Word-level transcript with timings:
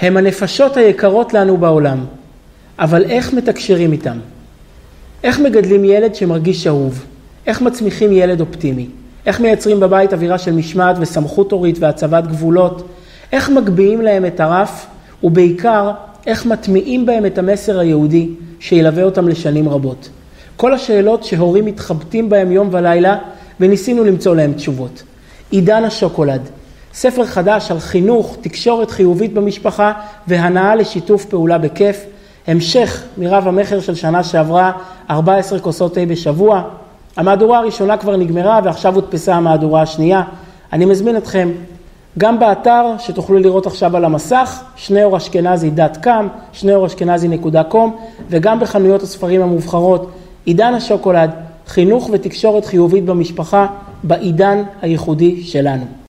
הם 0.00 0.16
הנפשות 0.16 0.76
היקרות 0.76 1.34
לנו 1.34 1.56
בעולם, 1.56 2.04
אבל 2.78 3.04
איך 3.04 3.32
מתקשרים 3.34 3.92
איתם? 3.92 4.18
איך 5.24 5.40
מגדלים 5.40 5.84
ילד 5.84 6.14
שמרגיש 6.14 6.66
אהוב? 6.66 7.04
איך 7.46 7.62
מצמיחים 7.62 8.12
ילד 8.12 8.40
אופטימי? 8.40 8.86
איך 9.26 9.40
מייצרים 9.40 9.80
בבית 9.80 10.12
אווירה 10.12 10.38
של 10.38 10.52
משמעת 10.52 10.96
וסמכות 11.00 11.52
הורית 11.52 11.76
והצבת 11.78 12.26
גבולות? 12.26 12.88
איך 13.32 13.50
מגביהים 13.50 14.00
להם 14.00 14.26
את 14.26 14.40
הרף? 14.40 14.86
ובעיקר, 15.22 15.90
איך 16.26 16.46
מטמיעים 16.46 17.06
בהם 17.06 17.26
את 17.26 17.38
המסר 17.38 17.78
היהודי 17.78 18.28
שילווה 18.60 19.02
אותם 19.02 19.28
לשנים 19.28 19.68
רבות? 19.68 20.08
כל 20.56 20.74
השאלות 20.74 21.24
שהורים 21.24 21.64
מתחבטים 21.64 22.28
בהם 22.28 22.52
יום 22.52 22.68
ולילה 22.72 23.18
וניסינו 23.60 24.04
למצוא 24.04 24.36
להם 24.36 24.52
תשובות. 24.52 25.02
עידן 25.50 25.84
השוקולד, 25.84 26.40
ספר 26.94 27.26
חדש 27.26 27.70
על 27.70 27.80
חינוך, 27.80 28.36
תקשורת 28.40 28.90
חיובית 28.90 29.34
במשפחה 29.34 29.92
והנאה 30.26 30.74
לשיתוף 30.74 31.24
פעולה 31.24 31.58
בכיף. 31.58 32.06
המשך 32.46 33.02
מרב 33.18 33.48
המכר 33.48 33.80
של 33.80 33.94
שנה 33.94 34.24
שעברה, 34.24 34.72
14 35.10 35.58
כוסות 35.58 35.94
תה 35.94 36.06
בשבוע. 36.06 36.62
המהדורה 37.16 37.58
הראשונה 37.58 37.96
כבר 37.96 38.16
נגמרה 38.16 38.60
ועכשיו 38.64 38.94
הודפסה 38.94 39.34
המהדורה 39.34 39.82
השנייה. 39.82 40.22
אני 40.72 40.84
מזמין 40.84 41.16
אתכם 41.16 41.50
גם 42.18 42.38
באתר 42.38 42.84
שתוכלו 42.98 43.38
לראות 43.38 43.66
עכשיו 43.66 43.96
על 43.96 44.04
המסך, 44.04 44.60
שניאור 44.76 45.16
אשכנזי 45.16 45.70
דאט 45.70 45.96
קאם, 45.96 46.28
שניאור 46.52 46.86
אשכנזי 46.86 47.28
נקודה 47.28 47.64
קום, 47.64 47.96
וגם 48.30 48.60
בחנויות 48.60 49.02
הספרים 49.02 49.42
המובחרות, 49.42 50.10
עידן 50.44 50.74
השוקולד, 50.74 51.30
חינוך 51.66 52.10
ותקשורת 52.12 52.64
חיובית 52.64 53.04
במשפחה, 53.04 53.66
בעידן 54.02 54.62
הייחודי 54.82 55.42
שלנו. 55.42 55.99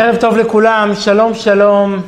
ערב 0.00 0.16
טוב 0.16 0.36
לכולם, 0.36 0.90
שלום 0.94 1.34
שלום. 1.34 2.02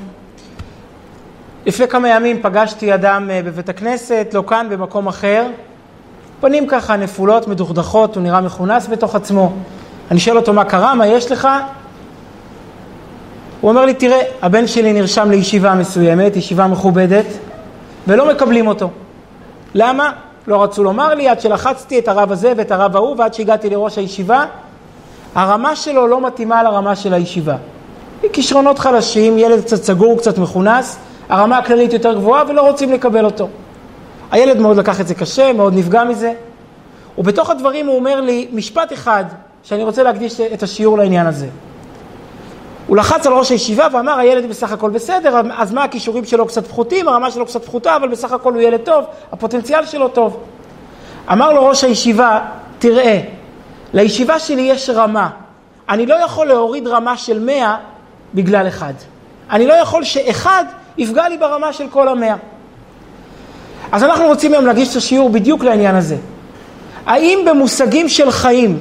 לפני 1.67 1.89
כמה 1.89 2.09
ימים 2.09 2.43
פגשתי 2.43 2.95
אדם 2.95 3.31
אה, 3.31 3.43
בבית 3.45 3.69
הכנסת, 3.69 4.31
לא 4.35 4.43
כאן, 4.47 4.67
במקום 4.71 5.07
אחר. 5.09 5.47
פנים 6.41 6.67
ככה 6.67 6.97
נפולות, 6.97 7.49
מדוכדכות, 7.49 8.17
הוא 8.17 8.23
נראה 8.23 8.41
מכונס 8.41 8.89
בתוך 8.89 9.15
עצמו. 9.15 9.53
אני 10.11 10.21
שואל 10.21 10.37
אותו 10.37 10.53
מה 10.53 10.65
קרה, 10.65 10.95
מה 10.95 11.07
יש 11.07 11.33
לך? 11.33 11.49
הוא 13.61 13.69
אומר 13.69 13.85
לי, 13.85 13.95
תראה, 13.95 14.23
הבן 14.43 14.67
שלי 14.67 14.93
נרשם 14.93 15.31
לישיבה 15.31 15.75
מסוימת, 15.75 16.37
ישיבה 16.37 16.67
מכובדת, 16.67 17.27
ולא 18.07 18.31
מקבלים 18.31 18.67
אותו. 18.67 18.91
למה? 19.75 20.13
לא 20.47 20.63
רצו 20.63 20.85
לומר 20.85 21.15
לי, 21.15 21.29
עד 21.29 21.41
שלחצתי 21.41 21.99
את 21.99 22.09
הרב 22.09 22.33
הזה 22.33 22.53
ואת 22.57 22.73
הרב 22.73 22.97
ההוא, 22.97 23.17
ועד 23.19 23.35
שהגעתי 23.35 23.71
לראש 23.71 23.99
הישיבה, 23.99 24.45
הרמה 25.35 25.77
שלו 25.77 26.07
לא 26.07 26.27
מתאימה 26.27 26.63
לרמה 26.63 26.97
של 26.97 27.15
הישיבה. 27.15 27.57
כישרונות 28.33 28.79
חלשים, 28.79 29.39
ילד 29.39 29.61
קצת 29.61 29.83
סגור, 29.83 30.19
קצת 30.19 30.39
מכונס, 30.39 30.99
הרמה 31.29 31.59
הכללית 31.59 31.93
יותר 31.93 32.15
גבוהה 32.15 32.43
ולא 32.49 32.62
רוצים 32.62 32.93
לקבל 32.93 33.25
אותו. 33.25 33.49
הילד 34.31 34.59
מאוד 34.59 34.77
לקח 34.77 35.01
את 35.01 35.07
זה 35.07 35.15
קשה, 35.15 35.53
מאוד 35.53 35.75
נפגע 35.75 36.05
מזה. 36.05 36.33
ובתוך 37.19 37.51
הדברים 37.51 37.87
הוא 37.87 37.97
אומר 37.97 38.21
לי 38.21 38.49
משפט 38.53 38.93
אחד, 38.93 39.25
שאני 39.62 39.83
רוצה 39.83 40.03
להקדיש 40.03 40.41
את 40.41 40.62
השיעור 40.62 40.99
לעניין 40.99 41.27
הזה. 41.27 41.47
הוא 42.87 42.97
לחץ 42.97 43.27
על 43.27 43.33
ראש 43.33 43.51
הישיבה 43.51 43.87
ואמר, 43.93 44.19
הילד 44.19 44.49
בסך 44.49 44.73
הכל 44.73 44.91
בסדר, 44.91 45.41
אז 45.57 45.73
מה 45.73 45.84
הכישורים 45.84 46.25
שלו 46.25 46.47
קצת 46.47 46.67
פחותים, 46.67 47.09
הרמה 47.09 47.31
שלו 47.31 47.47
קצת 47.47 47.65
פחותה, 47.65 47.97
אבל 47.97 48.09
בסך 48.09 48.33
הכל 48.33 48.53
הוא 48.53 48.62
ילד 48.62 48.81
טוב, 48.81 49.05
הפוטנציאל 49.33 49.87
שלו 49.87 50.09
טוב. 50.09 50.37
אמר 51.33 51.53
לו 51.53 51.67
ראש 51.67 51.84
הישיבה, 51.84 52.41
תראה, 52.79 53.21
לישיבה 53.95 54.39
שלי 54.39 54.62
יש 54.62 54.91
רמה. 54.91 55.31
אני 55.89 56.07
לא 56.07 56.15
יכול 56.15 56.47
להוריד 56.47 56.87
רמה 56.87 57.17
של 57.17 57.39
100 57.39 57.77
בגלל 58.35 58.69
אחד. 58.69 58.95
אני 59.51 59.67
לא 59.67 59.75
יכול 59.75 60.05
שאחד 60.05 60.65
יפגע 60.99 61.29
לי 61.29 61.39
ברמה 61.39 61.73
של 61.73 61.89
כל 61.91 62.09
המאה. 62.09 62.37
אז 63.93 64.05
אנחנו 64.05 64.27
רוצים 64.27 64.53
היום 64.53 64.67
להגיש 64.67 64.91
את 64.91 64.97
השיעור 64.97 65.31
בדיוק 65.31 65.65
לעניין 65.65 65.95
הזה. 65.95 66.17
האם 67.07 67.39
במושגים 67.47 68.09
של 68.09 68.31
חיים, 68.31 68.79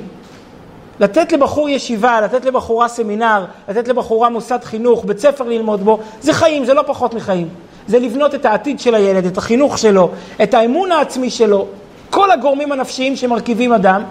לתת 0.99 1.31
לבחור 1.31 1.69
ישיבה, 1.69 2.21
לתת 2.21 2.45
לבחורה 2.45 2.87
סמינר, 2.87 3.45
לתת 3.69 3.87
לבחורה 3.87 4.29
מוסד 4.29 4.63
חינוך, 4.63 5.05
בית 5.05 5.19
ספר 5.19 5.43
ללמוד 5.43 5.83
בו, 5.83 5.99
זה 6.21 6.33
חיים, 6.33 6.65
זה 6.65 6.73
לא 6.73 6.83
פחות 6.87 7.13
מחיים. 7.13 7.49
זה 7.87 7.99
לבנות 7.99 8.35
את 8.35 8.45
העתיד 8.45 8.79
של 8.79 8.95
הילד, 8.95 9.25
את 9.25 9.37
החינוך 9.37 9.77
שלו, 9.77 10.09
את 10.43 10.53
האמון 10.53 10.91
העצמי 10.91 11.29
שלו, 11.29 11.65
כל 12.09 12.31
הגורמים 12.31 12.71
הנפשיים 12.71 13.15
שמרכיבים 13.15 13.73
אדם. 13.73 14.03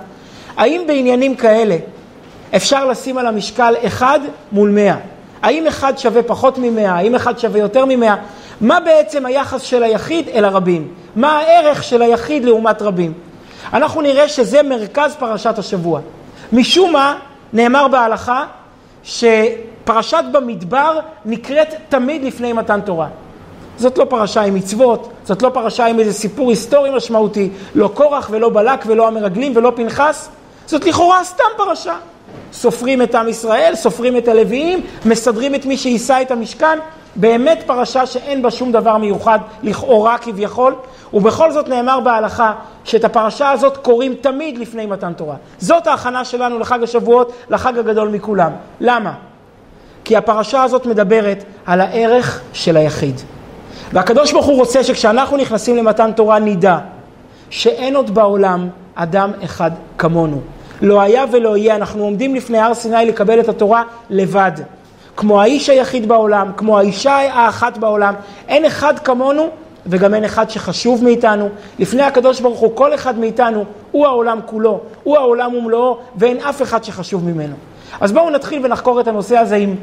האם 0.56 0.82
בעניינים 0.86 1.36
כאלה 1.36 1.76
אפשר 2.56 2.84
לשים 2.84 3.18
על 3.18 3.26
המשקל 3.26 3.74
אחד 3.86 4.20
מול 4.52 4.70
מאה? 4.70 4.96
האם 5.42 5.66
אחד 5.66 5.98
שווה 5.98 6.22
פחות 6.22 6.58
ממאה? 6.58 6.92
האם 6.92 7.14
אחד 7.14 7.38
שווה 7.38 7.60
יותר 7.60 7.84
ממאה? 7.84 8.14
מה 8.60 8.80
בעצם 8.80 9.26
היחס 9.26 9.62
של 9.62 9.82
היחיד 9.82 10.28
אל 10.28 10.44
הרבים? 10.44 10.88
מה 11.16 11.38
הערך 11.38 11.84
של 11.84 12.02
היחיד 12.02 12.44
לעומת 12.44 12.82
רבים? 12.82 13.12
אנחנו 13.72 14.00
נראה 14.00 14.28
שזה 14.28 14.62
מרכז 14.62 15.16
פרשת 15.18 15.58
השבוע. 15.58 16.00
משום 16.52 16.92
מה, 16.92 17.18
נאמר 17.52 17.88
בהלכה 17.88 18.44
שפרשת 19.02 20.24
במדבר 20.32 20.98
נקראת 21.24 21.74
תמיד 21.88 22.24
לפני 22.24 22.52
מתן 22.52 22.80
תורה. 22.80 23.06
זאת 23.78 23.98
לא 23.98 24.04
פרשה 24.04 24.42
עם 24.42 24.54
מצוות, 24.54 25.12
זאת 25.24 25.42
לא 25.42 25.48
פרשה 25.48 25.86
עם 25.86 25.98
איזה 25.98 26.12
סיפור 26.12 26.50
היסטורי 26.50 26.90
משמעותי, 26.90 27.50
לא 27.74 27.88
קורח 27.94 28.28
ולא 28.32 28.48
בלק 28.48 28.84
ולא 28.86 29.08
המרגלים 29.08 29.52
ולא 29.56 29.72
פנחס, 29.76 30.28
זאת 30.66 30.86
לכאורה 30.86 31.24
סתם 31.24 31.44
פרשה. 31.56 31.96
סופרים 32.52 33.02
את 33.02 33.14
עם 33.14 33.28
ישראל, 33.28 33.72
סופרים 33.74 34.16
את 34.16 34.28
הלוויים, 34.28 34.80
מסדרים 35.04 35.54
את 35.54 35.66
מי 35.66 35.76
שיישא 35.76 36.18
את 36.22 36.30
המשכן. 36.30 36.78
באמת 37.16 37.62
פרשה 37.66 38.06
שאין 38.06 38.42
בה 38.42 38.50
שום 38.50 38.72
דבר 38.72 38.96
מיוחד, 38.96 39.38
לכאורה 39.62 40.18
כביכול, 40.18 40.74
ובכל 41.14 41.52
זאת 41.52 41.68
נאמר 41.68 42.00
בהלכה 42.00 42.52
שאת 42.84 43.04
הפרשה 43.04 43.50
הזאת 43.50 43.76
קוראים 43.76 44.14
תמיד 44.14 44.58
לפני 44.58 44.86
מתן 44.86 45.12
תורה. 45.12 45.36
זאת 45.58 45.86
ההכנה 45.86 46.24
שלנו 46.24 46.58
לחג 46.58 46.82
השבועות, 46.82 47.32
לחג 47.50 47.78
הגדול 47.78 48.08
מכולם. 48.08 48.52
למה? 48.80 49.12
כי 50.04 50.16
הפרשה 50.16 50.62
הזאת 50.62 50.86
מדברת 50.86 51.44
על 51.66 51.80
הערך 51.80 52.40
של 52.52 52.76
היחיד. 52.76 53.20
והקדוש 53.92 54.32
ברוך 54.32 54.46
הוא 54.46 54.56
רוצה 54.56 54.84
שכשאנחנו 54.84 55.36
נכנסים 55.36 55.76
למתן 55.76 56.12
תורה 56.12 56.38
נדע 56.38 56.78
שאין 57.50 57.96
עוד 57.96 58.14
בעולם 58.14 58.68
אדם 58.94 59.30
אחד 59.44 59.70
כמונו. 59.98 60.40
לא 60.82 61.00
היה 61.00 61.24
ולא 61.32 61.56
יהיה, 61.56 61.76
אנחנו 61.76 62.04
עומדים 62.04 62.34
לפני 62.34 62.58
הר 62.58 62.74
סיני 62.74 63.06
לקבל 63.06 63.40
את 63.40 63.48
התורה 63.48 63.82
לבד. 64.10 64.52
כמו 65.16 65.40
האיש 65.40 65.68
היחיד 65.68 66.08
בעולם, 66.08 66.52
כמו 66.56 66.78
האישה 66.78 67.16
האחת 67.16 67.78
בעולם, 67.78 68.14
אין 68.48 68.64
אחד 68.64 68.98
כמונו 68.98 69.48
וגם 69.86 70.14
אין 70.14 70.24
אחד 70.24 70.50
שחשוב 70.50 71.04
מאיתנו. 71.04 71.48
לפני 71.78 72.02
הקדוש 72.02 72.40
ברוך 72.40 72.58
הוא, 72.58 72.76
כל 72.76 72.94
אחד 72.94 73.18
מאיתנו 73.18 73.64
הוא 73.90 74.06
העולם 74.06 74.40
כולו, 74.46 74.80
הוא 75.04 75.16
העולם 75.16 75.54
ומלואו, 75.54 75.98
ואין 76.16 76.36
אף 76.40 76.62
אחד 76.62 76.84
שחשוב 76.84 77.24
ממנו. 77.24 77.54
אז 78.00 78.12
בואו 78.12 78.30
נתחיל 78.30 78.66
ונחקור 78.66 79.00
את 79.00 79.08
הנושא 79.08 79.36
הזה 79.36 79.56
עם 79.56 79.74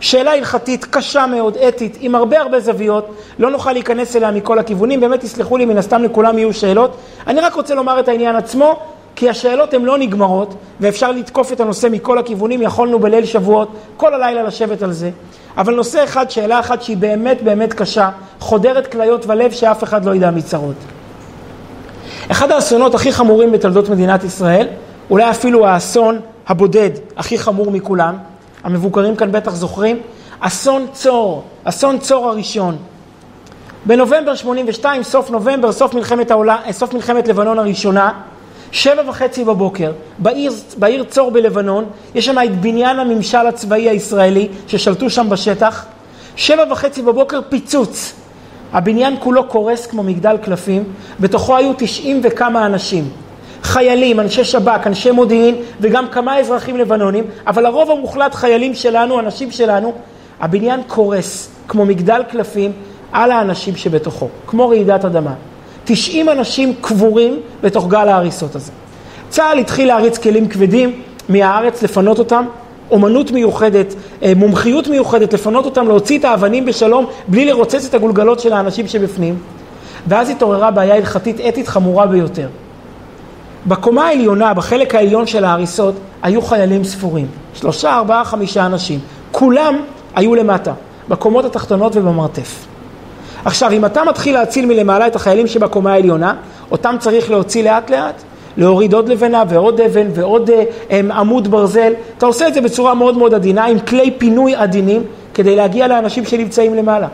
שאלה 0.00 0.32
הלכתית 0.32 0.84
קשה 0.84 1.26
מאוד, 1.26 1.56
אתית, 1.56 1.96
עם 2.00 2.14
הרבה 2.14 2.40
הרבה 2.40 2.60
זוויות, 2.60 3.14
לא 3.38 3.50
נוכל 3.50 3.72
להיכנס 3.72 4.16
אליה 4.16 4.30
מכל 4.30 4.58
הכיוונים, 4.58 5.00
באמת 5.00 5.20
תסלחו 5.20 5.56
לי, 5.56 5.64
מן 5.64 5.78
הסתם 5.78 6.02
לכולם 6.02 6.38
יהיו 6.38 6.52
שאלות. 6.52 6.96
אני 7.26 7.40
רק 7.40 7.54
רוצה 7.54 7.74
לומר 7.74 8.00
את 8.00 8.08
העניין 8.08 8.36
עצמו, 8.36 8.76
כי 9.16 9.30
השאלות 9.30 9.74
הן 9.74 9.82
לא 9.82 9.98
נגמרות, 9.98 10.54
ואפשר 10.80 11.12
לתקוף 11.12 11.52
את 11.52 11.60
הנושא 11.60 11.86
מכל 11.90 12.18
הכיוונים, 12.18 12.62
יכולנו 12.62 12.98
בליל 12.98 13.24
שבועות 13.24 13.68
כל 13.96 14.14
הלילה 14.14 14.42
לשבת 14.42 14.82
על 14.82 14.92
זה. 14.92 15.10
אבל 15.56 15.74
נושא 15.74 16.04
אחד, 16.04 16.30
שאלה 16.30 16.60
אחת 16.60 16.82
שהיא 16.82 16.96
באמת 16.96 17.42
באמת 17.42 17.72
קשה, 17.72 18.10
חודרת 18.38 18.86
כליות 18.86 19.26
ולב 19.26 19.52
שאף 19.52 19.84
אחד 19.84 20.04
לא 20.04 20.14
ידע 20.14 20.30
מצרות. 20.30 20.74
אחד 22.30 22.50
האסונות 22.50 22.94
הכי 22.94 23.12
חמורים 23.12 23.52
בתולדות 23.52 23.88
מדינת 23.88 24.24
ישראל, 24.24 24.66
אולי 25.10 25.30
אפילו 25.30 25.66
האסון 25.66 26.20
הבודד 26.46 26.90
הכי 27.16 27.38
חמור 27.38 27.70
מכולם, 27.70 28.16
המבוקרים 28.64 29.16
כאן 29.16 29.32
בטח 29.32 29.54
זוכרים, 29.54 30.00
אסון 30.40 30.86
צור, 30.92 31.44
אסון 31.64 31.98
צור 31.98 32.28
הראשון. 32.28 32.76
בנובמבר 33.86 34.34
82, 34.34 35.02
סוף 35.02 35.30
נובמבר, 35.30 35.72
סוף 35.72 35.94
מלחמת, 35.94 36.30
העולה, 36.30 36.56
סוף 36.70 36.94
מלחמת 36.94 37.28
לבנון 37.28 37.58
הראשונה, 37.58 38.12
שבע 38.74 39.02
וחצי 39.08 39.44
בבוקר, 39.44 39.92
בעיר, 40.18 40.52
בעיר 40.76 41.04
צור 41.04 41.30
בלבנון, 41.30 41.84
יש 42.14 42.26
שם 42.26 42.36
את 42.44 42.60
בניין 42.60 42.98
הממשל 42.98 43.46
הצבאי 43.46 43.88
הישראלי 43.88 44.48
ששלטו 44.68 45.10
שם 45.10 45.30
בשטח. 45.30 45.86
שבע 46.36 46.64
וחצי 46.70 47.02
בבוקר 47.02 47.40
פיצוץ. 47.48 48.14
הבניין 48.72 49.16
כולו 49.20 49.48
קורס 49.48 49.86
כמו 49.86 50.02
מגדל 50.02 50.36
קלפים, 50.36 50.84
בתוכו 51.20 51.56
היו 51.56 51.72
תשעים 51.78 52.20
וכמה 52.22 52.66
אנשים. 52.66 53.08
חיילים, 53.62 54.20
אנשי 54.20 54.44
שב"כ, 54.44 54.86
אנשי 54.86 55.10
מודיעין 55.10 55.54
וגם 55.80 56.08
כמה 56.08 56.38
אזרחים 56.38 56.76
לבנונים, 56.76 57.24
אבל 57.46 57.66
הרוב 57.66 57.90
המוחלט 57.90 58.34
חיילים 58.34 58.74
שלנו, 58.74 59.20
אנשים 59.20 59.50
שלנו, 59.50 59.92
הבניין 60.40 60.80
קורס 60.86 61.48
כמו 61.68 61.86
מגדל 61.86 62.22
קלפים 62.30 62.72
על 63.12 63.30
האנשים 63.30 63.76
שבתוכו, 63.76 64.28
כמו 64.46 64.68
רעידת 64.68 65.04
אדמה. 65.04 65.34
90 65.84 66.28
אנשים 66.28 66.74
קבורים 66.80 67.40
בתוך 67.62 67.88
גל 67.88 68.08
ההריסות 68.08 68.54
הזה. 68.54 68.72
צה"ל 69.28 69.58
התחיל 69.58 69.88
להריץ 69.88 70.18
כלים 70.18 70.48
כבדים 70.48 71.00
מהארץ, 71.28 71.82
לפנות 71.82 72.18
אותם, 72.18 72.44
אומנות 72.90 73.30
מיוחדת, 73.30 73.94
אה, 74.22 74.32
מומחיות 74.36 74.88
מיוחדת, 74.88 75.32
לפנות 75.32 75.64
אותם, 75.64 75.88
להוציא 75.88 76.18
את 76.18 76.24
האבנים 76.24 76.64
בשלום, 76.64 77.06
בלי 77.28 77.44
לרוצץ 77.44 77.86
את 77.86 77.94
הגולגלות 77.94 78.40
של 78.40 78.52
האנשים 78.52 78.88
שבפנים. 78.88 79.38
ואז 80.06 80.30
התעוררה 80.30 80.70
בעיה 80.70 80.94
הלכתית 80.94 81.40
אתית 81.48 81.68
חמורה 81.68 82.06
ביותר. 82.06 82.48
בקומה 83.66 84.06
העליונה, 84.06 84.54
בחלק 84.54 84.94
העליון 84.94 85.26
של 85.26 85.44
ההריסות, 85.44 85.94
היו 86.22 86.42
חיילים 86.42 86.84
ספורים. 86.84 87.26
שלושה, 87.54 87.94
ארבעה, 87.94 88.24
חמישה 88.24 88.66
אנשים. 88.66 89.00
כולם 89.32 89.74
היו 90.14 90.34
למטה, 90.34 90.72
בקומות 91.08 91.44
התחתונות 91.44 91.96
ובמרתף. 91.96 92.73
עכשיו, 93.44 93.72
אם 93.72 93.84
אתה 93.84 94.04
מתחיל 94.04 94.34
להציל 94.34 94.66
מלמעלה 94.66 95.06
את 95.06 95.16
החיילים 95.16 95.46
שבקומה 95.46 95.92
העליונה, 95.92 96.34
אותם 96.70 96.96
צריך 96.98 97.30
להוציא 97.30 97.64
לאט 97.64 97.90
לאט, 97.90 98.22
להוריד 98.56 98.94
עוד 98.94 99.08
לבנה 99.08 99.42
ועוד 99.48 99.80
אבן 99.80 100.06
ועוד 100.14 100.50
הם, 100.90 101.12
אה, 101.12 101.18
עמוד 101.18 101.48
ברזל. 101.48 101.92
אתה 102.18 102.26
עושה 102.26 102.48
את 102.48 102.54
זה 102.54 102.60
בצורה 102.60 102.94
מאוד 102.94 103.18
מאוד 103.18 103.34
עדינה, 103.34 103.64
עם 103.64 103.78
כלי 103.78 104.10
פינוי 104.18 104.54
עדינים, 104.54 105.02
כדי 105.34 105.56
להגיע 105.56 105.88
לאנשים 105.88 106.24
שנמצאים 106.24 106.74
למעלה. 106.74 107.08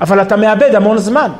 אבל 0.00 0.22
אתה 0.22 0.36
מאבד 0.36 0.74
המון 0.74 0.98
זמן, 0.98 1.30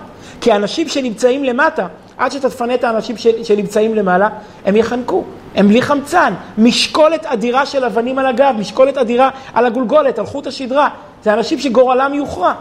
כי 0.40 0.52
האנשים 0.52 0.88
שנמצאים 0.88 1.44
למטה, 1.44 1.86
עד 2.18 2.32
שאתה 2.32 2.50
תפנה 2.50 2.74
את 2.74 2.84
האנשים 2.84 3.16
שנמצאים 3.42 3.94
למעלה, 3.94 4.28
הם 4.64 4.76
יחנקו, 4.76 5.24
הם 5.54 5.68
בלי 5.68 5.82
חמצן. 5.82 6.32
משקולת 6.58 7.26
אדירה 7.26 7.66
של 7.66 7.84
אבנים 7.84 8.18
על 8.18 8.26
הגב, 8.26 8.54
משקולת 8.58 8.98
אדירה 8.98 9.30
על 9.54 9.66
הגולגולת, 9.66 10.18
על 10.18 10.26
חוט 10.26 10.46
השדרה. 10.46 10.88
זה 11.24 11.32
אנשים 11.32 11.58
שגורלם 11.58 12.14
יוכרע. 12.14 12.52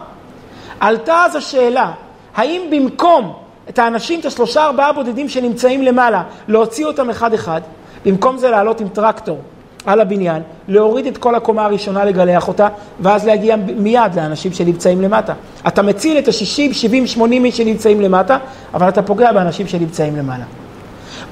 עלתה 0.80 1.24
אז 1.24 1.36
השאלה, 1.36 1.92
האם 2.36 2.62
במקום 2.70 3.32
את 3.68 3.78
האנשים, 3.78 4.20
את 4.20 4.24
השלושה 4.24 4.64
ארבעה 4.64 4.92
בודדים 4.92 5.28
שנמצאים 5.28 5.82
למעלה, 5.82 6.22
להוציא 6.48 6.86
אותם 6.86 7.10
אחד 7.10 7.34
אחד, 7.34 7.60
במקום 8.04 8.38
זה 8.38 8.50
לעלות 8.50 8.80
עם 8.80 8.88
טרקטור 8.88 9.38
על 9.86 10.00
הבניין, 10.00 10.42
להוריד 10.68 11.06
את 11.06 11.18
כל 11.18 11.34
הקומה 11.34 11.64
הראשונה, 11.64 12.04
לגלח 12.04 12.48
אותה, 12.48 12.68
ואז 13.00 13.26
להגיע 13.26 13.56
מיד 13.56 14.14
לאנשים 14.16 14.52
שנמצאים 14.52 15.02
למטה. 15.02 15.32
אתה 15.68 15.82
מציל 15.82 16.18
את 16.18 16.28
ה-60, 16.28 16.74
70, 16.74 17.06
80 17.06 17.42
מי 17.42 17.52
שנמצאים 17.52 18.00
למטה, 18.00 18.38
אבל 18.74 18.88
אתה 18.88 19.02
פוגע 19.02 19.32
באנשים 19.32 19.66
שנמצאים 19.66 20.16
למעלה. 20.16 20.44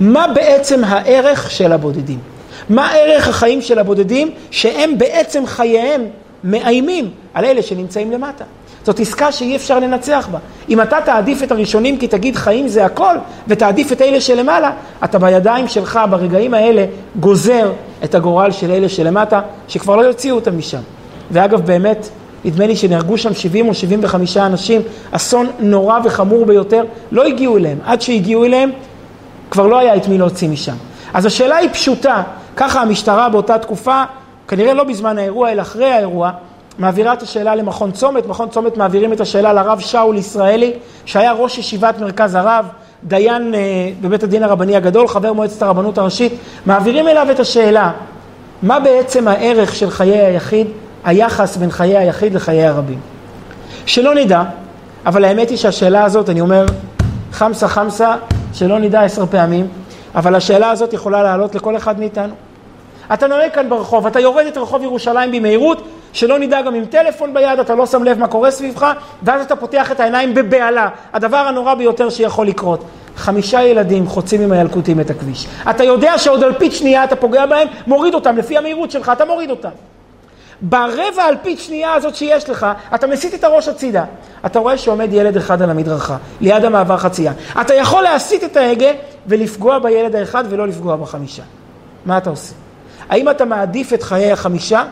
מה 0.01 0.27
בעצם 0.35 0.85
הערך 0.85 1.51
של 1.51 1.73
הבודדים? 1.73 2.19
מה 2.69 2.93
ערך 2.93 3.29
החיים 3.29 3.63
של 3.63 3.79
הבודדים 3.79 4.31
שהם 4.51 4.99
בעצם 4.99 5.47
חייהם 5.47 6.05
מאיימים 6.45 7.11
על 7.35 7.45
אלה 7.45 7.63
שנמצאים 7.63 8.13
למטה? 8.13 8.45
זאת 8.87 9.01
עסקה 9.01 9.33
שאי 9.33 9.57
אפשר 9.57 9.79
לנצח 9.79 10.29
בה. 10.33 10.39
אם 10.69 10.81
אתה 10.81 10.97
תעדיף 11.05 11.43
את 11.43 11.53
הראשונים 11.53 11.99
כי 11.99 12.09
תגיד 12.09 12.37
חיים 12.37 12.69
זה 12.69 12.85
הכל, 12.85 13.17
ותעדיף 13.49 13.93
את 13.93 14.03
אלה 14.03 14.21
שלמעלה, 14.21 14.71
אתה 15.05 15.19
בידיים 15.19 15.69
שלך 15.69 16.01
ברגעים 16.11 16.55
האלה 16.55 16.85
גוזר 17.21 17.73
את 18.05 18.15
הגורל 18.15 18.51
של 18.51 18.71
אלה 18.71 18.89
שלמטה, 18.89 19.41
שכבר 19.69 19.97
לא 19.97 20.03
יוציאו 20.03 20.37
אותם 20.37 20.59
משם. 20.59 20.79
ואגב, 21.31 21.67
באמת, 21.67 22.09
נדמה 22.45 22.67
לי 22.67 22.77
שנהרגו 22.77 23.19
שם 23.19 23.35
70 23.35 23.69
או 23.69 23.75
75 23.75 24.37
אנשים, 24.37 24.83
אסון 25.11 25.47
נורא 25.59 25.99
וחמור 26.05 26.47
ביותר, 26.47 26.85
לא 27.13 27.25
הגיעו 27.25 27.57
אליהם. 27.57 27.79
עד 27.85 28.03
שהגיעו 28.03 28.45
אליהם, 28.45 28.71
כבר 29.51 29.67
לא 29.67 29.79
היה 29.79 29.97
את 29.97 30.09
מי 30.09 30.19
להוציא 30.19 30.49
משם. 30.49 30.77
אז 31.15 31.27
השאלה 31.27 31.57
היא 31.57 31.69
פשוטה, 31.73 32.23
ככה 32.57 32.81
המשטרה 32.81 33.29
באותה 33.29 33.59
תקופה, 33.59 34.03
כנראה 34.49 34.75
לא 34.75 34.85
בזמן 34.85 35.19
האירוע, 35.19 35.51
אלא 35.53 35.63
אחרי 35.63 35.91
האירוע, 35.91 36.31
מעבירה 36.79 37.13
את 37.13 37.23
השאלה 37.23 37.55
למכון 37.55 37.93
צומת, 37.93 38.27
מכון 38.27 38.49
צומת 38.49 38.77
מעבירים 38.77 39.13
את 39.13 39.21
השאלה 39.21 39.53
לרב 39.53 39.81
שאול 39.81 40.17
ישראלי, 40.17 40.73
שהיה 41.05 41.33
ראש 41.33 41.59
ישיבת 41.59 41.99
מרכז 42.01 42.35
הרב, 42.35 42.67
דיין 43.05 43.55
אה, 43.55 43.61
בבית 44.01 44.23
הדין 44.23 44.43
הרבני 44.43 44.77
הגדול, 44.77 45.09
חבר 45.09 45.33
מועצת 45.33 45.63
הרבנות 45.63 45.99
הראשית, 45.99 46.33
מעבירים 46.67 47.09
אליו 47.09 47.27
את 47.31 47.41
השאלה, 47.41 47.93
מה 48.63 48.81
בעצם 48.81 49.29
הערך 49.29 49.75
של 49.75 49.91
חיי 49.91 50.21
היחיד, 50.21 50.67
היחס 51.05 51.57
בין 51.57 51.71
חיי 51.71 51.97
היחיד 51.97 52.35
לחיי 52.35 52.67
הרבים. 52.67 52.99
שלא 53.87 54.15
נדע, 54.15 54.43
אבל 55.07 55.25
האמת 55.25 55.51
היא 55.51 55.59
שהשאלה 55.59 56.05
הזאת, 56.05 56.31
אני 56.31 56.41
אומר, 56.41 56.67
חמסה 57.33 57.69
חמסה, 57.69 58.15
שלא 58.53 58.79
נדע 58.79 59.03
עשר 59.03 59.27
פעמים, 59.27 59.69
אבל 60.15 60.35
השאלה 60.35 60.71
הזאת 60.71 60.93
יכולה 60.93 61.23
לעלות 61.23 61.55
לכל 61.55 61.77
אחד 61.77 61.99
מאיתנו. 61.99 62.35
אתה 63.15 63.27
נוהג 63.27 63.51
כאן 63.55 63.69
ברחוב, 63.69 64.07
אתה 64.07 64.21
יורד 64.21 64.47
את 64.47 64.57
רחוב 64.57 64.83
ירושלים 64.83 65.33
במהירות, 65.33 65.83
שלא 66.17 66.39
נדע 66.39 66.63
גם 66.63 66.75
עם 66.75 66.85
טלפון 66.85 67.35
ביד, 67.35 67.59
אתה 67.59 67.75
לא 67.75 67.87
שם 67.87 68.05
לב 68.05 68.19
מה 68.19 68.29
קורה 68.29 68.51
סביבך, 68.51 68.93
ואז 69.23 69.43
אתה 69.43 69.57
פותח 69.57 69.93
את 69.93 70.01
העיניים 70.01 70.35
בבהלה. 70.35 70.89
הדבר 71.13 71.37
הנורא 71.37 71.75
ביותר 71.75 72.11
שיכול 72.11 72.47
לקרות. 72.47 72.85
חמישה 73.17 73.63
ילדים 73.63 74.07
חוצים 74.07 74.41
עם 74.41 74.53
הילקוטים 74.53 75.01
את 75.01 75.11
הכביש. 75.11 75.47
אתה 75.71 75.85
יודע 75.85 76.19
שעוד 76.19 76.43
אלפית 76.43 76.73
שנייה 76.73 77.05
אתה 77.05 77.17
פוגע 77.17 77.47
בהם, 77.47 77.69
מוריד 77.87 78.15
אותם, 78.15 78.37
לפי 78.37 78.59
המהירות 78.59 78.91
שלך, 78.91 79.13
אתה 79.13 79.25
מוריד 79.25 79.51
אותם. 79.51 79.69
ברבע 80.61 81.29
אלפית 81.29 81.59
שנייה 81.59 81.95
הזאת 81.95 82.15
שיש 82.17 82.51
לך, 82.51 82.67
אתה 82.95 83.07
מסיט 83.07 83.35
את 83.35 83.45
הראש 83.45 83.69
הצידה. 83.69 84.05
אתה 84.47 84.59
רואה 84.59 84.79
שעומד 84.79 85.13
ילד 85.13 85.37
אחד 85.37 85.63
על 85.63 85.71
המדרכה, 85.71 86.17
ליד 86.41 86.65
המעבר 86.65 86.97
חצייה. 86.97 87.33
אתה 87.61 87.75
יכול 87.75 88.03
להסיט 88.03 88.45
את 88.45 88.57
ההגה 88.57 88.91
ולפגוע 89.27 89.79
בילד 89.79 90.17
האחד 90.17 90.45
ולא 90.49 90.69
לפגוע 90.69 90.97
בחמישה. 90.97 91.43
מה 92.07 92.19
אתה 92.19 92.31
עושה? 92.31 92.55
האם 93.09 93.31
אתה 93.31 93.45
מעדיף 93.45 93.93
את 93.93 94.03
חיי 94.03 94.33
החמישה 94.33 94.85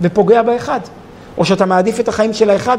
ופוגע 0.00 0.42
באחד. 0.42 0.80
או 1.38 1.44
שאתה 1.44 1.66
מעדיף 1.66 2.00
את 2.00 2.08
החיים 2.08 2.32
של 2.32 2.50
האחד 2.50 2.78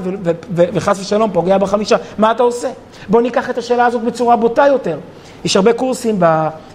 וחס 0.56 1.00
ושלום 1.00 1.32
פוגע 1.32 1.58
בחמישה. 1.58 1.96
מה 2.18 2.32
אתה 2.32 2.44
עושה? 2.44 2.70
בוא 3.10 3.22
ניקח 3.22 3.50
את 3.50 3.58
השאלה 3.58 3.86
הזאת 3.86 4.02
בצורה 4.02 4.36
בוטה 4.36 4.68
יותר. 4.68 4.98
יש 5.46 5.56
הרבה 5.56 5.74
קורסים 5.74 6.20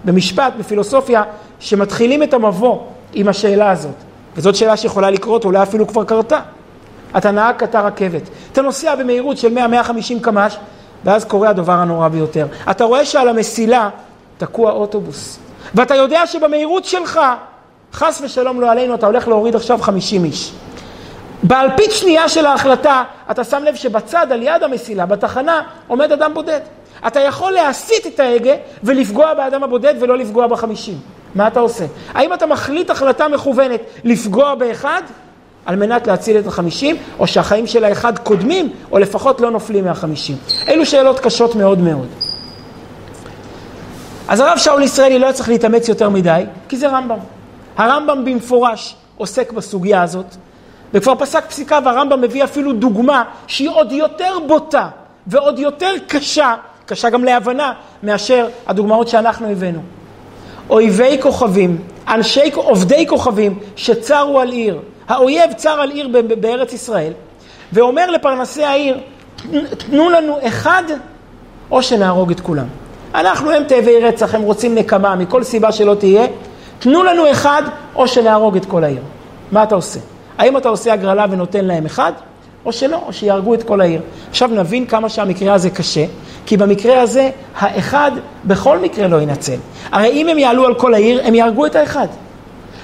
במשפט, 0.04 0.52
בפילוסופיה, 0.58 1.22
שמתחילים 1.60 2.22
את 2.22 2.34
המבוא 2.34 2.78
עם 3.12 3.28
השאלה 3.28 3.70
הזאת. 3.70 3.94
וזאת 4.36 4.56
שאלה 4.56 4.76
שיכולה 4.76 5.10
לקרות, 5.10 5.44
אולי 5.44 5.62
אפילו 5.62 5.86
כבר 5.86 6.04
קרתה. 6.04 6.40
אתה 7.16 7.30
נהג 7.30 7.56
קטר 7.56 7.86
רכבת, 7.86 8.22
אתה 8.52 8.62
נוסע 8.62 8.94
במהירות 8.94 9.38
של 9.38 9.58
100-150 9.58 10.22
קמ"ש, 10.22 10.56
ואז 11.04 11.24
קורה 11.24 11.48
הדבר 11.48 11.72
הנורא 11.72 12.08
ביותר. 12.08 12.46
אתה 12.70 12.84
רואה 12.84 13.04
שעל 13.04 13.28
המסילה 13.28 13.88
תקוע 14.38 14.72
אוטובוס, 14.72 15.38
ואתה 15.74 15.94
יודע 15.94 16.26
שבמהירות 16.26 16.84
שלך 16.84 17.20
חס 17.92 18.20
ושלום 18.24 18.60
לא 18.60 18.70
עלינו, 18.70 18.94
אתה 18.94 19.06
הולך 19.06 19.28
להוריד 19.28 19.56
עכשיו 19.56 19.78
50 19.82 20.24
איש. 20.24 20.52
באלפית 21.42 21.92
שנייה 21.92 22.28
של 22.28 22.46
ההחלטה, 22.46 23.02
אתה 23.30 23.44
שם 23.44 23.62
לב 23.64 23.74
שבצד, 23.74 24.32
על 24.32 24.42
יד 24.42 24.62
המסילה, 24.62 25.06
בתחנה, 25.06 25.62
עומד 25.86 26.12
אדם 26.12 26.34
בודד. 26.34 26.60
אתה 27.06 27.20
יכול 27.20 27.52
להסיט 27.52 28.06
את 28.06 28.20
ההגה 28.20 28.54
ולפגוע 28.82 29.34
באדם 29.34 29.62
הבודד 29.62 29.94
ולא 30.00 30.18
לפגוע 30.18 30.46
בחמישים. 30.46 30.98
מה 31.34 31.46
אתה 31.46 31.60
עושה? 31.60 31.84
האם 32.14 32.34
אתה 32.34 32.46
מחליט 32.46 32.90
החלטה 32.90 33.28
מכוונת 33.28 33.80
לפגוע 34.04 34.54
באחד 34.54 35.02
על 35.66 35.76
מנת 35.76 36.06
להציל 36.06 36.38
את 36.38 36.46
החמישים, 36.46 36.96
או 37.18 37.26
שהחיים 37.26 37.66
של 37.66 37.84
האחד 37.84 38.18
קודמים, 38.18 38.72
או 38.92 38.98
לפחות 38.98 39.40
לא 39.40 39.50
נופלים 39.50 39.84
מהחמישים? 39.84 40.36
אלו 40.68 40.86
שאלות 40.86 41.20
קשות 41.20 41.54
מאוד 41.54 41.78
מאוד. 41.78 42.08
אז 44.28 44.40
הרב 44.40 44.58
שאול 44.58 44.82
ישראלי 44.82 45.18
לא 45.18 45.32
צריך 45.32 45.48
להתאמץ 45.48 45.88
יותר 45.88 46.08
מדי, 46.08 46.42
כי 46.68 46.76
זה 46.76 46.88
רמב"ם. 46.88 47.18
הרמב"ם 47.78 48.24
במפורש 48.24 48.94
עוסק 49.16 49.52
בסוגיה 49.52 50.02
הזאת, 50.02 50.26
וכבר 50.94 51.14
פסק 51.14 51.46
פסיקה 51.46 51.78
והרמב"ם 51.84 52.20
מביא 52.20 52.44
אפילו 52.44 52.72
דוגמה 52.72 53.24
שהיא 53.46 53.70
עוד 53.70 53.92
יותר 53.92 54.38
בוטה 54.46 54.88
ועוד 55.26 55.58
יותר 55.58 55.90
קשה, 56.06 56.54
קשה 56.86 57.10
גם 57.10 57.24
להבנה, 57.24 57.72
מאשר 58.02 58.48
הדוגמאות 58.66 59.08
שאנחנו 59.08 59.50
הבאנו. 59.50 59.80
אויבי 60.70 61.18
כוכבים, 61.22 61.78
אנשי, 62.08 62.50
עובדי 62.54 63.06
כוכבים 63.06 63.58
שצרו 63.76 64.40
על 64.40 64.50
עיר, 64.52 64.80
האויב 65.08 65.52
צר 65.52 65.80
על 65.80 65.90
עיר 65.90 66.08
בארץ 66.40 66.72
ישראל, 66.72 67.12
ואומר 67.72 68.10
לפרנסי 68.10 68.64
העיר, 68.64 69.00
תנו 69.78 70.10
לנו 70.10 70.38
אחד 70.42 70.82
או 71.70 71.82
שנהרוג 71.82 72.30
את 72.30 72.40
כולם. 72.40 72.66
אנחנו 73.14 73.50
הם 73.50 73.64
תאבי 73.64 74.00
רצח, 74.00 74.34
הם 74.34 74.42
רוצים 74.42 74.74
נקמה, 74.74 75.14
מכל 75.14 75.42
סיבה 75.42 75.72
שלא 75.72 75.94
תהיה, 75.94 76.26
תנו 76.78 77.02
לנו 77.02 77.30
אחד, 77.30 77.62
או 77.94 78.08
שנהרוג 78.08 78.56
את 78.56 78.64
כל 78.64 78.84
העיר. 78.84 79.02
מה 79.52 79.62
אתה 79.62 79.74
עושה? 79.74 80.00
האם 80.38 80.56
אתה 80.56 80.68
עושה 80.68 80.92
הגרלה 80.92 81.26
ונותן 81.30 81.64
להם 81.64 81.86
אחד, 81.86 82.12
או 82.64 82.72
שלא, 82.72 83.02
או 83.06 83.12
שיהרגו 83.12 83.54
את 83.54 83.62
כל 83.62 83.80
העיר. 83.80 84.00
עכשיו 84.30 84.48
נבין 84.52 84.86
כמה 84.86 85.08
שהמקרה 85.08 85.54
הזה 85.54 85.70
קשה, 85.70 86.04
כי 86.46 86.56
במקרה 86.56 87.02
הזה, 87.02 87.30
האחד 87.56 88.10
בכל 88.44 88.78
מקרה 88.78 89.08
לא 89.08 89.20
ינצל. 89.20 89.56
הרי 89.92 90.08
אם 90.08 90.28
הם 90.28 90.38
יעלו 90.38 90.66
על 90.66 90.74
כל 90.74 90.94
העיר, 90.94 91.20
הם 91.24 91.34
יהרגו 91.34 91.66
את 91.66 91.76
האחד. 91.76 92.06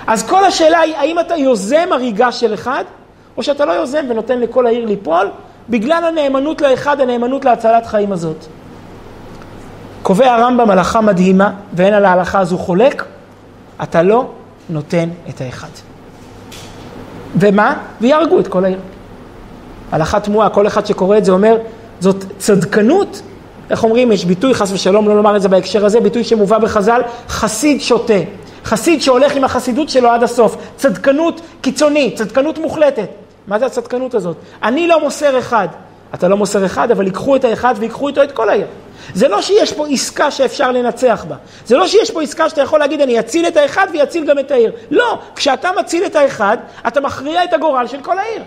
אז 0.06 0.22
כל 0.22 0.44
השאלה 0.44 0.80
היא, 0.80 0.96
האם 0.96 1.20
אתה 1.20 1.36
יוזם 1.36 1.88
הריגה 1.92 2.32
של 2.32 2.54
אחד, 2.54 2.84
או 3.36 3.42
שאתה 3.42 3.64
לא 3.64 3.72
יוזם 3.72 4.04
ונותן 4.08 4.40
לכל 4.40 4.66
העיר 4.66 4.86
ליפול, 4.86 5.28
בגלל 5.68 6.04
הנאמנות 6.04 6.60
לאחד, 6.60 7.00
הנאמנות 7.00 7.44
להצלת 7.44 7.86
חיים 7.86 8.12
הזאת. 8.12 8.44
קובע 10.02 10.34
הרמב"ם 10.34 10.70
הלכה 10.70 11.00
מדהימה, 11.00 11.50
ואין 11.72 11.94
על 11.94 12.04
ההלכה 12.04 12.38
הזו 12.38 12.58
חולק, 12.58 13.04
אתה 13.83 14.02
לא 14.02 14.31
נותן 14.71 15.09
את 15.28 15.40
האחד. 15.40 15.69
ומה? 17.37 17.76
ויהרגו 18.00 18.40
את 18.40 18.49
כל 18.49 18.64
העיר. 18.64 18.78
הלכה 19.93 20.21
תמוהה, 20.21 20.49
כל 20.49 20.66
אחד 20.66 20.87
שקורא 20.87 21.19
את 21.19 21.25
זה 21.25 21.33
אומר, 21.33 21.57
זאת 22.00 22.25
צדקנות 22.38 23.23
איך 23.71 23.85
אומרים, 23.85 24.12
יש 24.12 24.25
ביטוי, 24.25 24.54
חס 24.54 24.73
ושלום, 24.73 25.09
לא 25.09 25.16
לומר 25.16 25.37
את 25.37 25.43
זה 25.43 25.49
בהקשר 25.49 25.85
הזה, 25.85 26.00
ביטוי 26.00 26.25
שמובא 26.25 26.59
בחז"ל, 26.59 27.00
חסיד 27.28 27.81
שוטה. 27.81 28.14
חסיד 28.64 29.02
שהולך 29.02 29.37
עם 29.37 29.45
החסידות 29.45 29.88
שלו 29.88 30.09
עד 30.09 30.23
הסוף. 30.23 30.57
צדקנות 30.76 31.40
קיצונית, 31.61 32.16
צדקנות 32.16 32.59
מוחלטת. 32.59 33.09
מה 33.47 33.59
זה 33.59 33.66
הצדקנות 33.66 34.14
הזאת? 34.14 34.37
אני 34.62 34.88
לא 34.88 35.00
מוסר 35.00 35.38
אחד. 35.38 35.69
אתה 36.14 36.28
לא 36.28 36.37
מוסר 36.37 36.66
אחד, 36.66 36.90
אבל 36.90 37.07
ייקחו 37.07 37.37
את 37.37 37.45
האחד 37.45 37.75
ויקחו 37.78 38.09
איתו 38.09 38.23
את 38.23 38.33
כל 38.33 38.49
העיר. 38.49 38.66
זה 39.14 39.28
לא 39.28 39.42
שיש 39.42 39.73
פה 39.73 39.87
עסקה 39.88 40.30
שאפשר 40.30 40.73
לנצח 40.73 41.25
בה. 41.28 41.37
זה 41.66 41.76
לא 41.76 41.87
שיש 41.87 42.11
פה 42.11 42.23
עסקה 42.23 42.49
שאתה 42.49 42.61
יכול 42.61 42.78
להגיד, 42.78 43.00
אני 43.00 43.20
אציל 43.20 43.49
את 43.49 43.56
האחד 43.56 43.87
ויציל 43.92 44.26
גם 44.26 44.38
את 44.38 44.50
העיר. 44.50 44.73
לא, 44.90 45.18
כשאתה 45.37 45.70
מציל 45.78 46.06
את 46.06 46.16
האחד, 46.16 46.56
אתה 46.87 47.00
מכריע 47.00 47.44
את 47.44 47.52
הגורל 47.52 47.87
של 47.87 48.00
כל 48.02 48.18
העיר. 48.18 48.42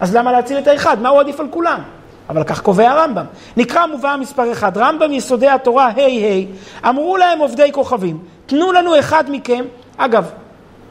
אז 0.00 0.16
למה 0.16 0.32
להציל 0.32 0.58
את 0.58 0.66
האחד? 0.66 1.02
מה 1.02 1.08
הוא 1.08 1.20
עדיף 1.20 1.40
על 1.40 1.46
כולם? 1.50 1.80
אבל 2.28 2.44
כך 2.44 2.60
קובע 2.60 2.90
הרמב"ם. 2.90 3.24
נקרא 3.56 3.86
מובא 3.86 4.16
מספר 4.20 4.52
אחד, 4.52 4.78
רמב"ם 4.78 5.12
יסודי 5.12 5.48
התורה, 5.48 5.88
ה' 5.88 6.00
ה', 6.00 6.88
אמרו 6.88 7.16
להם 7.16 7.38
עובדי 7.38 7.72
כוכבים, 7.72 8.18
תנו 8.46 8.72
לנו 8.72 8.98
אחד 8.98 9.24
מכם, 9.28 9.64
אגב, 9.96 10.30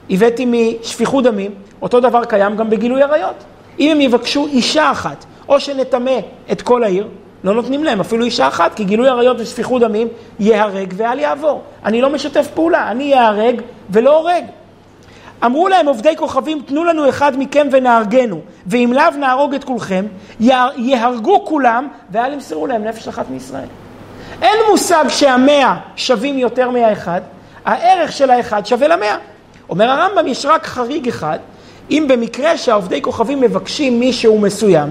הבאתי 0.10 0.46
משפיכות 0.46 1.24
דמים, 1.24 1.52
אותו 1.82 2.00
דבר 2.00 2.26
קיים 2.26 2.56
גם 2.56 2.70
בגילוי 2.70 3.04
עריות. 3.04 3.44
אם 3.80 3.92
הם 3.92 4.02
יבקשו 4.02 4.48
אישה 4.48 4.92
אחת, 4.92 5.26
או 5.50 5.60
שנטמא 5.60 6.20
את 6.52 6.62
כל 6.62 6.84
העיר, 6.84 7.08
לא 7.44 7.54
נותנים 7.54 7.84
להם 7.84 8.00
אפילו 8.00 8.26
אישה 8.26 8.48
אחת, 8.48 8.74
כי 8.74 8.84
גילוי 8.84 9.10
עריות 9.10 9.38
ושפיכות 9.40 9.82
דמים 9.82 10.08
ייהרג 10.40 10.94
ואל 10.98 11.20
יעבור. 11.20 11.62
אני 11.86 12.02
לא 12.02 12.10
משתף 12.10 12.48
פעולה, 12.54 12.92
אני 12.92 13.04
ייהרג 13.04 13.62
ולא 13.90 14.18
הורג. 14.18 14.44
אמרו 15.46 15.68
להם 15.68 15.88
עובדי 15.88 16.16
כוכבים, 16.18 16.62
תנו 16.66 16.84
לנו 16.84 17.10
אחד 17.10 17.32
מכם 17.38 17.68
ונהרגנו, 17.72 18.40
ואם 18.68 18.92
לאו 18.96 19.20
נהרוג 19.20 19.54
את 19.54 19.64
כולכם, 19.64 20.06
יהרגו 20.78 21.46
כולם, 21.46 21.88
ואל 22.12 22.34
ימסרו 22.34 22.68
להם 22.68 22.84
נפש 22.84 23.08
אחת 23.08 23.30
מישראל. 23.30 23.68
אין 24.42 24.58
מושג 24.72 25.06
שהמאה 25.08 25.76
שווים 25.96 26.38
יותר 26.38 26.70
מהאחד, 26.70 27.22
הערך 27.66 28.12
של 28.12 28.32
האחד 28.32 28.66
שווה 28.66 28.88
למאה. 28.88 29.18
אומר 29.70 29.90
הרמב"ם, 29.90 30.28
יש 30.28 30.46
רק 30.46 30.66
חריג 30.66 31.08
אחד, 31.08 31.40
אם 31.92 32.06
במקרה 32.10 32.58
שהעובדי 32.58 33.02
כוכבים 33.02 33.42
מבקשים 33.42 34.00
מישהו 34.00 34.40
מסוים, 34.40 34.90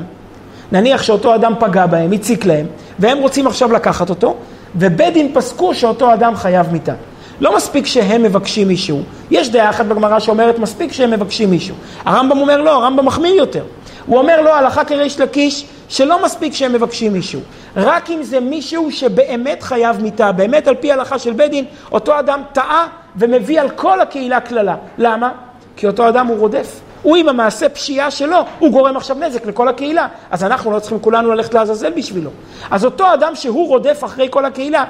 נניח 0.72 1.02
שאותו 1.02 1.34
אדם 1.34 1.52
פגע 1.58 1.86
בהם, 1.86 2.12
הציק 2.12 2.44
להם, 2.44 2.66
והם 2.98 3.18
רוצים 3.18 3.46
עכשיו 3.46 3.72
לקחת 3.72 4.10
אותו, 4.10 4.36
ובית 4.76 5.14
דין 5.14 5.30
פסקו 5.34 5.74
שאותו 5.74 6.14
אדם 6.14 6.36
חייב 6.36 6.72
מיתה. 6.72 6.92
לא 7.40 7.56
מספיק 7.56 7.86
שהם 7.86 8.22
מבקשים 8.22 8.68
מישהו. 8.68 9.00
יש 9.30 9.50
דעה 9.50 9.70
אחת 9.70 9.86
בגמרא 9.86 10.18
שאומרת 10.18 10.58
מספיק 10.58 10.92
שהם 10.92 11.10
מבקשים 11.10 11.50
מישהו. 11.50 11.74
הרמב"ם 12.04 12.38
אומר 12.38 12.60
לא, 12.60 12.70
הרמב"ם 12.70 13.06
מחמיר 13.06 13.34
יותר. 13.34 13.64
הוא 14.06 14.18
אומר 14.18 14.40
לא, 14.40 14.54
הלכה 14.54 14.84
כריש 14.84 15.20
לקיש, 15.20 15.64
שלא 15.88 16.24
מספיק 16.24 16.54
שהם 16.54 16.72
מבקשים 16.72 17.12
מישהו. 17.12 17.40
רק 17.76 18.10
אם 18.10 18.22
זה 18.22 18.40
מישהו 18.40 18.92
שבאמת 18.92 19.62
חייב 19.62 20.02
מיתה, 20.02 20.32
באמת 20.32 20.68
על 20.68 20.74
פי 20.74 20.92
הלכה 20.92 21.18
של 21.18 21.32
בית 21.32 21.50
דין, 21.50 21.64
אותו 21.92 22.18
אדם 22.18 22.42
טעה 22.52 22.86
ומביא 23.16 23.60
על 23.60 23.70
כל 23.70 24.00
הקהילה 24.00 24.40
קללה. 24.40 24.76
למה? 24.98 25.30
כי 25.76 25.86
אותו 25.86 26.08
אדם 26.08 26.26
הוא 26.26 26.38
רודף. 26.38 26.80
הוא 27.02 27.16
עם 27.16 27.28
המעשה 27.28 27.68
פשיעה 27.68 28.10
שלו, 28.10 28.36
הוא 28.58 28.70
גורם 28.70 28.96
עכשיו 28.96 29.16
נזק 29.20 29.46
לכל 29.46 29.68
הקהילה. 29.68 30.06
אז 30.30 30.44
אנחנו 30.44 30.70
לא 30.70 30.78
צריכים 30.78 31.00
כולנו 31.00 31.32
ללכת 31.32 31.54
לעזאזל 31.54 31.92
בשבילו. 31.92 32.30
אז 32.70 32.84
אותו 32.84 33.14
אדם 33.14 33.34
שהוא 33.34 33.68
רודף 33.68 34.04
אחרי 34.04 34.28
כל 34.30 34.44
הקהילה, 34.44 34.84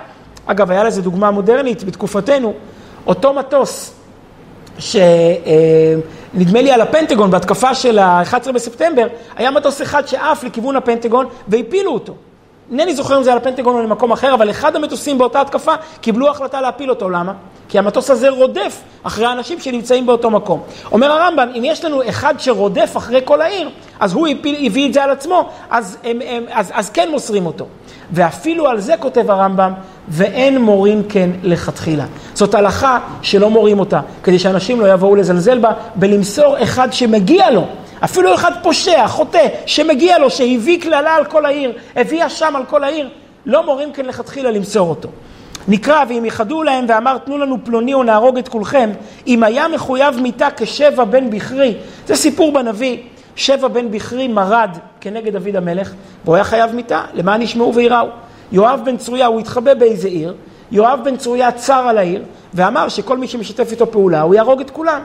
אגב, 0.46 0.70
היה 0.70 0.84
לזה 0.84 1.02
דוגמה 1.02 1.30
מודרנית 1.30 1.84
בתקופתנו, 1.84 2.54
אותו 3.06 3.32
מטוס 3.34 3.94
שנדמה 4.78 6.62
לי 6.62 6.72
על 6.72 6.80
הפנטגון 6.80 7.30
בהתקפה 7.30 7.74
של 7.74 7.98
ה-11 7.98 8.52
בספטמבר, 8.52 9.06
היה 9.36 9.50
מטוס 9.50 9.82
אחד 9.82 10.06
שעף 10.06 10.44
לכיוון 10.44 10.76
הפנטגון 10.76 11.26
והפילו 11.48 11.92
אותו. 11.92 12.14
אינני 12.72 12.94
זוכר 12.94 13.18
אם 13.18 13.22
זה 13.22 13.32
על 13.32 13.38
הפנטגון 13.38 13.74
או 13.74 13.82
למקום 13.82 14.12
אחר, 14.12 14.34
אבל 14.34 14.50
אחד 14.50 14.76
המטוסים 14.76 15.18
באותה 15.18 15.40
התקפה 15.40 15.72
קיבלו 16.00 16.30
החלטה 16.30 16.60
להפיל 16.60 16.90
אותו. 16.90 17.10
למה? 17.10 17.32
כי 17.68 17.78
המטוס 17.78 18.10
הזה 18.10 18.28
רודף 18.28 18.80
אחרי 19.02 19.26
האנשים 19.26 19.60
שנמצאים 19.60 20.06
באותו 20.06 20.30
מקום. 20.30 20.60
אומר 20.92 21.12
הרמב"ם, 21.12 21.48
אם 21.58 21.62
יש 21.64 21.84
לנו 21.84 22.08
אחד 22.08 22.34
שרודף 22.38 22.96
אחרי 22.96 23.20
כל 23.24 23.40
העיר, 23.40 23.70
אז 24.00 24.12
הוא 24.12 24.28
הפיל, 24.28 24.66
הביא 24.66 24.88
את 24.88 24.94
זה 24.94 25.04
על 25.04 25.10
עצמו, 25.10 25.48
אז, 25.70 25.96
הם, 26.04 26.18
הם, 26.26 26.44
אז, 26.50 26.70
אז 26.74 26.90
כן 26.90 27.08
מוסרים 27.10 27.46
אותו. 27.46 27.66
ואפילו 28.12 28.68
על 28.68 28.80
זה 28.80 28.94
כותב 28.96 29.30
הרמב"ם, 29.30 29.72
ואין 30.08 30.60
מורים 30.60 31.02
כן 31.08 31.30
לכתחילה. 31.42 32.04
זאת 32.34 32.54
הלכה 32.54 32.98
שלא 33.22 33.50
מורים 33.50 33.78
אותה, 33.80 34.00
כדי 34.22 34.38
שאנשים 34.38 34.80
לא 34.80 34.92
יבואו 34.92 35.16
לזלזל 35.16 35.58
בה, 35.58 35.72
בלמסור 35.94 36.62
אחד 36.62 36.92
שמגיע 36.92 37.50
לו. 37.50 37.66
אפילו 38.04 38.34
אחד 38.34 38.52
פושע, 38.62 39.08
חוטא, 39.08 39.48
שמגיע 39.66 40.18
לו, 40.18 40.30
שהביא 40.30 40.82
קללה 40.82 41.16
על 41.16 41.24
כל 41.24 41.46
העיר, 41.46 41.72
הביא 41.96 42.26
אשם 42.26 42.56
על 42.56 42.64
כל 42.64 42.84
העיר, 42.84 43.08
לא 43.46 43.66
מורים 43.66 43.92
כן 43.92 44.06
לכתחילה 44.06 44.50
למסור 44.50 44.88
אותו. 44.88 45.08
נקרא, 45.68 46.04
ואם 46.08 46.24
יחדו 46.24 46.62
להם 46.62 46.84
ואמר 46.88 47.18
תנו 47.18 47.38
לנו 47.38 47.56
פלוני 47.64 47.94
או 47.94 48.02
נהרוג 48.02 48.38
את 48.38 48.48
כולכם, 48.48 48.90
אם 49.26 49.42
היה 49.42 49.68
מחויב 49.68 50.20
מיתה 50.20 50.48
כשבע 50.56 51.04
בן 51.04 51.30
בכרי, 51.30 51.74
זה 52.06 52.16
סיפור 52.16 52.52
בנביא, 52.52 52.98
שבע 53.36 53.68
בן 53.68 53.90
בכרי 53.90 54.28
מרד 54.28 54.70
כנגד 55.00 55.36
דוד 55.36 55.56
המלך, 55.56 55.92
והוא 56.24 56.34
היה 56.34 56.44
חייב 56.44 56.74
מיתה, 56.74 57.04
למען 57.14 57.42
ישמעו 57.42 57.74
ויראו. 57.74 58.06
יואב 58.52 58.80
בן 58.84 58.96
צרויה, 58.96 59.26
הוא 59.26 59.40
התחבא 59.40 59.74
באיזה 59.74 60.08
עיר, 60.08 60.34
יואב 60.72 61.00
בן 61.04 61.16
צרויה 61.16 61.52
צר 61.52 61.84
על 61.88 61.98
העיר, 61.98 62.22
ואמר 62.54 62.88
שכל 62.88 63.18
מי 63.18 63.28
שמשתף 63.28 63.70
איתו 63.70 63.90
פעולה, 63.90 64.20
הוא 64.22 64.34
יהרוג 64.34 64.60
את 64.60 64.70
כולם. 64.70 65.00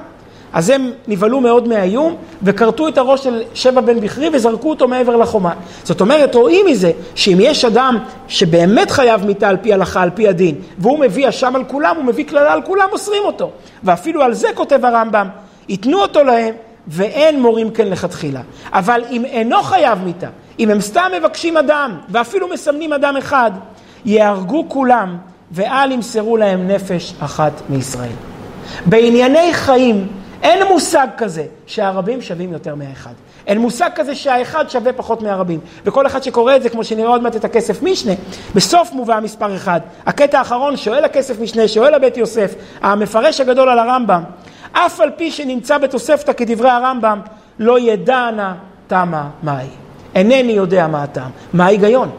אז 0.58 0.70
הם 0.70 0.92
נבהלו 1.08 1.42
מאוד 1.42 1.68
מהאיום, 1.68 2.16
וכרתו 2.44 2.88
את 2.88 2.98
הראש 2.98 3.24
של 3.24 3.44
שבע 3.54 3.82
בן 3.82 4.00
בכרי 4.00 4.30
וזרקו 4.34 4.70
אותו 4.70 4.88
מעבר 4.88 5.16
לחומה. 5.16 5.54
זאת 5.84 6.02
אומרת, 6.02 6.36
רואים 6.36 6.66
מזה 6.66 6.92
שאם 7.16 7.38
יש 7.42 7.66
אדם 7.66 7.98
שבאמת 8.28 8.92
חייב 8.92 9.26
מיתה 9.26 9.50
על 9.50 9.58
פי 9.58 9.74
הלכה, 9.74 10.02
על 10.02 10.10
פי 10.10 10.28
הדין, 10.28 10.56
והוא 10.78 11.00
מביא 11.00 11.30
אשם 11.30 11.56
על 11.56 11.64
כולם, 11.64 11.96
הוא 11.96 12.06
מביא 12.06 12.24
קללה 12.26 12.54
על 12.54 12.62
כולם, 12.62 12.88
מוסרים 12.92 13.24
אותו. 13.26 13.52
ואפילו 13.84 14.22
על 14.22 14.34
זה 14.34 14.48
כותב 14.56 14.86
הרמב"ם, 14.86 15.28
ייתנו 15.70 16.02
אותו 16.02 16.24
להם, 16.24 16.56
ואין 16.88 17.42
מורים 17.42 17.70
כן 17.70 17.88
לכתחילה. 17.88 18.42
אבל 18.74 19.04
אם 19.12 19.26
אינו 19.26 19.64
חייב 19.64 20.00
מיתה, 20.04 20.28
אם 20.60 20.70
הם 20.70 20.82
סתם 20.82 21.12
מבקשים 21.18 21.58
אדם, 21.58 21.98
ואפילו 22.10 22.48
מסמנים 22.48 22.94
אדם 22.94 23.18
אחד, 23.18 23.52
יהרגו 24.06 24.66
כולם, 24.68 25.18
ואל 25.52 25.92
ימסרו 25.92 26.38
להם 26.38 26.68
נפש 26.68 27.14
אחת 27.20 27.54
מישראל. 27.70 28.16
בענייני 28.86 29.54
חיים, 29.54 30.08
אין 30.44 30.68
מושג 30.68 31.08
כזה 31.18 31.46
שהרבים 31.66 32.22
שווים 32.22 32.54
יותר 32.54 32.76
מהאחד. 32.76 33.14
אין 33.48 33.58
מושג 33.58 33.90
כזה 33.96 34.16
שהאחד 34.16 34.70
שווה 34.70 34.94
פחות 34.94 35.22
מהרבים. 35.22 35.60
וכל 35.86 36.08
אחד 36.08 36.24
שקורא 36.24 36.56
את 36.56 36.64
זה, 36.64 36.70
כמו 36.70 36.84
שנראה 36.84 37.10
עוד 37.10 37.24
מעט 37.24 37.36
את 37.36 37.46
הכסף 37.46 37.84
משנה, 37.84 38.12
בסוף 38.56 38.92
מובא 38.94 39.20
מספר 39.24 39.56
אחד. 39.56 39.80
הקטע 40.06 40.40
האחרון, 40.40 40.78
שואל 40.78 41.06
הכסף 41.06 41.40
משנה, 41.40 41.68
שואל 41.68 41.94
הבית 41.94 42.18
יוסף, 42.18 42.56
המפרש 42.82 43.42
הגדול 43.42 43.70
על 43.70 43.80
הרמב"ם, 43.80 44.24
אף 44.72 45.00
על 45.00 45.10
פי 45.16 45.32
שנמצא 45.32 45.78
בתוספתא 45.78 46.34
כדברי 46.34 46.70
הרמב"ם, 46.70 47.20
לא 47.60 47.80
ידע 47.80 48.32
נא 48.32 48.52
תמה 48.88 49.30
מהי. 49.44 49.68
אינני 50.16 50.52
יודע 50.52 50.88
מה 50.88 51.04
הטעם. 51.04 51.32
מה 51.54 51.66
ההיגיון? 51.66 52.12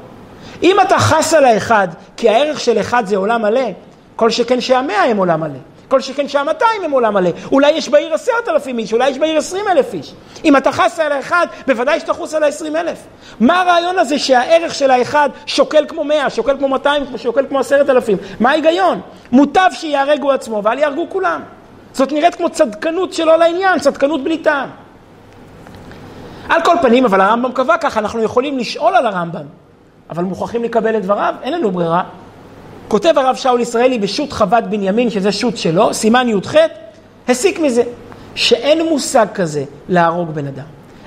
אם 0.62 0.76
אתה 0.82 0.98
חס 0.98 1.34
על 1.34 1.44
האחד, 1.44 1.88
כי 2.16 2.28
הערך 2.28 2.60
של 2.60 2.80
אחד 2.80 3.06
זה 3.06 3.16
עולם 3.16 3.42
מלא, 3.42 3.70
כל 4.16 4.30
שכן 4.30 4.60
שהמאה 4.60 5.02
הם 5.04 5.16
עולם 5.16 5.40
מלא. 5.40 5.58
כל 5.88 6.00
שכן 6.00 6.28
שהמאתיים 6.28 6.84
הם 6.84 6.90
עולם 6.90 7.14
מלא. 7.14 7.30
אולי 7.52 7.70
יש 7.70 7.88
בעיר 7.88 8.14
עשרת 8.14 8.48
אלפים 8.48 8.78
איש, 8.78 8.92
אולי 8.92 9.08
יש 9.08 9.18
בעיר 9.18 9.38
עשרים 9.38 9.64
אלף 9.68 9.94
איש. 9.94 10.14
אם 10.44 10.56
אתה 10.56 10.72
חס 10.72 11.00
על 11.00 11.12
האחד, 11.12 11.46
בוודאי 11.66 12.00
שתחוס 12.00 12.34
על 12.34 12.42
העשרים 12.42 12.76
אלף. 12.76 12.98
מה 13.40 13.60
הרעיון 13.60 13.98
הזה 13.98 14.18
שהערך 14.18 14.74
של 14.74 14.90
האחד 14.90 15.28
שוקל 15.46 15.84
כמו 15.88 16.04
מאה, 16.04 16.30
שוקל 16.30 16.56
כמו 16.58 16.68
מאתיים, 16.68 17.04
שוקל 17.16 17.46
כמו 17.48 17.58
עשרת 17.58 17.90
אלפים? 17.90 18.16
מה 18.40 18.50
ההיגיון? 18.50 19.00
מוטב 19.32 19.70
שיהרגו 19.72 20.32
עצמו 20.32 20.62
ואל 20.64 20.78
יהרגו 20.78 21.06
כולם. 21.08 21.40
זאת 21.92 22.12
נראית 22.12 22.34
כמו 22.34 22.50
צדקנות 22.50 23.12
שלא 23.12 23.36
לעניין, 23.36 23.78
צדקנות 23.78 24.24
בלי 24.24 24.38
טעם. 24.38 24.68
על 26.48 26.62
כל 26.62 26.74
פנים, 26.82 27.04
אבל 27.04 27.20
הרמב"ם 27.20 27.52
קבע 27.52 27.76
ככה, 27.76 28.00
אנחנו 28.00 28.22
יכולים 28.22 28.58
לשאול 28.58 28.96
על 28.96 29.06
הרמב"ם, 29.06 29.44
אבל 30.10 30.24
מוכרחים 30.24 30.64
לקבל 30.64 30.96
את 30.96 31.02
דבריו, 31.02 31.34
אין 31.42 31.52
לנו 31.52 31.70
ברירה. 31.70 32.02
כותב 32.88 33.12
הרב 33.16 33.36
שאול 33.36 33.60
ישראלי 33.60 33.98
בשו"ת 33.98 34.32
חוות 34.32 34.64
בנימין, 34.64 35.10
שזה 35.10 35.32
שו"ת 35.32 35.56
שלו, 35.56 35.94
סימן 35.94 36.28
י"ח, 36.28 36.54
הסיק 37.28 37.58
מזה 37.58 37.82
שאין 38.34 38.86
מושג 38.88 39.26
כזה 39.34 39.64
להרוג 39.88 40.30
בן 40.30 40.46
אדם. 40.46 40.64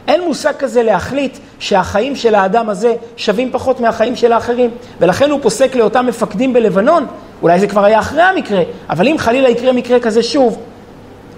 אין 0.08 0.22
מושג 0.22 0.54
כזה 0.60 0.84
להחליט 0.84 1.38
שהחיים 1.60 2.16
של 2.16 2.36
האדם 2.36 2.70
הזה 2.70 2.96
שווים 3.18 3.50
פחות 3.52 3.80
מהחיים 3.80 4.16
של 4.16 4.32
האחרים. 4.32 4.70
ולכן 5.00 5.32
הוא 5.32 5.40
פוסק 5.42 5.76
לאותם 5.76 6.06
מפקדים 6.06 6.54
בלבנון, 6.54 7.06
אולי 7.42 7.60
זה 7.60 7.68
כבר 7.68 7.84
היה 7.84 8.00
אחרי 8.00 8.22
המקרה, 8.22 8.62
אבל 8.90 9.08
אם 9.08 9.18
חלילה 9.18 9.50
יקרה 9.50 9.74
מקרה 9.74 10.00
כזה 10.00 10.24
שוב, 10.24 10.58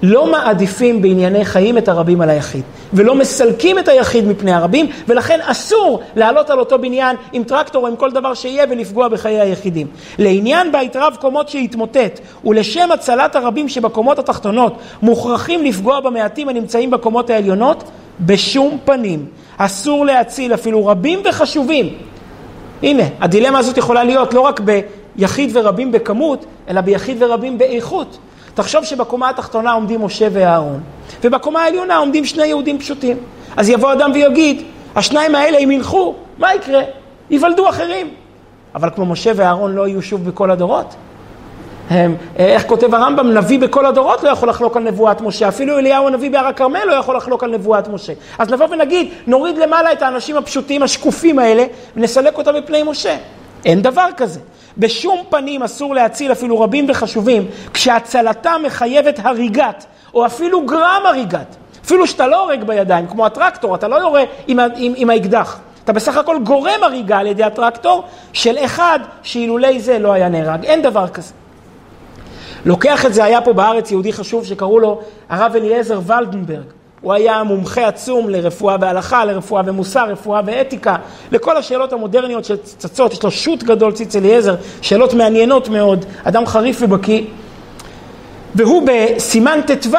לא 0.03 0.27
מעדיפים 0.31 1.01
בענייני 1.01 1.45
חיים 1.45 1.77
את 1.77 1.87
הרבים 1.87 2.21
על 2.21 2.29
היחיד, 2.29 2.63
ולא 2.93 3.15
מסלקים 3.15 3.79
את 3.79 3.87
היחיד 3.87 4.27
מפני 4.27 4.53
הרבים, 4.53 4.85
ולכן 5.07 5.39
אסור 5.41 6.01
לעלות 6.15 6.49
על 6.49 6.59
אותו 6.59 6.79
בניין 6.79 7.15
עם 7.33 7.43
טרקטור 7.43 7.83
או 7.83 7.87
עם 7.87 7.95
כל 7.95 8.11
דבר 8.11 8.33
שיהיה 8.33 8.65
ולפגוע 8.69 9.07
בחיי 9.07 9.39
היחידים. 9.39 9.87
לעניין 10.19 10.71
בית 10.71 10.95
רב 10.95 11.17
קומות 11.21 11.49
שיתמוטט, 11.49 12.19
ולשם 12.45 12.91
הצלת 12.91 13.35
הרבים 13.35 13.69
שבקומות 13.69 14.19
התחתונות, 14.19 14.77
מוכרחים 15.01 15.63
לפגוע 15.63 15.99
במעטים 15.99 16.49
הנמצאים 16.49 16.91
בקומות 16.91 17.29
העליונות, 17.29 17.83
בשום 18.19 18.77
פנים. 18.85 19.25
אסור 19.57 20.05
להציל 20.05 20.53
אפילו 20.53 20.85
רבים 20.85 21.19
וחשובים 21.25 21.89
הנה, 22.83 23.03
הדילמה 23.19 23.59
הזאת 23.59 23.77
יכולה 23.77 24.03
להיות 24.03 24.33
לא 24.33 24.41
רק 24.41 24.59
ביחיד 24.59 25.49
ורבים 25.53 25.91
בכמות, 25.91 26.45
אלא 26.69 26.81
ביחיד 26.81 27.17
ורבים 27.23 27.57
באיכות. 27.57 28.17
תחשוב 28.53 28.83
שבקומה 28.83 29.29
התחתונה 29.29 29.71
עומדים 29.71 30.05
משה 30.05 30.27
ואהרון, 30.31 30.79
ובקומה 31.23 31.61
העליונה 31.61 31.97
עומדים 31.97 32.25
שני 32.25 32.45
יהודים 32.45 32.79
פשוטים. 32.79 33.17
אז 33.57 33.69
יבוא 33.69 33.93
אדם 33.93 34.11
ויגיד, 34.13 34.61
השניים 34.95 35.35
האלה 35.35 35.57
אם 35.57 35.71
ילכו, 35.71 36.15
מה 36.37 36.55
יקרה? 36.55 36.81
ייוולדו 37.29 37.69
אחרים. 37.69 38.09
אבל 38.75 38.89
כמו 38.95 39.05
משה 39.05 39.31
ואהרון 39.35 39.75
לא 39.75 39.87
יהיו 39.87 40.01
שוב 40.01 40.29
בכל 40.29 40.51
הדורות. 40.51 40.95
הם, 41.89 42.15
איך 42.35 42.67
כותב 42.67 42.93
הרמב"ם, 42.93 43.31
נביא 43.31 43.59
בכל 43.59 43.85
הדורות 43.85 44.23
לא 44.23 44.29
יכול 44.29 44.49
לחלוק 44.49 44.77
על 44.77 44.83
נבואת 44.83 45.21
משה, 45.21 45.47
אפילו 45.47 45.77
אליהו 45.77 46.07
הנביא 46.07 46.31
בהר 46.31 46.47
הכרמל 46.47 46.85
לא 46.85 46.93
יכול 46.93 47.17
לחלוק 47.17 47.43
על 47.43 47.51
נבואת 47.51 47.87
משה. 47.87 48.13
אז 48.39 48.49
נבוא 48.49 48.65
ונגיד, 48.71 49.09
נוריד 49.27 49.57
למעלה 49.57 49.91
את 49.91 50.01
האנשים 50.01 50.37
הפשוטים, 50.37 50.83
השקופים 50.83 51.39
האלה, 51.39 51.65
ונסלק 51.95 52.37
אותם 52.37 52.55
מפני 52.55 52.83
משה. 52.83 53.17
אין 53.65 53.81
דבר 53.81 54.07
כזה. 54.17 54.39
בשום 54.77 55.23
פנים 55.29 55.63
אסור 55.63 55.95
להציל 55.95 56.31
אפילו 56.31 56.59
רבים 56.59 56.85
וחשובים, 56.89 57.47
כשהצלתם 57.73 58.61
מחייבת 58.65 59.19
הריגת, 59.23 59.85
או 60.13 60.25
אפילו 60.25 60.65
גרם 60.65 61.01
הריגת. 61.05 61.55
אפילו 61.85 62.07
שאתה 62.07 62.27
לא 62.27 62.41
הורג 62.43 62.63
בידיים, 62.63 63.07
כמו 63.07 63.25
הטרקטור, 63.25 63.75
אתה 63.75 63.87
לא 63.87 63.95
יורה 63.95 64.23
עם, 64.47 64.59
עם, 64.75 64.93
עם 64.95 65.09
האקדח. 65.09 65.59
אתה 65.83 65.93
בסך 65.93 66.17
הכל 66.17 66.37
גורם 66.43 66.83
הריגה 66.83 67.17
על 67.17 67.27
ידי 67.27 67.43
הטרקטור 67.43 68.03
של 68.33 68.57
אחד 68.65 68.99
שאילולי 69.23 69.79
זה 69.79 69.99
לא 69.99 70.13
היה 70.13 70.29
נהרג. 70.29 70.65
אין 70.65 70.81
דבר 70.81 71.07
כזה. 71.07 71.33
לוקח 72.65 73.05
את 73.05 73.13
זה, 73.13 73.23
היה 73.23 73.41
פה 73.41 73.53
בארץ 73.53 73.91
יהודי 73.91 74.13
חשוב 74.13 74.45
שקראו 74.45 74.79
לו 74.79 75.01
הרב 75.29 75.55
אליעזר 75.55 75.99
ולדנברג. 76.07 76.65
הוא 77.03 77.13
היה 77.13 77.43
מומחה 77.43 77.87
עצום 77.87 78.29
לרפואה 78.29 78.75
והלכה, 78.81 79.25
לרפואה 79.25 79.61
ומוסר, 79.65 80.09
רפואה 80.09 80.41
ואתיקה, 80.45 80.95
לכל 81.31 81.57
השאלות 81.57 81.93
המודרניות 81.93 82.45
שצצות, 82.45 83.13
יש 83.13 83.23
לו 83.23 83.31
שו"ת 83.31 83.63
גדול, 83.63 83.91
ציץ 83.91 84.15
אליעזר, 84.15 84.55
שאלות 84.81 85.13
מעניינות 85.13 85.69
מאוד, 85.69 86.05
אדם 86.23 86.45
חריף 86.45 86.77
ובקיא. 86.81 87.23
והוא 88.55 88.83
בסימן 88.87 89.59
ט"ו 89.67 89.97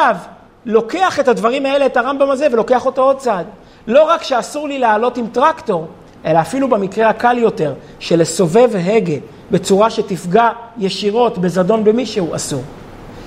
לוקח 0.66 1.20
את 1.20 1.28
הדברים 1.28 1.66
האלה, 1.66 1.86
את 1.86 1.96
הרמב"ם 1.96 2.30
הזה, 2.30 2.46
ולוקח 2.52 2.86
אותו 2.86 3.02
עוד 3.02 3.16
צעד. 3.16 3.46
לא 3.86 4.02
רק 4.02 4.22
שאסור 4.22 4.68
לי 4.68 4.78
לעלות 4.78 5.16
עם 5.16 5.26
טרקטור, 5.26 5.86
אלא 6.24 6.40
אפילו 6.40 6.68
במקרה 6.68 7.08
הקל 7.08 7.38
יותר, 7.38 7.74
של 7.98 8.20
לסובב 8.20 8.70
הגה 8.84 9.16
בצורה 9.50 9.90
שתפגע 9.90 10.48
ישירות 10.78 11.38
בזדון 11.38 11.84
במישהו, 11.84 12.36
אסור. 12.36 12.62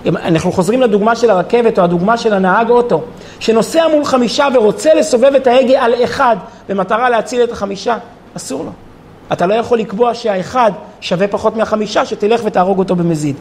אנחנו 0.05 0.51
חוזרים 0.51 0.81
לדוגמה 0.81 1.15
של 1.15 1.29
הרכבת 1.29 1.79
או 1.79 1.83
הדוגמה 1.83 2.17
של 2.17 2.33
הנהג 2.33 2.69
אוטו, 2.69 3.01
שנוסע 3.39 3.87
מול 3.87 4.05
חמישה 4.05 4.47
ורוצה 4.53 4.93
לסובב 4.93 5.35
את 5.35 5.47
ההגה 5.47 5.81
על 5.83 6.03
אחד 6.03 6.37
במטרה 6.69 7.09
להציל 7.09 7.43
את 7.43 7.51
החמישה, 7.51 7.97
אסור 8.35 8.63
לו. 8.63 8.71
אתה 9.31 9.45
לא 9.45 9.53
יכול 9.53 9.79
לקבוע 9.79 10.13
שהאחד 10.13 10.71
שווה 11.01 11.27
פחות 11.27 11.55
מהחמישה, 11.55 12.05
שתלך 12.05 12.41
ותהרוג 12.45 12.79
אותו 12.79 12.95
במזיד. 12.95 13.35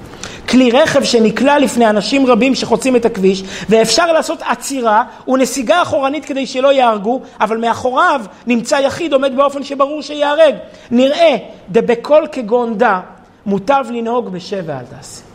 כלי 0.49 0.71
רכב 0.71 1.05
שנקלע 1.05 1.59
לפני 1.59 1.91
אנשים 1.91 2.27
רבים 2.27 2.55
שחוצים 2.55 2.97
את 2.97 3.05
הכביש, 3.05 3.43
ואפשר 3.69 4.13
לעשות 4.13 4.43
עצירה 4.43 5.03
ונסיגה 5.29 5.83
אחורנית 5.83 6.25
כדי 6.25 6.47
שלא 6.47 6.73
יהרגו, 6.73 7.21
אבל 7.41 7.57
מאחוריו 7.57 8.21
נמצא 8.47 8.77
יחיד 8.77 9.13
עומד 9.13 9.37
באופן 9.37 9.63
שברור 9.63 10.03
שיהרג. 10.03 10.55
נראה, 10.91 11.37
דבקול 11.71 12.27
כגון 12.33 12.79
דא, 12.79 13.01
מוטב 13.47 13.85
לנהוג 13.91 14.29
בשב 14.29 14.63
ואל 14.67 14.85
תעשה. 14.97 15.26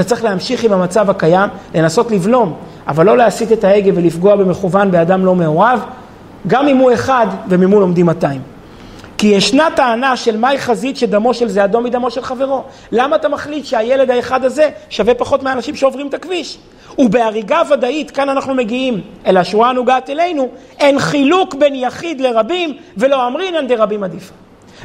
אתה 0.00 0.08
צריך 0.08 0.24
להמשיך 0.24 0.64
עם 0.64 0.72
המצב 0.72 1.10
הקיים, 1.10 1.50
לנסות 1.74 2.10
לבלום, 2.10 2.54
אבל 2.88 3.06
לא 3.06 3.16
להסיט 3.16 3.52
את 3.52 3.64
ההגה 3.64 3.90
ולפגוע 3.94 4.36
במכוון 4.36 4.90
באדם 4.90 5.26
לא 5.26 5.34
מעורב, 5.34 5.80
גם 6.46 6.68
אם 6.68 6.76
הוא 6.76 6.92
אחד 6.92 7.26
וממול 7.48 7.82
עומדים 7.82 8.06
200. 8.06 8.40
כי 9.18 9.26
ישנה 9.26 9.68
טענה 9.76 10.16
של 10.16 10.36
מאי 10.36 10.58
חזית 10.58 10.96
שדמו 10.96 11.34
של 11.34 11.48
זה 11.48 11.64
אדום 11.64 11.84
מדמו 11.84 12.10
של 12.10 12.22
חברו. 12.22 12.62
למה 12.92 13.16
אתה 13.16 13.28
מחליט 13.28 13.64
שהילד 13.64 14.10
האחד 14.10 14.44
הזה 14.44 14.70
שווה 14.90 15.14
פחות 15.14 15.42
מהאנשים 15.42 15.76
שעוברים 15.76 16.06
את 16.06 16.14
הכביש? 16.14 16.58
ובהריגה 16.98 17.62
ודאית, 17.70 18.10
כאן 18.10 18.28
אנחנו 18.28 18.54
מגיעים 18.54 19.00
אל 19.26 19.36
השורה 19.36 19.70
הנוגעת 19.70 20.10
אלינו, 20.10 20.48
אין 20.78 20.98
חילוק 20.98 21.54
בין 21.54 21.74
יחיד 21.74 22.20
לרבים 22.20 22.76
ולא 22.96 23.26
אמרינן 23.26 23.66
דרבים 23.66 24.04
עדיפה. 24.04 24.34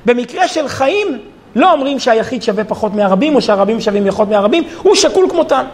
במקרה 0.06 0.48
של 0.48 0.68
חיים, 0.68 1.08
לא 1.56 1.72
אומרים 1.72 2.00
שהיחיד 2.00 2.44
שווה 2.44 2.64
פחות 2.64 2.94
מהרבים 2.94 3.36
או 3.36 3.42
שהרבים 3.42 3.82
שווים 3.82 4.08
פחות 4.12 4.30
מהרבים, 4.30 4.64
הוא 4.84 4.96
שקול 4.96 5.30
כמותם. 5.30 5.66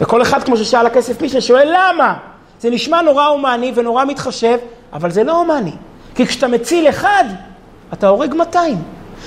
וכל 0.00 0.22
אחד, 0.22 0.42
כמו 0.42 0.56
ששאל 0.56 0.86
הכסף 0.86 1.22
מישנה, 1.22 1.40
שואל 1.40 1.68
למה? 1.72 2.14
זה 2.60 2.70
נשמע 2.70 3.02
נורא 3.02 3.26
הומני 3.26 3.72
ונורא 3.74 4.04
מתחשב, 4.04 4.58
אבל 4.92 5.10
זה 5.10 5.24
לא 5.24 5.32
הומני. 5.32 5.72
כי 6.14 6.26
כשאתה 6.26 6.48
מציל 6.48 6.88
אחד, 6.88 7.24
אתה 7.92 8.08
הורג 8.08 8.34
200. 8.34 8.82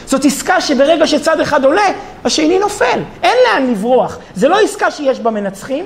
זאת 0.06 0.25
עסקה 0.25 0.62
שברגע 0.62 1.08
שצד 1.08 1.39
אחד 1.39 1.65
עולה, 1.65 1.88
השני 2.25 2.60
נופל. 2.60 2.99
אין 3.23 3.38
לאן 3.47 3.71
לברוח. 3.71 4.17
זה 4.36 4.47
לא 4.47 4.60
עסקה 4.60 4.91
שיש 4.91 5.19
בה 5.19 5.32
מנצחים. 5.32 5.86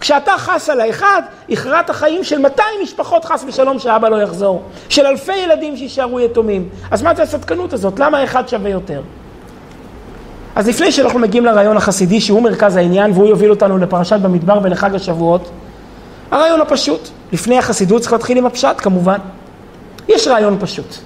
כשאתה 0.00 0.32
חס 0.38 0.70
על 0.70 0.80
האחד, 0.80 1.22
הכרעת 1.50 1.90
החיים 1.90 2.24
של 2.24 2.38
200 2.38 2.66
משפחות 2.82 3.24
חס 3.24 3.44
ושלום 3.48 3.78
שאבא 3.78 4.08
לא 4.08 4.22
יחזור. 4.22 4.62
של 4.88 5.06
אלפי 5.06 5.36
ילדים 5.36 5.76
שיישארו 5.76 6.20
יתומים. 6.20 6.68
אז 6.90 7.02
מה 7.02 7.14
זה 7.14 7.22
הסדקנות 7.22 7.72
הזאת? 7.72 7.98
למה 7.98 8.18
האחד 8.18 8.48
שווה 8.48 8.70
יותר? 8.70 9.00
אז 10.56 10.68
לפני 10.68 10.92
שאנחנו 10.92 11.18
מגיעים 11.18 11.44
לרעיון 11.44 11.76
החסידי, 11.76 12.20
שהוא 12.20 12.42
מרכז 12.42 12.76
העניין, 12.76 13.10
והוא 13.10 13.26
יוביל 13.26 13.50
אותנו 13.50 13.78
לפרשת 13.78 14.18
במדבר 14.20 14.58
ולחג 14.62 14.94
השבועות, 14.94 15.50
הרעיון 16.30 16.60
הפשוט, 16.60 17.08
לפני 17.32 17.58
החסידות 17.58 18.02
צריך 18.02 18.12
להתחיל 18.12 18.38
עם 18.38 18.46
הפשט 18.46 18.76
כמובן. 18.78 19.18
יש 20.08 20.28
רעיון 20.28 20.56
פשוט. 20.60 20.96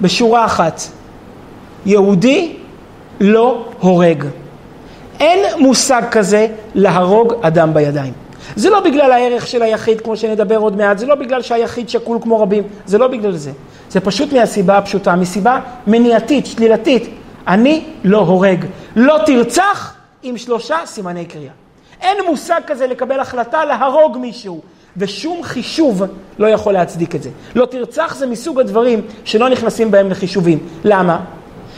בשורה 0.00 0.44
אחת, 0.44 0.80
יהודי 1.86 2.56
לא 3.20 3.68
הורג. 3.80 4.24
אין 5.20 5.44
מושג 5.58 6.02
כזה 6.10 6.46
להרוג 6.74 7.32
אדם 7.42 7.74
בידיים. 7.74 8.12
זה 8.56 8.70
לא 8.70 8.80
בגלל 8.80 9.12
הערך 9.12 9.46
של 9.46 9.62
היחיד, 9.62 10.00
כמו 10.00 10.16
שנדבר 10.16 10.56
עוד 10.56 10.76
מעט, 10.76 10.98
זה 10.98 11.06
לא 11.06 11.14
בגלל 11.14 11.42
שהיחיד 11.42 11.88
שקול 11.88 12.18
כמו 12.22 12.40
רבים, 12.40 12.62
זה 12.86 12.98
לא 12.98 13.08
בגלל 13.08 13.32
זה. 13.32 13.52
זה 13.90 14.00
פשוט 14.00 14.32
מהסיבה 14.32 14.78
הפשוטה, 14.78 15.16
מסיבה 15.16 15.60
מניעתית, 15.86 16.46
שלילתית. 16.46 17.10
אני 17.48 17.84
לא 18.04 18.18
הורג. 18.18 18.64
לא 18.96 19.18
תרצח 19.26 19.94
עם 20.22 20.38
שלושה 20.38 20.76
סימני 20.84 21.24
קריאה. 21.24 21.52
אין 22.00 22.16
מושג 22.26 22.60
כזה 22.66 22.86
לקבל 22.86 23.20
החלטה 23.20 23.64
להרוג 23.64 24.18
מישהו. 24.18 24.60
ושום 24.96 25.42
חישוב 25.42 26.02
לא 26.38 26.46
יכול 26.46 26.72
להצדיק 26.72 27.14
את 27.14 27.22
זה. 27.22 27.30
לא 27.54 27.66
תרצח 27.66 28.14
זה 28.14 28.26
מסוג 28.26 28.60
הדברים 28.60 29.00
שלא 29.24 29.48
נכנסים 29.48 29.90
בהם 29.90 30.10
לחישובים. 30.10 30.58
למה? 30.84 31.20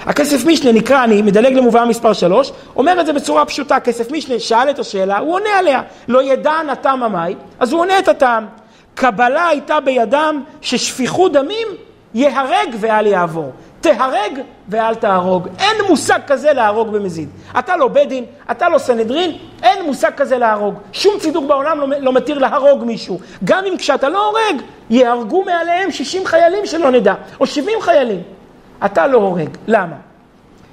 הכסף 0.08 0.46
משנה 0.46 0.72
נקרא, 0.72 1.04
אני 1.04 1.22
מדלג 1.22 1.52
למובאה 1.52 1.84
מספר 1.84 2.12
3, 2.12 2.52
אומר 2.76 3.00
את 3.00 3.06
זה 3.06 3.12
בצורה 3.12 3.44
פשוטה, 3.44 3.80
כסף 3.80 4.12
משנה 4.12 4.38
שאל 4.38 4.70
את 4.70 4.78
השאלה, 4.78 5.18
הוא 5.18 5.34
עונה 5.34 5.58
עליה. 5.58 5.82
לא 6.08 6.22
ידע 6.22 6.52
נתם 6.66 7.02
המאי, 7.02 7.34
אז 7.58 7.72
הוא 7.72 7.80
עונה 7.80 7.98
את 7.98 8.08
הטעם. 8.08 8.46
קבלה 8.94 9.48
הייתה 9.48 9.80
בידם 9.80 10.42
ששפיכות 10.60 11.32
דמים 11.32 11.68
ייהרג 12.14 12.74
ואל 12.80 13.06
יעבור. 13.06 13.52
תהרג 13.80 14.40
ואל 14.68 14.94
תהרוג. 14.94 15.48
אין 15.58 15.76
מושג 15.88 16.18
כזה 16.26 16.52
להרוג 16.52 16.88
במזיד. 16.88 17.28
אתה 17.58 17.76
לא 17.76 17.88
בית 17.88 18.08
דין, 18.08 18.24
אתה 18.50 18.68
לא 18.68 18.78
סנהדרין, 18.78 19.32
אין 19.62 19.86
מושג 19.86 20.10
כזה 20.16 20.38
להרוג. 20.38 20.74
שום 20.92 21.18
צידוק 21.18 21.44
בעולם 21.44 21.80
לא, 21.80 21.86
לא 22.00 22.12
מתיר 22.12 22.38
להרוג 22.38 22.84
מישהו. 22.84 23.18
גם 23.44 23.64
אם 23.64 23.76
כשאתה 23.76 24.08
לא 24.08 24.26
הורג, 24.26 24.62
יהרגו 24.90 25.44
מעליהם 25.44 25.90
60 25.90 26.26
חיילים 26.26 26.66
שלא 26.66 26.90
נדע, 26.90 27.14
או 27.40 27.46
70 27.46 27.80
חיילים. 27.80 28.37
אתה 28.84 29.06
לא 29.06 29.18
הורג. 29.18 29.48
למה? 29.66 29.96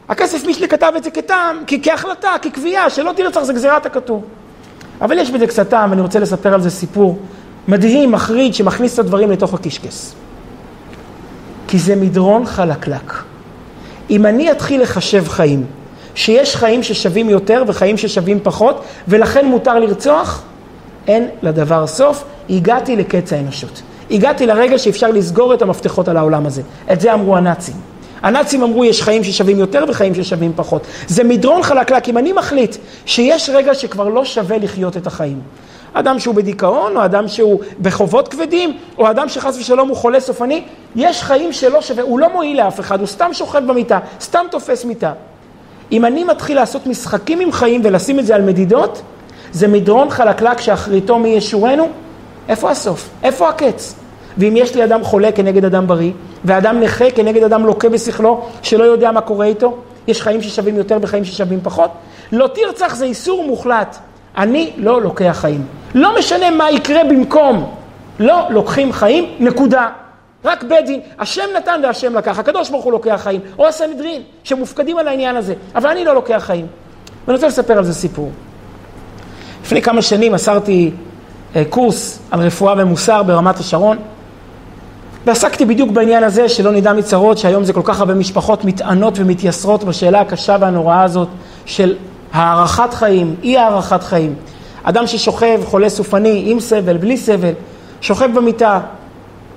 הכסף 0.10 0.48
משלי 0.48 0.68
כתב 0.68 0.92
את 0.98 1.04
זה 1.04 1.12
כטעם, 1.12 1.64
כהחלטה, 1.84 2.30
כקביעה, 2.42 2.90
שלא 2.90 3.12
תרצח 3.16 3.44
זה 3.44 3.54
גזירת 3.54 3.86
הכתוב. 3.86 4.24
אבל 5.02 5.18
יש 5.18 5.32
בזה 5.32 5.48
קצת 5.48 5.70
טעם, 5.70 5.90
ואני 5.90 6.02
רוצה 6.02 6.20
לספר 6.20 6.54
על 6.54 6.62
זה 6.62 6.70
סיפור 6.70 7.20
מדהים, 7.68 8.12
מחריד, 8.12 8.54
שמכניס 8.54 8.94
את 8.94 9.00
הדברים 9.00 9.32
לתוך 9.32 9.54
הקישקס. 9.54 10.16
כי 11.68 11.80
זה 11.80 11.96
מדרון 11.96 12.46
חלקלק. 12.46 13.14
אם 14.10 14.26
אני 14.26 14.52
אתחיל 14.52 14.82
לחשב 14.82 15.28
חיים, 15.28 15.66
שיש 16.16 16.56
חיים 16.56 16.84
ששווים 16.84 17.30
יותר 17.30 17.64
וחיים 17.68 17.98
ששווים 17.98 18.40
פחות, 18.44 18.84
ולכן 19.08 19.46
מותר 19.46 19.80
לרצוח, 19.80 20.44
אין 21.08 21.28
לדבר 21.42 21.88
סוף. 21.88 22.24
הגעתי 22.50 22.96
לקץ 22.96 23.34
האנושות. 23.34 23.82
הגעתי 24.12 24.46
לרגע 24.46 24.78
שאפשר 24.78 25.08
לסגור 25.08 25.54
את 25.54 25.62
המפתחות 25.62 26.08
על 26.08 26.18
העולם 26.18 26.46
הזה. 26.46 26.62
את 26.92 27.02
זה 27.02 27.14
אמרו 27.14 27.38
הנאצים. 27.38 27.76
הנאצים 28.26 28.64
אמרו 28.64 28.86
יש 28.86 29.02
חיים 29.02 29.24
ששווים 29.24 29.60
יותר 29.60 29.86
וחיים 29.88 30.16
ששווים 30.16 30.52
פחות. 30.56 30.82
זה 31.08 31.24
מדרון 31.24 31.64
חלקלק. 31.64 32.10
אם 32.10 32.18
אני 32.18 32.34
מחליט 32.34 32.76
שיש 33.06 33.50
רגע 33.50 33.76
שכבר 33.76 34.10
לא 34.10 34.26
שווה 34.26 34.58
לחיות 34.58 34.98
את 34.98 35.08
החיים, 35.08 35.42
אדם 35.94 36.20
שהוא 36.20 36.36
בדיכאון, 36.36 36.98
או 36.98 37.06
אדם 37.06 37.28
שהוא 37.28 37.60
בחובות 37.82 38.28
כבדים, 38.28 38.78
או 38.98 39.10
אדם 39.10 39.30
שחס 39.30 39.58
ושלום 39.58 39.90
הוא 39.90 39.98
חולה 39.98 40.20
סופני, 40.20 40.64
יש 40.96 41.24
חיים 41.24 41.54
שלא 41.54 41.82
שווה, 41.82 42.04
הוא 42.04 42.20
לא 42.20 42.34
מועיל 42.34 42.58
לאף 42.58 42.80
אחד, 42.80 43.00
הוא 43.00 43.08
סתם 43.08 43.34
שוכב 43.34 43.68
במיטה, 43.68 44.00
סתם 44.22 44.46
תופס 44.52 44.86
מיטה. 44.86 45.14
אם 45.92 46.06
אני 46.06 46.24
מתחיל 46.24 46.56
לעשות 46.56 46.88
משחקים 46.88 47.40
עם 47.40 47.52
חיים 47.52 47.82
ולשים 47.84 48.20
את 48.20 48.26
זה 48.26 48.36
על 48.36 48.42
מדידות, 48.42 49.02
זה 49.52 49.68
מדרון 49.68 50.10
חלקלק 50.10 50.62
שאחריתו 50.62 51.20
מי 51.20 51.30
ישורנו? 51.30 51.90
איפה 52.50 52.72
הסוף? 52.72 53.10
איפה 53.24 53.50
הקץ? 53.50 54.05
ואם 54.38 54.54
יש 54.58 54.76
לי 54.76 54.84
אדם 54.84 55.04
חולה 55.04 55.32
כנגד 55.32 55.66
אדם 55.66 55.88
בריא, 55.88 56.12
ואדם 56.46 56.80
נכה 56.80 57.12
כנגד 57.12 57.44
אדם 57.44 57.66
לוקה 57.66 57.90
בשכלו, 57.90 58.46
שלא 58.62 58.84
יודע 58.84 59.12
מה 59.12 59.22
קורה 59.22 59.46
איתו, 59.46 59.78
יש 60.08 60.22
חיים 60.22 60.42
ששווים 60.42 60.76
יותר 60.76 60.98
וחיים 61.02 61.26
ששווים 61.26 61.60
פחות. 61.64 61.92
לא 62.32 62.50
תרצח 62.54 62.96
זה 62.96 63.06
איסור 63.06 63.44
מוחלט. 63.44 63.98
אני 64.38 64.74
לא 64.78 65.02
לוקח 65.02 65.38
חיים. 65.42 65.66
לא 65.96 66.20
משנה 66.20 66.52
מה 66.52 66.72
יקרה 66.72 67.04
במקום. 67.04 67.76
לא 68.20 68.48
לוקחים 68.50 68.94
חיים, 68.94 69.26
נקודה. 69.40 69.90
רק 70.46 70.64
בית 70.64 70.86
דין, 70.86 71.00
השם 71.20 71.44
נתן 71.58 71.82
והשם 71.84 72.16
לקח, 72.16 72.40
הקדוש 72.40 72.70
ברוך 72.70 72.84
הוא 72.84 72.92
לוקח 72.92 73.20
חיים, 73.24 73.42
או 73.60 73.68
הסנהדרין, 73.68 74.22
שמופקדים 74.44 74.98
על 74.98 75.08
העניין 75.08 75.36
הזה, 75.36 75.54
אבל 75.76 75.90
אני 75.90 76.06
לא 76.06 76.16
לוקח 76.16 76.44
חיים. 76.46 76.68
ואני 77.28 77.36
רוצה 77.36 77.48
לספר 77.48 77.78
על 77.78 77.84
זה 77.84 77.94
סיפור. 77.94 78.32
לפני 79.64 79.82
כמה 79.82 80.02
שנים 80.02 80.32
מסרתי 80.32 80.92
אה, 81.56 81.64
קורס 81.70 82.20
על 82.32 82.40
רפואה 82.40 82.74
ומוסר 82.78 83.24
ברמת 83.24 83.60
השרון, 83.60 83.98
ועסקתי 85.26 85.66
בדיוק 85.66 85.92
בעניין 85.92 86.24
הזה, 86.24 86.50
שלא 86.50 86.72
נדע 86.72 86.94
מצרות, 86.94 87.38
שהיום 87.38 87.64
זה 87.64 87.74
כל 87.74 87.82
כך 87.84 88.00
הרבה 88.00 88.14
משפחות 88.14 88.66
מתענות 88.66 89.14
ומתייסרות 89.20 89.84
בשאלה 89.84 90.22
הקשה 90.22 90.58
והנוראה 90.60 91.04
הזאת 91.04 91.28
של 91.66 91.96
הארכת 92.34 92.94
חיים, 92.94 93.36
אי 93.44 93.58
הארכת 93.58 94.04
חיים. 94.04 94.36
אדם 94.84 95.08
ששוכב, 95.08 95.60
חולה 95.66 95.90
סופני, 95.90 96.44
עם 96.46 96.60
סבל, 96.60 96.98
בלי 96.98 97.18
סבל, 97.18 97.54
שוכב 98.02 98.30
במיטה, 98.36 98.80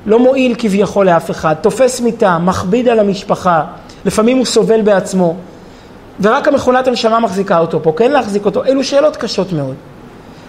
לא 0.07 0.19
מועיל 0.19 0.55
כביכול 0.59 1.07
לאף 1.07 1.31
אחד, 1.31 1.55
תופס 1.61 2.01
מיטה, 2.01 2.39
מכביד 2.39 2.89
על 2.89 2.99
המשפחה, 2.99 3.65
לפעמים 4.05 4.37
הוא 4.37 4.47
סובל 4.47 4.83
בעצמו, 4.83 5.37
ורק 6.21 6.49
המכונת 6.49 6.87
הנשמה 6.87 7.21
מחזיקה 7.21 7.59
אותו 7.59 7.83
פה, 7.83 7.93
כן 7.97 8.11
להחזיק 8.11 8.45
אותו, 8.45 8.65
אלו 8.65 8.85
שאלות 8.85 9.17
קשות 9.17 9.53
מאוד. 9.53 9.75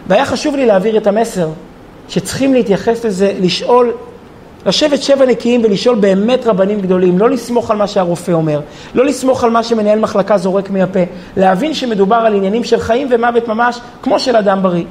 והיה 0.08 0.26
חשוב 0.26 0.56
לי 0.56 0.66
להעביר 0.66 0.98
את 0.98 1.08
המסר 1.08 1.50
שצריכים 2.10 2.54
להתייחס 2.54 3.06
לזה, 3.06 3.34
לשאול, 3.40 3.92
לשבת 4.66 5.04
שבע 5.04 5.26
נקיים 5.26 5.62
ולשאול 5.64 5.96
באמת 5.96 6.48
רבנים 6.48 6.82
גדולים, 6.82 7.18
לא 7.18 7.30
לסמוך 7.30 7.72
על 7.72 7.78
מה 7.78 7.88
שהרופא 7.88 8.32
אומר, 8.32 8.60
לא 8.94 9.06
לסמוך 9.06 9.44
על 9.44 9.50
מה 9.50 9.64
שמנהל 9.64 10.00
מחלקה 10.00 10.38
זורק 10.38 10.70
מהפה, 10.70 11.00
להבין 11.38 11.74
שמדובר 11.74 12.16
על 12.16 12.36
עניינים 12.36 12.64
של 12.64 12.80
חיים 12.80 13.08
ומוות 13.12 13.48
ממש, 13.48 13.80
כמו 14.04 14.20
של 14.20 14.36
אדם 14.36 14.64
בריא. 14.64 14.84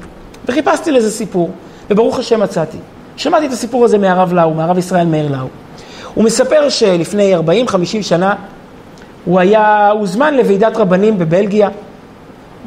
וחיפשתי 0.45 0.91
לזה 0.91 1.11
סיפור, 1.11 1.51
וברוך 1.89 2.19
השם 2.19 2.39
מצאתי. 2.39 2.77
שמעתי 3.17 3.45
את 3.45 3.51
הסיפור 3.51 3.85
הזה 3.85 3.97
מהרב 3.97 4.33
לאו, 4.33 4.53
מהרב 4.53 4.77
ישראל 4.77 5.05
מאיר 5.05 5.31
לאו. 5.31 5.47
הוא 6.13 6.23
מספר 6.23 6.69
שלפני 6.69 7.35
40-50 7.35 7.39
שנה 8.01 8.35
הוא 9.25 9.39
היה, 9.39 9.89
הוזמן 9.89 10.33
לוועידת 10.33 10.77
רבנים 10.77 11.19
בבלגיה, 11.19 11.69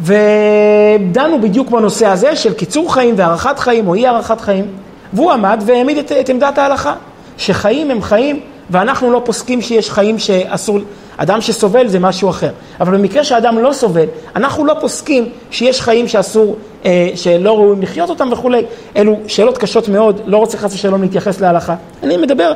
ודנו 0.00 1.40
בדיוק 1.40 1.70
בנושא 1.70 2.06
הזה 2.06 2.36
של 2.36 2.54
קיצור 2.54 2.94
חיים 2.94 3.14
והארכת 3.18 3.58
חיים 3.58 3.88
או 3.88 3.94
אי 3.94 4.06
הארכת 4.06 4.40
חיים, 4.40 4.66
והוא 5.12 5.32
עמד 5.32 5.62
והעמיד 5.66 5.98
את, 5.98 6.12
את 6.12 6.28
עמדת 6.28 6.58
ההלכה, 6.58 6.94
שחיים 7.38 7.90
הם 7.90 8.02
חיים 8.02 8.40
ואנחנו 8.70 9.12
לא 9.12 9.22
פוסקים 9.24 9.62
שיש 9.62 9.90
חיים 9.90 10.18
שאסור, 10.18 10.78
אדם 11.16 11.40
שסובל 11.40 11.88
זה 11.88 11.98
משהו 11.98 12.30
אחר. 12.30 12.50
אבל 12.80 12.96
במקרה 12.96 13.24
שאדם 13.24 13.58
לא 13.58 13.72
סובל, 13.72 14.06
אנחנו 14.36 14.64
לא 14.64 14.74
פוסקים 14.80 15.28
שיש 15.50 15.80
חיים 15.80 16.08
שאסור, 16.08 16.56
אה, 16.84 17.08
שלא 17.14 17.56
ראויים 17.56 17.82
לחיות 17.82 18.10
אותם 18.10 18.28
וכולי. 18.32 18.62
אלו 18.96 19.16
שאלות 19.26 19.58
קשות 19.58 19.88
מאוד, 19.88 20.20
לא 20.26 20.36
רוצה 20.36 20.58
חס 20.58 20.74
ושלום 20.74 21.02
להתייחס 21.02 21.40
להלכה. 21.40 21.74
אני 22.02 22.16
מדבר 22.16 22.52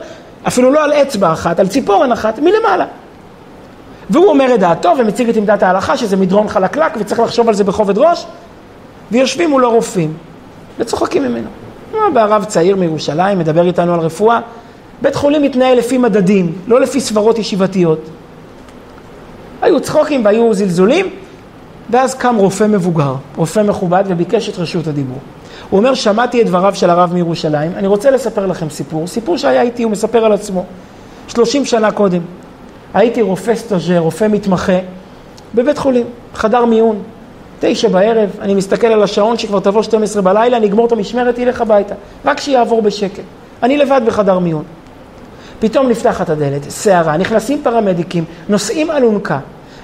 אפילו 0.49 0.73
לא 0.73 0.85
על 0.85 0.93
אצבע 0.93 1.33
אחת, 1.33 1.61
על 1.61 1.69
ציפורן 1.69 2.13
אחת, 2.13 2.39
מלמעלה. 2.39 2.87
והוא 4.11 4.29
אומר 4.29 4.55
את 4.55 4.61
דעתו 4.61 4.95
ומציג 4.99 5.29
את 5.29 5.37
עמדת 5.37 5.63
ההלכה, 5.63 5.97
שזה 5.97 6.17
מדרון 6.17 6.49
חלקלק 6.49 6.93
וצריך 7.01 7.21
לחשוב 7.21 7.49
על 7.49 7.55
זה 7.55 7.65
בכובד 7.65 7.99
ראש, 7.99 8.27
ויושבים 9.13 9.51
מולו 9.51 9.71
רופאים 9.71 10.13
וצוחקים 10.79 11.23
ממנו. 11.23 11.66
בא 12.15 12.21
הרב 12.23 12.45
צעיר 12.45 12.77
מירושלים, 12.77 13.39
מדבר 13.39 13.67
איתנו 13.67 13.95
על 13.95 14.01
רפואה, 14.01 14.41
בית 15.03 15.15
חולים 15.15 15.43
מתנהל 15.43 15.79
לפי 15.79 15.99
מדדים, 15.99 16.53
לא 16.67 16.81
לפי 16.81 17.01
סברות 17.01 17.39
ישיבתיות. 17.39 18.01
היו 19.63 19.81
צחוקים 19.81 20.25
והיו 20.25 20.55
זלזולים, 20.55 21.07
ואז 21.91 22.15
קם 22.15 22.37
רופא 22.37 22.65
מבוגר, 22.65 23.15
רופא 23.37 23.61
מכובד, 23.61 24.05
וביקש 24.07 24.49
את 24.49 24.59
רשות 24.59 24.87
הדיבור. 24.87 25.19
הוא 25.71 25.79
אומר, 25.79 25.95
שמעתי 25.95 26.43
את 26.43 26.47
דבריו 26.47 26.75
של 26.75 26.91
הרב 26.91 27.15
מירושלים, 27.15 27.73
אני 27.77 27.87
רוצה 27.87 28.11
לספר 28.11 28.47
לכם 28.47 28.71
סיפור, 28.71 29.07
סיפור 29.07 29.37
שהיה 29.37 29.63
איתי, 29.63 29.83
הוא 29.83 29.93
מספר 29.93 30.25
על 30.25 30.33
עצמו. 30.33 30.65
30 31.29 31.65
שנה 31.65 31.91
קודם, 31.91 32.21
הייתי 32.95 33.23
רופא 33.23 33.55
סטאז'ר, 33.55 33.99
רופא 33.99 34.27
מתמחה, 34.31 34.79
בבית 35.55 35.79
חולים, 35.79 36.07
חדר 36.35 36.65
מיון, 36.65 37.03
תשע 37.61 37.89
בערב, 37.89 38.31
אני 38.41 38.55
מסתכל 38.55 38.87
על 38.87 39.03
השעון 39.03 39.39
שכבר 39.39 39.61
תבוא 39.61 39.83
12 39.83 40.23
בלילה, 40.23 40.59
נגמור 40.59 40.87
את 40.87 40.93
המשמרת, 40.93 41.39
ילך 41.39 41.61
הביתה, 41.61 41.95
רק 42.25 42.41
שיעבור 42.41 42.83
בשקט. 42.83 43.23
אני 43.63 43.77
לבד 43.77 44.01
בחדר 44.07 44.39
מיון. 44.39 44.65
פתאום 45.59 45.89
נפתחת 45.89 46.31
הדלת, 46.31 46.71
סערה, 46.71 47.17
נכנסים 47.17 47.61
פרמדיקים, 47.63 48.25
נוסעים 48.49 48.91
אלונקה, 48.91 49.39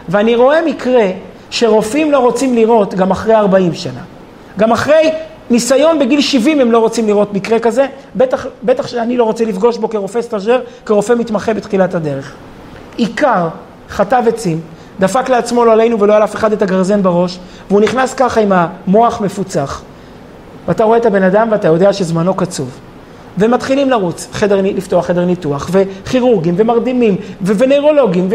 ואני 0.08 0.36
רואה 0.36 0.62
מקרה 0.62 1.06
שרופאים 1.50 2.12
לא 2.12 2.18
רוצים 2.18 2.54
לראות 2.54 2.94
גם 2.94 3.10
אחרי 3.10 3.34
40 3.34 3.74
שנה. 3.74 4.00
גם 4.58 4.72
אחרי 4.72 5.10
ניסיון 5.50 5.98
בגיל 5.98 6.20
70 6.20 6.60
הם 6.60 6.72
לא 6.72 6.78
רוצים 6.78 7.06
לראות 7.06 7.34
מקרה 7.34 7.58
כזה, 7.58 7.86
בטח, 8.16 8.46
בטח 8.62 8.86
שאני 8.86 9.16
לא 9.16 9.24
רוצה 9.24 9.44
לפגוש 9.44 9.78
בו 9.78 9.88
כרופא 9.88 10.22
סטאז'ר, 10.22 10.60
כרופא 10.86 11.12
מתמחה 11.12 11.54
בתחילת 11.54 11.94
הדרך. 11.94 12.34
עיקר 12.96 13.48
חטב 13.88 14.22
עצים, 14.28 14.60
דפק 15.00 15.28
לעצמו 15.28 15.64
לא 15.64 15.72
עלינו 15.72 16.00
ולא 16.00 16.16
על 16.16 16.24
אף 16.24 16.34
אחד 16.34 16.52
את 16.52 16.62
הגרזן 16.62 17.02
בראש, 17.02 17.38
והוא 17.70 17.80
נכנס 17.80 18.14
ככה 18.14 18.40
עם 18.40 18.52
המוח 18.52 19.20
מפוצח. 19.20 19.82
ואתה 20.68 20.84
רואה 20.84 20.98
את 20.98 21.06
הבן 21.06 21.22
אדם 21.22 21.48
ואתה 21.50 21.68
יודע 21.68 21.92
שזמנו 21.92 22.34
קצוב. 22.34 22.70
ומתחילים 23.38 23.90
לרוץ, 23.90 24.28
חדר, 24.32 24.60
לפתוח 24.62 25.06
חדר 25.06 25.24
ניתוח, 25.24 25.70
וכירורגים, 25.72 26.54
ומרדימים, 26.58 27.16
ונוירולוגים, 27.42 28.28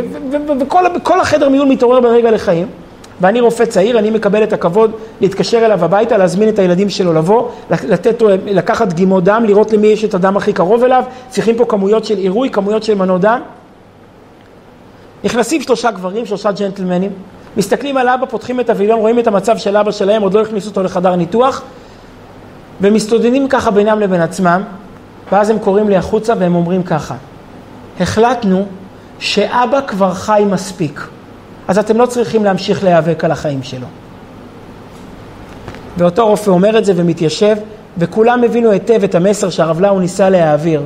וכל 0.95 1.19
החדר 1.19 1.49
מיון 1.49 1.69
מתעורר 1.69 1.99
ברגע 1.99 2.31
לחיים. 2.31 2.67
ואני 3.21 3.41
רופא 3.41 3.65
צעיר, 3.65 3.99
אני 3.99 4.09
מקבל 4.09 4.43
את 4.43 4.53
הכבוד 4.53 4.91
להתקשר 5.21 5.65
אליו 5.65 5.85
הביתה, 5.85 6.17
להזמין 6.17 6.49
את 6.49 6.59
הילדים 6.59 6.89
שלו 6.89 7.13
לבוא, 7.13 7.47
לתת, 7.69 8.21
לקחת 8.45 8.87
דגימות 8.87 9.23
דם, 9.23 9.43
לראות 9.47 9.73
למי 9.73 9.87
יש 9.87 10.05
את 10.05 10.13
הדם 10.13 10.37
הכי 10.37 10.53
קרוב 10.53 10.83
אליו, 10.83 11.03
צריכים 11.29 11.55
פה 11.55 11.65
כמויות 11.65 12.05
של 12.05 12.17
עירוי, 12.17 12.49
כמויות 12.49 12.83
של 12.83 12.95
מנות 12.95 13.21
דם. 13.21 13.41
נכנסים 15.23 15.61
שלושה 15.61 15.91
גברים, 15.91 16.25
שלושה 16.25 16.51
ג'נטלמנים, 16.51 17.11
מסתכלים 17.57 17.97
על 17.97 18.09
אבא, 18.09 18.25
פותחים 18.25 18.59
את 18.59 18.69
הווילון, 18.69 18.99
רואים 18.99 19.19
את 19.19 19.27
המצב 19.27 19.57
של 19.57 19.77
אבא 19.77 19.91
שלהם, 19.91 20.21
עוד 20.21 20.33
לא 20.33 20.41
הכניסו 20.41 20.69
אותו 20.69 20.83
לחדר 20.83 21.15
ניתוח, 21.15 21.61
ומסתודדים 22.81 23.47
ככה 23.47 23.71
בינם 23.71 23.99
לבין 23.99 24.21
עצמם, 24.21 24.63
ואז 25.31 25.49
הם 25.49 25.59
קוראים 25.59 25.89
לי 25.89 25.97
החוצה 25.97 26.33
והם 26.39 26.55
אומרים 26.55 26.83
ככה, 26.83 27.15
החלטנו 27.99 28.65
שאבא 29.19 29.79
כבר 29.87 30.13
חי 30.13 30.43
מספיק, 30.49 31.07
אז 31.67 31.77
אתם 31.77 31.97
לא 31.97 32.05
צריכים 32.05 32.43
להמשיך 32.43 32.83
להיאבק 32.83 33.23
על 33.23 33.31
החיים 33.31 33.63
שלו. 33.63 33.87
ואותו 35.97 36.27
רופא 36.27 36.49
אומר 36.49 36.77
את 36.77 36.85
זה 36.85 36.93
ומתיישב, 36.95 37.57
וכולם 37.97 38.43
הבינו 38.43 38.71
היטב 38.71 39.03
את 39.03 39.15
המסר 39.15 39.49
שהרב 39.49 39.81
לאו 39.81 39.99
ניסה 39.99 40.29
להעביר, 40.29 40.81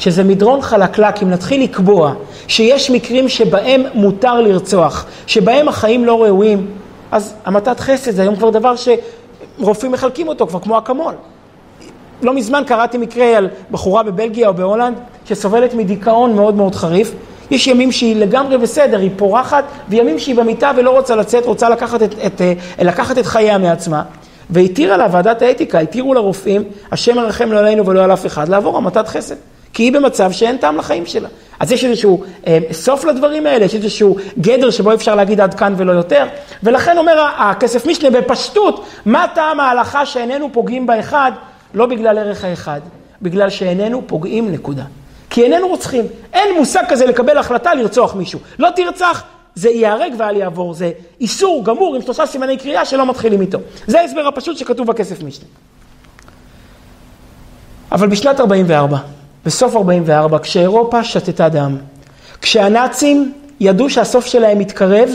שזה 0.00 0.24
מדרון 0.24 0.62
חלקלק, 0.62 1.22
אם 1.22 1.30
נתחיל 1.30 1.62
לקבוע 1.62 2.12
שיש 2.48 2.90
מקרים 2.90 3.28
שבהם 3.28 3.82
מותר 3.94 4.40
לרצוח, 4.40 5.06
שבהם 5.26 5.68
החיים 5.68 6.04
לא 6.04 6.22
ראויים, 6.22 6.66
אז 7.12 7.34
המתת 7.44 7.80
חסד 7.80 8.10
זה 8.10 8.22
היום 8.22 8.36
כבר 8.36 8.50
דבר 8.50 8.74
שרופאים 8.76 9.92
מחלקים 9.92 10.28
אותו, 10.28 10.46
כבר 10.46 10.60
כמו 10.60 10.78
אקמול. 10.78 11.14
לא 12.22 12.34
מזמן 12.34 12.62
קראתי 12.66 12.98
מקרה 12.98 13.36
על 13.36 13.48
בחורה 13.70 14.02
בבלגיה 14.02 14.48
או 14.48 14.54
בהולנד 14.54 14.96
שסובלת 15.24 15.74
מדיכאון 15.74 16.34
מאוד 16.34 16.54
מאוד 16.54 16.74
חריף. 16.74 17.12
יש 17.50 17.66
ימים 17.66 17.92
שהיא 17.92 18.16
לגמרי 18.16 18.58
בסדר, 18.58 18.98
היא 18.98 19.10
פורחת, 19.16 19.64
וימים 19.88 20.18
שהיא 20.18 20.34
במיטה 20.34 20.70
ולא 20.76 20.90
רוצה 20.90 21.16
לצאת, 21.16 21.46
רוצה 21.46 21.68
לקחת 21.68 22.02
את, 22.02 22.14
את, 22.26 22.40
אה, 22.40 22.52
לקחת 22.78 23.18
את 23.18 23.26
חייה 23.26 23.58
מעצמה. 23.58 24.02
והתירה 24.50 24.96
לה 24.96 25.06
ועדת 25.12 25.42
האתיקה, 25.42 25.78
התירו 25.78 26.14
לרופאים, 26.14 26.62
השם 26.92 27.16
ירחם 27.16 27.52
לא 27.52 27.58
עלינו 27.58 27.86
ולא 27.86 28.04
על 28.04 28.12
אף 28.12 28.26
אחד, 28.26 28.48
לעבור 28.48 28.76
המתת 28.76 29.08
חסד. 29.08 29.36
כי 29.72 29.82
היא 29.82 29.92
במצב 29.92 30.32
שאין 30.32 30.56
טעם 30.56 30.76
לחיים 30.76 31.06
שלה. 31.06 31.28
אז 31.60 31.72
יש 31.72 31.84
איזשהו 31.84 32.24
אה, 32.46 32.58
סוף 32.72 33.04
לדברים 33.04 33.46
האלה, 33.46 33.64
יש 33.64 33.74
איזשהו 33.74 34.16
גדר 34.38 34.70
שבו 34.70 34.94
אפשר 34.94 35.14
להגיד 35.14 35.40
עד 35.40 35.54
כאן 35.54 35.74
ולא 35.76 35.92
יותר. 35.92 36.24
ולכן 36.62 36.98
אומר 36.98 37.26
הכסף 37.36 37.86
משנה 37.86 38.10
בפשטות, 38.10 38.86
מה 39.06 39.26
טעם 39.34 39.60
ההלכה 39.60 40.06
שאיננו 40.06 40.52
פוגעים 40.52 40.86
באחד, 40.86 41.32
לא 41.74 41.86
בגלל 41.86 42.18
ערך 42.18 42.44
האחד, 42.44 42.80
בגלל 43.22 43.50
שאיננו 43.50 44.02
פוגעים, 44.06 44.52
נקודה. 44.52 44.82
כי 45.30 45.42
איננו 45.42 45.68
רוצחים. 45.68 46.04
אין 46.32 46.58
מושג 46.58 46.82
כזה 46.88 47.06
לקבל 47.06 47.38
החלטה 47.38 47.74
לרצוח 47.74 48.14
מישהו. 48.14 48.40
לא 48.58 48.68
תרצח, 48.76 49.22
זה 49.54 49.70
ייהרג 49.70 50.12
ואל 50.18 50.36
יעבור. 50.36 50.74
זה 50.74 50.90
איסור 51.20 51.64
גמור 51.64 51.96
עם 51.96 52.02
שלושה 52.02 52.26
סימני 52.26 52.56
קריאה 52.56 52.84
שלא 52.84 53.06
מתחילים 53.06 53.40
איתו. 53.40 53.58
זה 53.86 54.00
ההסבר 54.00 54.26
הפשוט 54.26 54.56
שכתוב 54.56 54.86
בכסף 54.86 55.22
משנה. 55.22 55.44
אבל 57.92 58.08
בשנת 58.08 58.40
44, 58.40 58.96
בסוף 59.46 59.76
44, 59.76 60.38
כשאירופה 60.38 61.04
שתתה 61.04 61.48
דם, 61.48 61.76
כשהנאצים 62.40 63.32
ידעו 63.60 63.90
שהסוף 63.90 64.26
שלהם 64.26 64.58
מתקרב, 64.58 65.10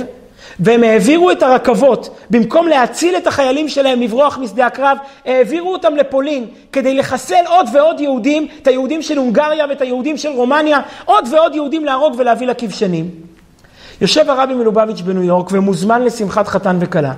והם 0.60 0.84
העבירו 0.84 1.32
את 1.32 1.44
הרכבות, 1.44 2.10
במקום 2.30 2.68
להציל 2.68 3.18
את 3.18 3.28
החיילים 3.28 3.70
שלהם 3.70 4.02
לברוח 4.02 4.38
משדה 4.38 4.66
הקרב, 4.66 4.98
העבירו 5.26 5.74
אותם 5.74 5.96
לפולין 5.96 6.46
כדי 6.72 6.94
לחסל 6.94 7.44
עוד 7.48 7.68
ועוד 7.74 8.00
יהודים, 8.00 8.48
את 8.62 8.68
היהודים 8.68 9.02
של 9.02 9.18
הונגריה 9.18 9.66
ואת 9.70 9.82
היהודים 9.82 10.18
של 10.18 10.30
רומניה, 10.30 10.80
עוד 11.06 11.28
ועוד 11.32 11.56
יהודים 11.56 11.86
להרוג 11.86 12.16
ולהביא 12.18 12.48
לכבשנים. 12.48 13.10
יושב 14.02 14.30
הרבי 14.30 14.54
מלובביץ' 14.54 15.02
בניו 15.02 15.24
יורק 15.24 15.52
ומוזמן 15.52 16.02
לשמחת 16.02 16.48
חתן 16.48 16.78
וכלה, 16.80 17.14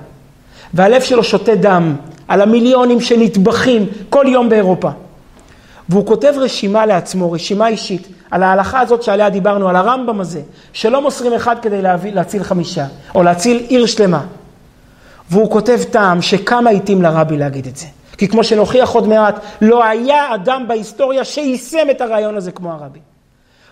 והלב 0.74 1.02
שלו 1.02 1.24
שותה 1.24 1.56
דם 1.56 1.96
על 2.28 2.42
המיליונים 2.42 3.02
שנטבחים 3.02 3.86
כל 4.10 4.26
יום 4.28 4.50
באירופה. 4.50 4.90
והוא 5.90 6.06
כותב 6.06 6.34
רשימה 6.38 6.86
לעצמו, 6.86 7.32
רשימה 7.32 7.68
אישית, 7.68 8.08
על 8.32 8.44
ההלכה 8.44 8.80
הזאת 8.80 9.04
שעליה 9.04 9.30
דיברנו, 9.30 9.70
על 9.70 9.76
הרמב"ם 9.76 10.20
הזה, 10.20 10.42
שלא 10.74 11.02
מוסרים 11.02 11.34
אחד 11.34 11.56
כדי 11.62 11.82
להביא, 11.82 12.14
להציל 12.14 12.44
חמישה, 12.44 12.86
או 13.16 13.24
להציל 13.24 13.66
עיר 13.68 13.86
שלמה. 13.86 14.26
והוא 15.30 15.52
כותב 15.52 15.80
טעם 15.92 16.22
שכמה 16.22 16.70
התאים 16.70 17.02
לרבי 17.02 17.38
להגיד 17.38 17.68
את 17.68 17.78
זה. 17.78 17.86
כי 18.18 18.28
כמו 18.28 18.44
שנוכיח 18.44 18.90
עוד 18.90 19.08
מעט, 19.08 19.40
לא 19.62 19.86
היה 19.86 20.36
אדם 20.36 20.68
בהיסטוריה 20.68 21.26
שיישם 21.26 21.88
את 21.92 22.02
הרעיון 22.02 22.38
הזה 22.38 22.52
כמו 22.52 22.72
הרבי. 22.72 23.00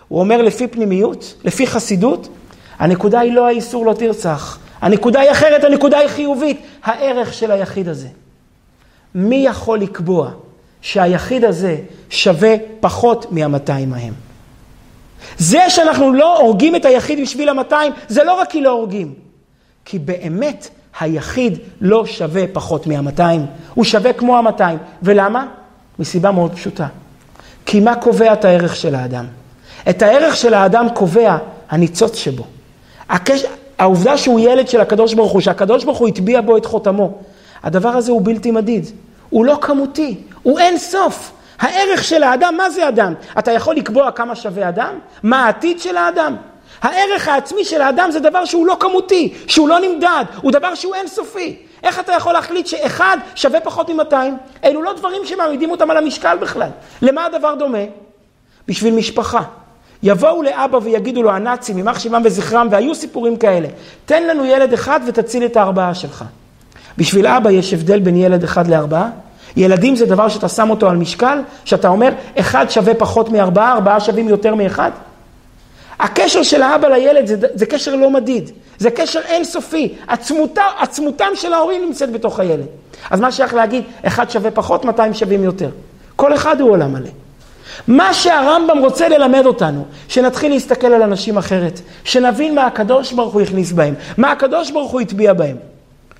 הוא 0.08 0.20
אומר 0.20 0.42
לפי 0.42 0.66
פנימיות, 0.66 1.34
לפי 1.44 1.66
חסידות, 1.66 2.28
הנקודה 2.78 3.20
היא 3.20 3.32
לא 3.32 3.46
האיסור 3.46 3.86
לא 3.86 3.92
תרצח. 3.92 4.58
הנקודה 4.80 5.20
היא 5.20 5.30
אחרת, 5.30 5.64
הנקודה 5.64 5.98
היא 5.98 6.08
חיובית, 6.08 6.60
הערך 6.82 7.34
של 7.34 7.50
היחיד 7.50 7.88
הזה. 7.88 8.08
מי 9.14 9.36
יכול 9.46 9.78
לקבוע 9.78 10.30
שהיחיד 10.80 11.44
הזה 11.44 11.76
שווה 12.10 12.54
פחות 12.80 13.32
מהמאתיים 13.32 13.92
ההם? 13.92 14.14
זה 15.38 15.60
שאנחנו 15.68 16.12
לא 16.12 16.40
הורגים 16.40 16.76
את 16.76 16.84
היחיד 16.84 17.20
בשביל 17.20 17.48
המאתיים, 17.48 17.92
זה 18.08 18.24
לא 18.24 18.34
רק 18.40 18.50
כי 18.50 18.60
לא 18.60 18.70
הורגים, 18.70 19.14
כי 19.84 19.98
באמת 19.98 20.68
היחיד 21.00 21.58
לא 21.80 22.06
שווה 22.06 22.42
פחות 22.52 22.86
מהמאתיים, 22.86 23.46
הוא 23.74 23.84
שווה 23.84 24.12
כמו 24.12 24.38
המאתיים. 24.38 24.78
ולמה? 25.02 25.46
מסיבה 25.98 26.30
מאוד 26.30 26.54
פשוטה. 26.54 26.86
כי 27.66 27.80
מה 27.80 27.96
קובע 27.96 28.32
את 28.32 28.44
הערך 28.44 28.76
של 28.76 28.94
האדם? 28.94 29.26
את 29.90 30.02
הערך 30.02 30.36
של 30.36 30.54
האדם 30.54 30.86
קובע 30.94 31.36
הניצוץ 31.70 32.16
שבו. 32.16 32.44
הקש... 33.08 33.44
העובדה 33.78 34.16
שהוא 34.16 34.40
ילד 34.40 34.68
של 34.68 34.80
הקדוש 34.80 35.14
ברוך 35.14 35.32
הוא, 35.32 35.40
שהקדוש 35.40 35.84
ברוך 35.84 35.98
הוא 35.98 36.08
הטביע 36.08 36.40
בו 36.40 36.56
את 36.56 36.66
חותמו, 36.66 37.18
הדבר 37.62 37.88
הזה 37.88 38.12
הוא 38.12 38.20
בלתי 38.24 38.50
מדיד. 38.50 38.86
הוא 39.30 39.44
לא 39.44 39.58
כמותי, 39.60 40.16
הוא 40.46 40.58
אין 40.58 40.78
סוף. 40.78 41.32
הערך 41.58 42.04
של 42.04 42.22
האדם, 42.22 42.54
מה 42.56 42.70
זה 42.70 42.88
אדם? 42.88 43.14
אתה 43.38 43.52
יכול 43.52 43.76
לקבוע 43.76 44.10
כמה 44.10 44.36
שווה 44.36 44.68
אדם? 44.68 44.98
מה 45.22 45.44
העתיד 45.44 45.80
של 45.80 45.96
האדם? 45.96 46.36
הערך 46.82 47.28
העצמי 47.28 47.64
של 47.64 47.82
האדם 47.82 48.10
זה 48.10 48.20
דבר 48.20 48.44
שהוא 48.44 48.66
לא 48.66 48.76
כמותי, 48.80 49.34
שהוא 49.46 49.68
לא 49.68 49.78
נמדד, 49.80 50.24
הוא 50.42 50.52
דבר 50.52 50.74
שהוא 50.74 50.94
אינסופי. 50.94 51.56
איך 51.82 52.00
אתה 52.00 52.12
יכול 52.12 52.32
להחליט 52.32 52.66
שאחד 52.66 53.16
שווה 53.34 53.60
פחות 53.60 53.90
מ-200? 53.90 54.14
אלו 54.64 54.82
לא 54.82 54.92
דברים 54.92 55.22
שמעמידים 55.24 55.70
אותם 55.70 55.90
על 55.90 55.96
המשקל 55.96 56.36
בכלל. 56.40 56.68
למה 57.02 57.26
הדבר 57.26 57.54
דומה? 57.54 57.84
בשביל 58.68 58.94
משפחה. 58.94 59.42
יבואו 60.02 60.42
לאבא 60.42 60.78
ויגידו 60.82 61.22
לו 61.22 61.30
הנאצים, 61.30 61.76
יימח 61.76 61.98
שמם 61.98 62.22
וזכרם, 62.24 62.68
והיו 62.70 62.94
סיפורים 62.94 63.36
כאלה, 63.36 63.68
תן 64.04 64.26
לנו 64.26 64.44
ילד 64.44 64.72
אחד 64.72 65.00
ותציל 65.06 65.44
את 65.44 65.56
הארבעה 65.56 65.94
שלך. 65.94 66.24
בשביל 66.98 67.26
אבא 67.26 67.50
יש 67.50 67.72
הבדל 67.72 68.00
בין 68.00 68.16
ילד 68.16 68.44
אחד 68.44 68.66
לארבעה? 68.66 69.08
ילדים 69.56 69.96
זה 69.96 70.06
דבר 70.06 70.28
שאתה 70.28 70.48
שם 70.48 70.70
אותו 70.70 70.88
על 70.88 70.96
משקל, 70.96 71.38
שאתה 71.64 71.88
אומר, 71.88 72.08
אחד 72.40 72.70
שווה 72.70 72.94
פחות 72.94 73.28
מארבעה, 73.28 73.72
ארבעה 73.72 74.00
שווים 74.00 74.28
יותר 74.28 74.54
מאחד? 74.54 74.90
הקשר 75.98 76.42
של 76.42 76.62
האבא 76.62 76.88
לילד 76.88 77.26
זה, 77.26 77.36
זה 77.54 77.66
קשר 77.66 77.96
לא 77.96 78.10
מדיד, 78.10 78.50
זה 78.78 78.90
קשר 78.90 79.20
אינסופי, 79.28 79.94
עצמותה, 80.08 80.62
עצמותם 80.78 81.28
של 81.34 81.52
ההורים 81.52 81.84
נמצאת 81.86 82.12
בתוך 82.12 82.40
הילד. 82.40 82.66
אז 83.10 83.20
מה 83.20 83.32
שייך 83.32 83.54
להגיד, 83.54 83.84
אחד 84.06 84.30
שווה 84.30 84.50
פחות, 84.50 84.84
200 84.84 85.14
שווים 85.14 85.44
יותר. 85.44 85.70
כל 86.16 86.34
אחד 86.34 86.60
הוא 86.60 86.70
עולם 86.70 86.92
מלא. 86.92 87.08
מה 87.88 88.14
שהרמב"ם 88.14 88.78
רוצה 88.78 89.08
ללמד 89.08 89.46
אותנו, 89.46 89.84
שנתחיל 90.08 90.52
להסתכל 90.52 90.86
על 90.86 91.02
אנשים 91.02 91.38
אחרת, 91.38 91.80
שנבין 92.04 92.54
מה 92.54 92.66
הקדוש 92.66 93.12
ברוך 93.12 93.34
הוא 93.34 93.40
הכניס 93.40 93.72
בהם, 93.72 93.94
מה 94.16 94.32
הקדוש 94.32 94.70
ברוך 94.70 94.92
הוא 94.92 95.00
הטביע 95.00 95.32
בהם. 95.32 95.56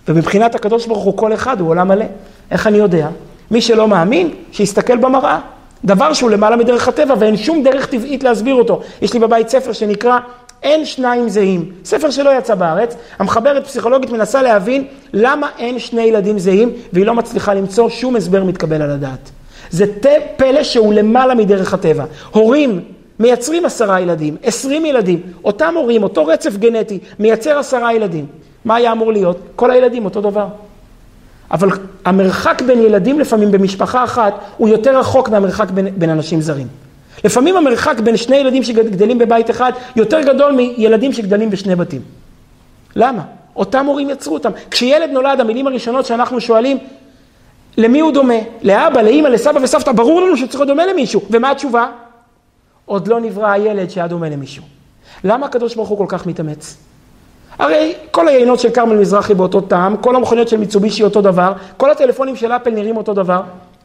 ומבחינת 0.09 0.55
הקדוש 0.55 0.87
ברוך 0.87 1.05
הוא 1.05 1.16
כל 1.16 1.35
אחד 1.35 1.61
הוא 1.61 1.69
עולם 1.69 1.88
מלא. 1.88 2.05
איך 2.51 2.66
אני 2.66 2.79
יודע? 2.79 3.09
מי 3.51 3.61
שלא 3.61 3.88
מאמין, 3.88 4.31
שיסתכל 4.53 4.97
במראה. 4.97 5.40
דבר 5.85 6.12
שהוא 6.12 6.31
למעלה 6.31 6.57
מדרך 6.57 6.88
הטבע 6.88 7.14
ואין 7.19 7.37
שום 7.37 7.62
דרך 7.62 7.87
טבעית 7.87 8.25
להסביר 8.25 8.55
אותו. 8.55 8.81
יש 9.03 9.14
לי 9.14 9.19
בבית 9.19 9.49
ספר 9.49 9.73
שנקרא 9.73 10.19
אין 10.62 10.85
שניים 10.85 11.29
זהים. 11.29 11.73
ספר 11.85 12.11
שלא 12.11 12.38
יצא 12.38 12.55
בארץ, 12.55 12.97
המחברת 13.19 13.64
פסיכולוגית 13.64 14.11
מנסה 14.11 14.42
להבין 14.42 14.85
למה 15.12 15.49
אין 15.59 15.79
שני 15.79 16.03
ילדים 16.03 16.38
זהים 16.38 16.73
והיא 16.92 17.07
לא 17.07 17.14
מצליחה 17.14 17.55
למצוא 17.55 17.88
שום 17.88 18.16
הסבר 18.16 18.45
מתקבל 18.45 18.83
על 18.83 18.90
הדעת. 18.90 19.31
זה 19.71 19.85
פלא 20.37 20.62
שהוא 20.62 20.95
למעלה 20.95 21.35
מדרך 21.35 21.75
הטבע. 21.75 22.05
הורים 22.31 22.81
מייצרים 23.19 23.64
עשרה 23.64 24.01
ילדים, 24.01 24.37
עשרים 24.42 24.87
ילדים, 24.87 25.21
אותם 25.45 25.75
הורים, 25.77 26.03
אותו 26.03 26.27
רצף 26.27 26.57
גנטי, 26.57 26.99
מייצר 27.19 27.59
עשרה 27.59 27.95
ילדים. 27.95 28.27
מה 28.66 28.74
היה 28.74 28.92
אמור 28.92 29.12
להיות? 29.12 29.38
כל 29.57 29.70
הילדים 29.70 30.05
אותו 30.05 30.20
דבר. 30.20 30.46
אבל 31.50 31.68
המרחק 32.05 32.62
בין 32.62 32.83
ילדים 32.83 33.20
לפעמים 33.20 33.50
במשפחה 33.50 34.05
אחת 34.05 34.35
הוא 34.57 34.68
יותר 34.68 34.98
רחוק 34.98 35.29
מהמרחק 35.29 35.70
בין, 35.70 35.88
בין 35.98 36.11
אנשים 36.11 36.40
זרים. 36.40 36.66
לפעמים 37.24 37.57
המרחק 37.57 38.00
בין 38.00 38.16
שני 38.16 38.37
ילדים 38.37 38.62
שגדלים 38.62 39.18
בבית 39.18 39.50
אחד 39.50 39.72
יותר 39.96 40.20
גדול 40.20 40.52
מילדים 40.52 41.12
שגדלים 41.12 41.50
בשני 41.50 41.76
בתים. 41.76 42.00
למה? 42.96 43.22
אותם 43.57 43.87
הורים 43.87 44.11
יצרו 44.11 44.35
אותם. 44.35 44.50
כשילד 44.70 45.11
נולד, 45.11 45.40
המילים 45.40 45.66
הראשונות 45.66 46.07
שאנחנו 46.07 46.40
שואלים, 46.40 46.79
למי 47.76 48.00
הוא 48.00 48.12
דומה? 48.12 48.38
לאבא, 48.62 49.02
לאימא, 49.02 49.29
לסבא 49.29 49.61
וסבתא, 49.62 49.92
ברור 49.92 50.20
לנו 50.22 50.37
שהוא 50.37 50.48
צריך 50.48 50.61
להיות 50.61 50.68
דומה 50.68 50.87
למישהו. 50.87 51.20
ומה 51.31 51.50
התשובה? 51.50 51.87
עוד 52.85 53.09
לא 53.09 53.20
נברא 53.20 53.46
הילד 53.46 53.90
שהיה 53.90 54.07
דומה 54.07 54.29
למישהו. 54.29 54.62
למה 55.24 55.46
הקדוש 55.46 55.74
ברוך 55.74 55.88
הוא 55.88 55.98
כל 55.98 56.07
כך 56.09 56.26
מתאמץ? 56.26 56.86
הרי 57.59 57.95
כל 58.11 58.29
היינות 58.29 58.61
של 58.61 58.71
כרמל 58.71 58.97
מזרחי 58.97 59.35
באותו 59.35 59.61
טעם, 59.61 59.97
כל 59.97 60.16
המכוניות 60.16 60.49
של 60.49 60.57
מיצובישי 60.57 61.03
אותו 61.03 61.21
דבר, 61.21 61.53
כל 61.77 61.90
הטלפונים 61.90 62.37
של 62.37 62.53
אפל 62.53 62.71
נראים 62.71 62.97
אותו 62.97 63.14
דבר. 63.14 63.40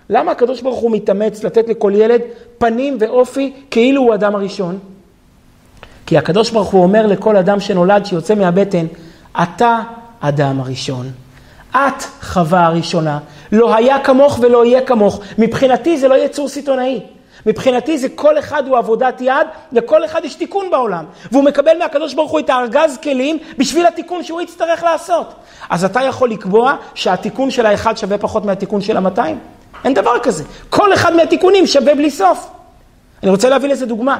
למה 0.09 0.31
הקדוש 0.31 0.61
ברוך 0.61 0.79
הוא 0.79 0.91
מתאמץ 0.91 1.43
לתת 1.43 1.69
לכל 1.69 1.91
ילד 1.95 2.21
פנים 2.57 2.97
ואופי 2.99 3.53
כאילו 3.71 4.01
הוא 4.01 4.13
אדם 4.13 4.35
הראשון? 4.35 4.79
כי 6.05 6.17
הקדוש 6.17 6.51
ברוך 6.51 6.67
הוא 6.67 6.83
אומר 6.83 7.07
לכל 7.07 7.37
אדם 7.37 7.59
שנולד, 7.59 8.05
שיוצא 8.05 8.35
מהבטן, 8.35 8.85
אתה 9.43 9.79
אדם 10.19 10.59
הראשון. 10.59 11.09
את 11.71 12.03
חווה 12.21 12.65
הראשונה. 12.65 13.19
לא 13.51 13.75
היה 13.75 13.99
כמוך 13.99 14.39
ולא 14.41 14.65
יהיה 14.65 14.81
כמוך. 14.81 15.21
מבחינתי 15.37 15.97
זה 15.97 16.07
לא 16.07 16.25
יצור 16.25 16.47
סיטונאי. 16.47 16.99
מבחינתי 17.45 17.97
זה 17.97 18.09
כל 18.09 18.39
אחד 18.39 18.67
הוא 18.67 18.77
עבודת 18.77 19.21
יד, 19.21 19.47
לכל 19.71 20.05
אחד 20.05 20.25
יש 20.25 20.35
תיקון 20.35 20.69
בעולם. 20.71 21.05
והוא 21.31 21.43
מקבל 21.43 21.77
מהקדוש 21.79 22.13
ברוך 22.13 22.31
הוא 22.31 22.39
את 22.39 22.49
הארגז 22.49 22.97
כלים 23.03 23.37
בשביל 23.57 23.85
התיקון 23.85 24.23
שהוא 24.23 24.41
יצטרך 24.41 24.83
לעשות. 24.83 25.33
אז 25.69 25.85
אתה 25.85 26.01
יכול 26.01 26.29
לקבוע 26.29 26.75
שהתיקון 26.95 27.51
של 27.51 27.65
האחד 27.65 27.97
שווה 27.97 28.17
פחות 28.17 28.45
מהתיקון 28.45 28.81
של 28.81 28.97
המאתיים? 28.97 29.39
אין 29.85 29.93
דבר 29.93 30.19
כזה. 30.19 30.43
כל 30.69 30.93
אחד 30.93 31.15
מהתיקונים 31.15 31.67
שווה 31.67 31.95
בלי 31.95 32.11
סוף. 32.11 32.49
אני 33.23 33.31
רוצה 33.31 33.49
להביא 33.49 33.69
לזה 33.69 33.85
דוגמה. 33.85 34.19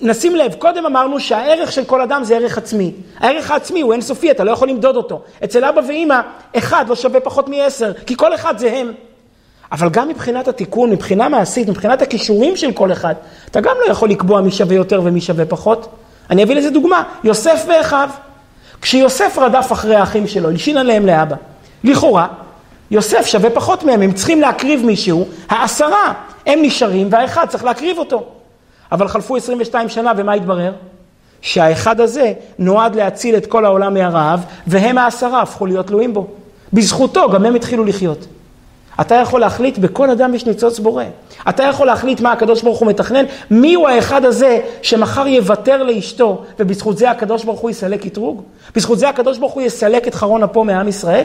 נשים 0.00 0.36
לב, 0.36 0.54
קודם 0.54 0.86
אמרנו 0.86 1.20
שהערך 1.20 1.72
של 1.72 1.84
כל 1.84 2.00
אדם 2.00 2.24
זה 2.24 2.36
ערך 2.36 2.58
עצמי. 2.58 2.92
הערך 3.18 3.50
העצמי 3.50 3.80
הוא 3.80 3.92
אינסופי, 3.92 4.30
אתה 4.30 4.44
לא 4.44 4.50
יכול 4.50 4.68
למדוד 4.68 4.96
אותו. 4.96 5.22
אצל 5.44 5.64
אבא 5.64 5.80
ואימא, 5.88 6.20
אחד 6.56 6.88
לא 6.88 6.96
שווה 6.96 7.20
פחות 7.20 7.48
מעשר, 7.48 7.92
כי 8.06 8.16
כל 8.16 8.34
אחד 8.34 8.58
זה 8.58 8.72
הם. 8.72 8.92
אבל 9.72 9.88
גם 9.88 10.08
מבחינת 10.08 10.48
התיקון, 10.48 10.90
מבחינה 10.90 11.28
מעשית, 11.28 11.68
מבחינת 11.68 12.02
הכישורים 12.02 12.56
של 12.56 12.72
כל 12.72 12.92
אחד, 12.92 13.14
אתה 13.50 13.60
גם 13.60 13.76
לא 13.86 13.92
יכול 13.92 14.10
לקבוע 14.10 14.40
מי 14.40 14.50
שווה 14.50 14.74
יותר 14.74 15.00
ומי 15.04 15.20
שווה 15.20 15.44
פחות. 15.46 15.88
אני 16.30 16.42
אביא 16.42 16.56
לזה 16.56 16.70
דוגמה, 16.70 17.02
יוסף 17.24 17.64
ואחיו. 17.68 18.08
כשיוסף 18.82 19.38
רדף 19.38 19.72
אחרי 19.72 19.96
האחים 19.96 20.26
שלו, 20.26 20.48
הלשין 20.48 20.76
עליהם 20.76 21.06
לאבא. 21.06 21.36
לכאורה, 21.84 22.26
יוסף 22.90 23.26
שווה 23.26 23.50
פחות 23.50 23.84
מהם, 23.84 24.02
הם 24.02 24.12
צריכים 24.12 24.40
להקריב 24.40 24.84
מישהו, 24.84 25.28
העשרה, 25.48 26.12
הם 26.46 26.58
נשארים 26.62 27.08
והאחד 27.10 27.46
צריך 27.48 27.64
להקריב 27.64 27.98
אותו. 27.98 28.24
אבל 28.92 29.08
חלפו 29.08 29.36
22 29.36 29.88
שנה 29.88 30.12
ומה 30.16 30.32
התברר? 30.32 30.72
שהאחד 31.42 32.00
הזה 32.00 32.32
נועד 32.58 32.94
להציל 32.94 33.36
את 33.36 33.46
כל 33.46 33.64
העולם 33.64 33.94
מהרעב, 33.94 34.44
והם 34.66 34.98
העשרה 34.98 35.42
הפכו 35.42 35.66
להיות 35.66 35.86
תלויים 35.86 36.14
בו. 36.14 36.26
בזכותו 36.72 37.30
גם 37.30 37.44
הם 37.44 37.54
התחילו 37.54 37.84
לחיות. 37.84 38.26
אתה 39.00 39.14
יכול 39.14 39.40
להחליט, 39.40 39.78
בכל 39.78 40.10
אדם 40.10 40.34
יש 40.34 40.46
ניצוץ 40.46 40.78
בורא. 40.78 41.04
אתה 41.48 41.62
יכול 41.62 41.86
להחליט 41.86 42.20
מה 42.20 42.32
הקדוש 42.32 42.62
ברוך 42.62 42.78
הוא 42.78 42.88
מתכנן, 42.88 43.24
מי 43.50 43.74
הוא 43.74 43.88
האחד 43.88 44.24
הזה 44.24 44.60
שמחר 44.82 45.26
יוותר 45.26 45.82
לאשתו, 45.82 46.44
ובזכות 46.58 46.98
זה 46.98 47.10
הקדוש 47.10 47.44
ברוך 47.44 47.60
הוא 47.60 47.70
יסלק 47.70 48.06
אתרוג? 48.06 48.42
בזכות 48.76 48.98
זה 48.98 49.08
הקדוש 49.08 49.38
ברוך 49.38 49.52
הוא 49.52 49.62
יסלק 49.62 50.08
את 50.08 50.14
חרון 50.14 50.42
אפו 50.42 50.64
מעם 50.64 50.88
ישראל? 50.88 51.24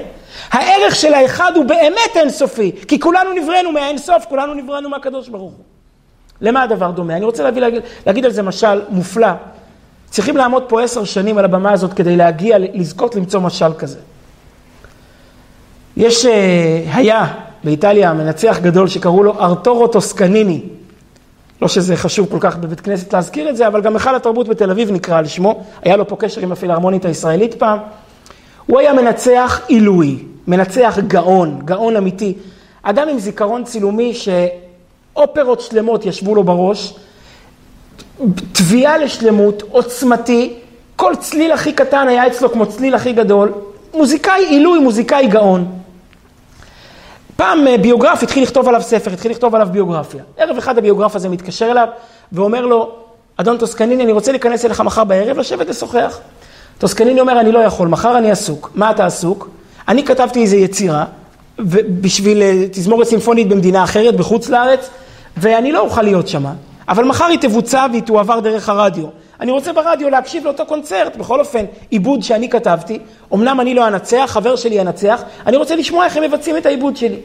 הערך 0.51 0.95
של 0.95 1.13
האחד 1.13 1.51
הוא 1.56 1.65
באמת 1.65 2.15
אינסופי, 2.15 2.71
כי 2.88 2.99
כולנו 2.99 3.34
נבראנו 3.34 3.71
מהאינסוף, 3.71 4.25
כולנו 4.30 4.54
נבראנו 4.54 4.89
מהקדוש 4.89 5.30
ברוך 5.30 5.51
הוא. 5.51 5.63
למה 6.41 6.63
הדבר 6.63 6.91
דומה? 6.91 7.17
אני 7.17 7.25
רוצה 7.25 7.43
להביא, 7.43 7.62
להגיד, 7.62 7.82
להגיד 8.06 8.25
על 8.25 8.32
זה 8.32 8.41
משל 8.41 8.82
מופלא, 8.89 9.28
צריכים 10.10 10.38
לעמוד 10.38 10.63
פה 10.67 10.84
עשר 10.84 11.04
שנים 11.04 11.38
על 11.38 11.45
הבמה 11.45 11.71
הזאת 11.71 11.93
כדי 11.93 12.15
להגיע, 12.15 12.58
לזכות 12.73 13.15
למצוא 13.15 13.39
משל 13.39 13.73
כזה. 13.78 13.99
יש, 15.97 16.25
אה, 16.25 16.84
היה 16.93 17.25
באיטליה 17.65 18.13
מנצח 18.13 18.60
גדול 18.62 18.88
שקראו 18.88 19.23
לו 19.23 19.39
ארתורו 19.39 19.88
טוסקניני. 19.88 20.62
לא 21.62 21.67
שזה 21.67 21.95
חשוב 21.95 22.28
כל 22.32 22.38
כך 22.39 22.58
בבית 22.58 22.80
כנסת 22.80 23.13
להזכיר 23.13 23.49
את 23.49 23.58
זה, 23.58 23.67
אבל 23.67 23.82
גם 23.82 23.93
היכל 23.93 24.15
התרבות 24.15 24.47
בתל 24.47 24.71
אביב 24.71 24.91
נקרא 24.91 25.17
על 25.17 25.28
שמו. 25.28 25.63
היה 25.82 25.97
לו 25.97 26.08
פה 26.08 26.15
קשר 26.15 26.41
עם 26.41 26.51
הפילהרמונית 26.51 27.06
הישראלית 27.06 27.54
פעם. 27.54 27.80
הוא 28.65 28.80
היה 28.80 28.93
מנצח 28.93 29.62
עילוי, 29.67 30.23
מנצח 30.47 30.99
גאון, 31.08 31.60
גאון 31.65 31.95
אמיתי. 31.95 32.34
אדם 32.82 33.08
עם 33.10 33.19
זיכרון 33.19 33.63
צילומי 33.63 34.13
שאופרות 34.13 35.62
שלמות 35.62 36.06
ישבו 36.06 36.36
לו 36.36 36.43
בראש, 36.43 36.93
תביעה 38.51 38.97
לשלמות, 38.97 39.63
עוצמתי, 39.69 40.54
כל 40.95 41.13
צליל 41.19 41.51
הכי 41.51 41.73
קטן 41.73 42.08
היה 42.08 42.28
אצלו 42.28 42.51
כמו 42.51 42.65
צליל 42.65 42.95
הכי 42.95 43.13
גדול. 43.13 43.51
מוזיקאי 43.93 44.45
עילוי, 44.49 44.80
מוזיקאי 44.80 45.28
גאון. 45.28 45.85
פעם 47.36 47.67
אה, 47.67 47.78
ביוגרף 47.78 48.24
התחיל 48.24 48.43
לכתוב 48.43 48.67
עליו 48.67 48.82
ספר, 48.82 49.13
התחיל 49.13 49.32
לכתוב 49.32 49.56
עליו 49.56 49.67
ביוגרפיה. 49.71 50.24
ערב 50.38 50.58
אחד 50.58 50.78
הביוגרף 50.78 51.15
הזה 51.15 51.30
מתקשר 51.30 51.71
אליו 51.71 51.88
ואומר 52.32 52.65
לו, 52.65 52.91
אדון 53.38 53.58
טוסקניני, 53.58 54.04
אני 54.04 54.12
רוצה 54.12 54.32
להיכנס 54.32 54.65
אליך 54.65 54.82
מחר 54.82 55.04
בערב, 55.04 55.38
לשבת 55.38 55.67
לשוחח. 55.67 56.19
טוסקניני 56.78 57.21
אומר, 57.21 57.39
אני 57.39 57.52
לא 57.52 57.60
יכול, 57.60 57.88
מחר 57.88 58.17
אני 58.17 58.32
עסוק. 58.32 58.71
מה 58.76 58.91
אתה 58.91 59.06
עסוק? 59.06 59.50
אני 59.88 60.04
כתבתי 60.04 60.41
איזו 60.41 60.56
יצירה 60.56 61.06
בשביל 62.02 62.41
אה, 62.41 62.63
תזמורת 62.71 63.08
סימפונית 63.08 63.48
במדינה 63.48 63.84
אחרת, 63.84 64.15
בחוץ 64.15 64.50
לארץ, 64.50 64.89
ואני 65.38 65.71
לא 65.71 65.80
אוכל 65.80 66.02
להיות 66.02 66.28
שמה. 66.28 66.54
אבל 66.89 67.04
מחר 67.04 67.26
היא 67.26 67.39
תבוצע 67.39 67.86
והיא 67.91 68.02
תועבר 68.02 68.39
דרך 68.39 68.69
הרדיו. 68.69 69.06
אני 69.41 69.52
רוצה 69.52 69.74
ברדיו 69.74 70.10
להקשיב 70.10 70.45
לאותו 70.45 70.65
קונצרט, 70.65 71.15
בכל 71.15 71.39
אופן, 71.39 71.65
עיבוד 71.89 72.24
שאני 72.24 72.50
כתבתי, 72.50 73.00
אמנם 73.34 73.62
אני 73.62 73.74
לא 73.74 73.88
אנצח, 73.88 74.26
חבר 74.28 74.56
שלי 74.56 74.76
ינצח, 74.76 75.24
אני 75.45 75.58
רוצה 75.58 75.76
לשמוע 75.76 76.06
איך 76.06 76.17
הם 76.17 76.24
מבצעים 76.24 76.58
את 76.58 76.65
העיבוד 76.65 76.98
שלי. 76.98 77.19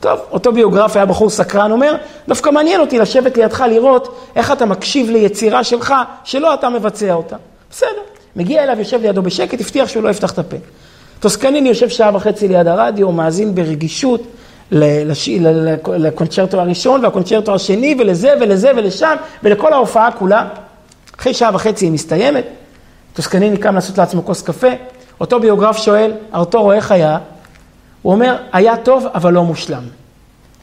טוב, 0.00 0.20
אותו 0.30 0.52
ביוגרף 0.52 0.96
היה 0.96 1.06
בחור 1.06 1.30
סקרן, 1.30 1.72
אומר, 1.72 1.94
דווקא 2.28 2.50
מעניין 2.50 2.80
אותי 2.80 2.98
לשבת 2.98 3.36
לידך 3.36 3.64
לראות 3.68 4.28
איך 4.36 4.52
אתה 4.52 4.66
מקשיב 4.66 5.10
ליצירה 5.10 5.64
שלך, 5.64 5.94
שלא 6.24 6.54
אתה 6.54 6.68
מבצע 6.68 7.12
אותה. 7.12 7.36
בסדר. 7.70 7.88
מגיע 8.36 8.62
אליו, 8.62 8.78
יושב 8.78 9.02
לידו 9.02 9.22
בשקט, 9.22 9.60
הבטיח 9.60 9.88
שהוא 9.88 10.02
לא 10.02 10.08
יפתח 10.08 10.32
את 10.32 10.38
הפה. 10.38 10.56
טוסקניני 11.20 11.68
יושב 11.68 11.88
שעה 11.88 12.16
וחצי 12.16 12.48
ליד 12.48 12.66
הרדיו, 12.66 13.12
מאזין 13.12 13.54
ברגישות 13.54 14.22
לש... 14.72 15.28
לקונצ'רטו 15.96 16.60
הראשון 16.60 17.04
והקונצ'רטו 17.04 17.54
השני 17.54 17.96
ולזה 17.98 18.34
ולזה 18.40 18.70
ולשם 18.76 19.16
ולכל 19.42 19.72
ההופעה 19.72 20.12
כולה. 20.12 20.48
אחרי 21.20 21.34
שעה 21.34 21.50
וחצי 21.54 21.84
היא 21.84 21.92
מסתיימת, 21.92 22.44
טוסקניני 23.14 23.56
קם 23.56 23.74
לעשות 23.74 23.98
לעצמו 23.98 24.24
כוס 24.24 24.42
קפה, 24.42 24.68
אותו 25.20 25.40
ביוגרף 25.40 25.76
שואל, 25.76 26.12
ארתורו 26.34 26.72
איך 26.72 26.92
היה? 26.92 27.18
הוא 28.02 28.12
אומר, 28.12 28.36
היה 28.52 28.76
טוב 28.76 29.06
אבל 29.14 29.32
לא 29.32 29.44
מושלם. 29.44 29.82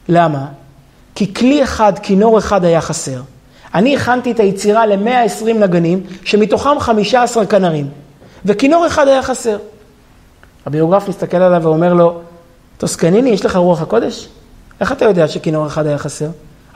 למה? 0.08 0.46
כי 1.14 1.34
כלי 1.34 1.62
אחד, 1.62 1.92
כינור 1.98 2.38
אחד 2.38 2.64
היה 2.64 2.80
חסר. 2.80 3.20
אני 3.74 3.96
הכנתי 3.96 4.32
את 4.32 4.40
היצירה 4.40 4.86
ל-120 4.86 5.52
נגנים, 5.54 6.02
שמתוכם 6.24 6.80
15 6.80 7.46
כנרים, 7.46 7.88
וכינור 8.44 8.86
אחד 8.86 9.08
היה 9.08 9.22
חסר. 9.22 9.58
הביוגרף 10.66 11.08
מסתכל 11.08 11.36
עליו 11.36 11.62
ואומר 11.62 11.94
לו, 11.94 12.20
טוסקניני, 12.78 13.30
יש 13.30 13.44
לך 13.44 13.56
רוח 13.56 13.82
הקודש? 13.82 14.28
איך 14.80 14.92
אתה 14.92 15.04
יודע 15.04 15.28
שכינור 15.28 15.66
אחד 15.66 15.86
היה 15.86 15.98
חסר? 15.98 16.28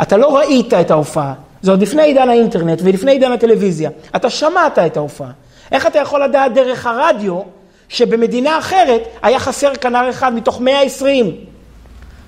אתה 0.03 0.17
לא 0.17 0.37
ראית 0.37 0.75
את 0.75 0.91
ההופעה, 0.91 1.35
זה 1.63 1.71
עוד 1.71 1.83
לפני 1.83 2.03
עידן 2.03 2.29
האינטרנט 2.29 2.81
ולפני 2.85 3.13
עידן 3.13 3.33
הטלוויזיה. 3.33 3.91
אתה 4.17 4.31
שמעת 4.31 4.79
את 4.79 4.97
ההופעה. 4.97 5.31
איך 5.73 5.87
אתה 5.87 5.99
יכול 5.99 6.25
לדעת 6.25 6.55
דרך 6.55 6.87
הרדיו 6.87 7.41
שבמדינה 7.89 8.59
אחרת 8.59 9.03
היה 9.23 9.39
חסר 9.39 9.75
כנר 9.75 10.11
אחד 10.11 10.35
מתוך 10.35 10.61
120? 10.61 11.31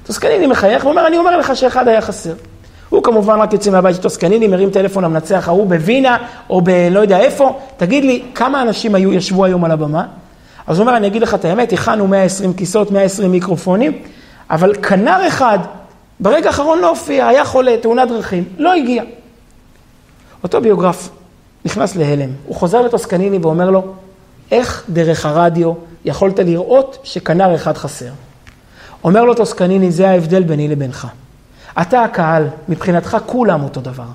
טוסקניני 0.07 0.47
מחייך 0.47 0.85
ואומר, 0.85 1.07
אני 1.07 1.19
אומר 1.19 1.37
לך 1.37 1.57
שאחד 1.57 1.89
היה 1.89 2.01
חסר. 2.01 2.33
הוא 2.89 3.03
כמובן 3.03 3.41
רק 3.41 3.53
יוצא 3.53 3.71
מהבית 3.71 3.97
של 3.97 4.03
טוסקניני, 4.03 4.49
מרים 4.49 4.71
טלפון 4.71 5.05
למנצח 5.05 5.49
ההוא 5.49 5.67
בווינה 5.67 6.17
או 6.51 6.61
בלא 6.61 7.01
יודע 7.01 7.19
איפה, 7.19 7.59
תגיד 7.77 8.05
לי, 8.05 8.23
כמה 8.35 8.63
אנשים 8.63 8.95
היו, 8.95 9.13
ישבו 9.13 9.45
היום 9.45 9.65
על 9.65 9.71
הבמה? 9.71 10.07
אז 10.67 10.79
הוא 10.79 10.87
אומר, 10.87 10.97
אני 10.97 11.07
אגיד 11.07 11.23
לך 11.23 11.35
את 11.35 11.45
האמת, 11.45 11.73
הכנו 11.73 12.09
120 12.09 12.53
כיסאות, 12.53 12.91
120 12.91 13.31
מיקרופונים, 13.31 13.93
אבל 14.51 14.75
כנר 14.75 15.29
אחד, 15.29 15.59
ברגע 16.21 16.47
האחרון 16.47 16.79
לא 16.79 16.89
הופיע, 16.89 17.29
היה 17.29 17.45
חולה, 17.45 17.77
תאונת 17.81 18.09
דרכים, 18.09 18.45
לא 18.59 18.75
הגיע. 18.75 19.03
אותו 20.45 20.61
ביוגרף 20.61 21.11
נכנס 21.65 21.97
להלם, 21.97 22.31
הוא 22.47 22.57
חוזר 22.57 22.83
לטוסקניני 22.83 23.39
ואומר 23.39 23.71
לו, 23.71 23.85
איך 24.51 24.85
דרך 24.89 25.27
הרדיו 25.27 25.73
יכולת 26.05 26.39
לראות 26.39 26.99
שכנר 27.03 27.55
אחד 27.55 27.77
חסר? 27.77 28.11
אומר 29.05 29.25
לו 29.25 29.35
טוסקניני, 29.35 29.93
זה 29.93 30.09
ההבדל 30.09 30.43
ביני 30.43 30.69
לבינך. 30.69 31.07
אתה 31.81 32.05
הקהל, 32.05 32.47
מבחינתך 32.69 33.17
כולם 33.27 33.63
אותו 33.63 33.81
דבר. 33.81 34.07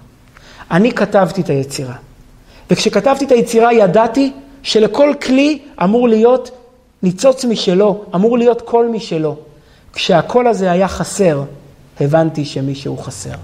אני 0.72 0.92
כתבתי 0.92 1.42
את 1.42 1.50
היצירה, 1.50 1.96
וכשכתבתי 2.72 3.26
את 3.26 3.32
היצירה 3.32 3.74
ידעתי 3.74 4.34
שלכל 4.64 5.14
כלי 5.22 5.60
אמור 5.84 6.08
להיות 6.08 6.52
ניצוץ 7.04 7.46
משלו, 7.46 8.04
אמור 8.16 8.38
להיות 8.38 8.62
קול 8.62 8.88
משלו. 8.88 9.36
כשהקול 9.94 10.48
הזה 10.48 10.72
היה 10.72 10.88
חסר, 10.88 11.44
הבנתי 12.00 12.46
שמישהו 12.46 12.98
חסר. 12.98 13.36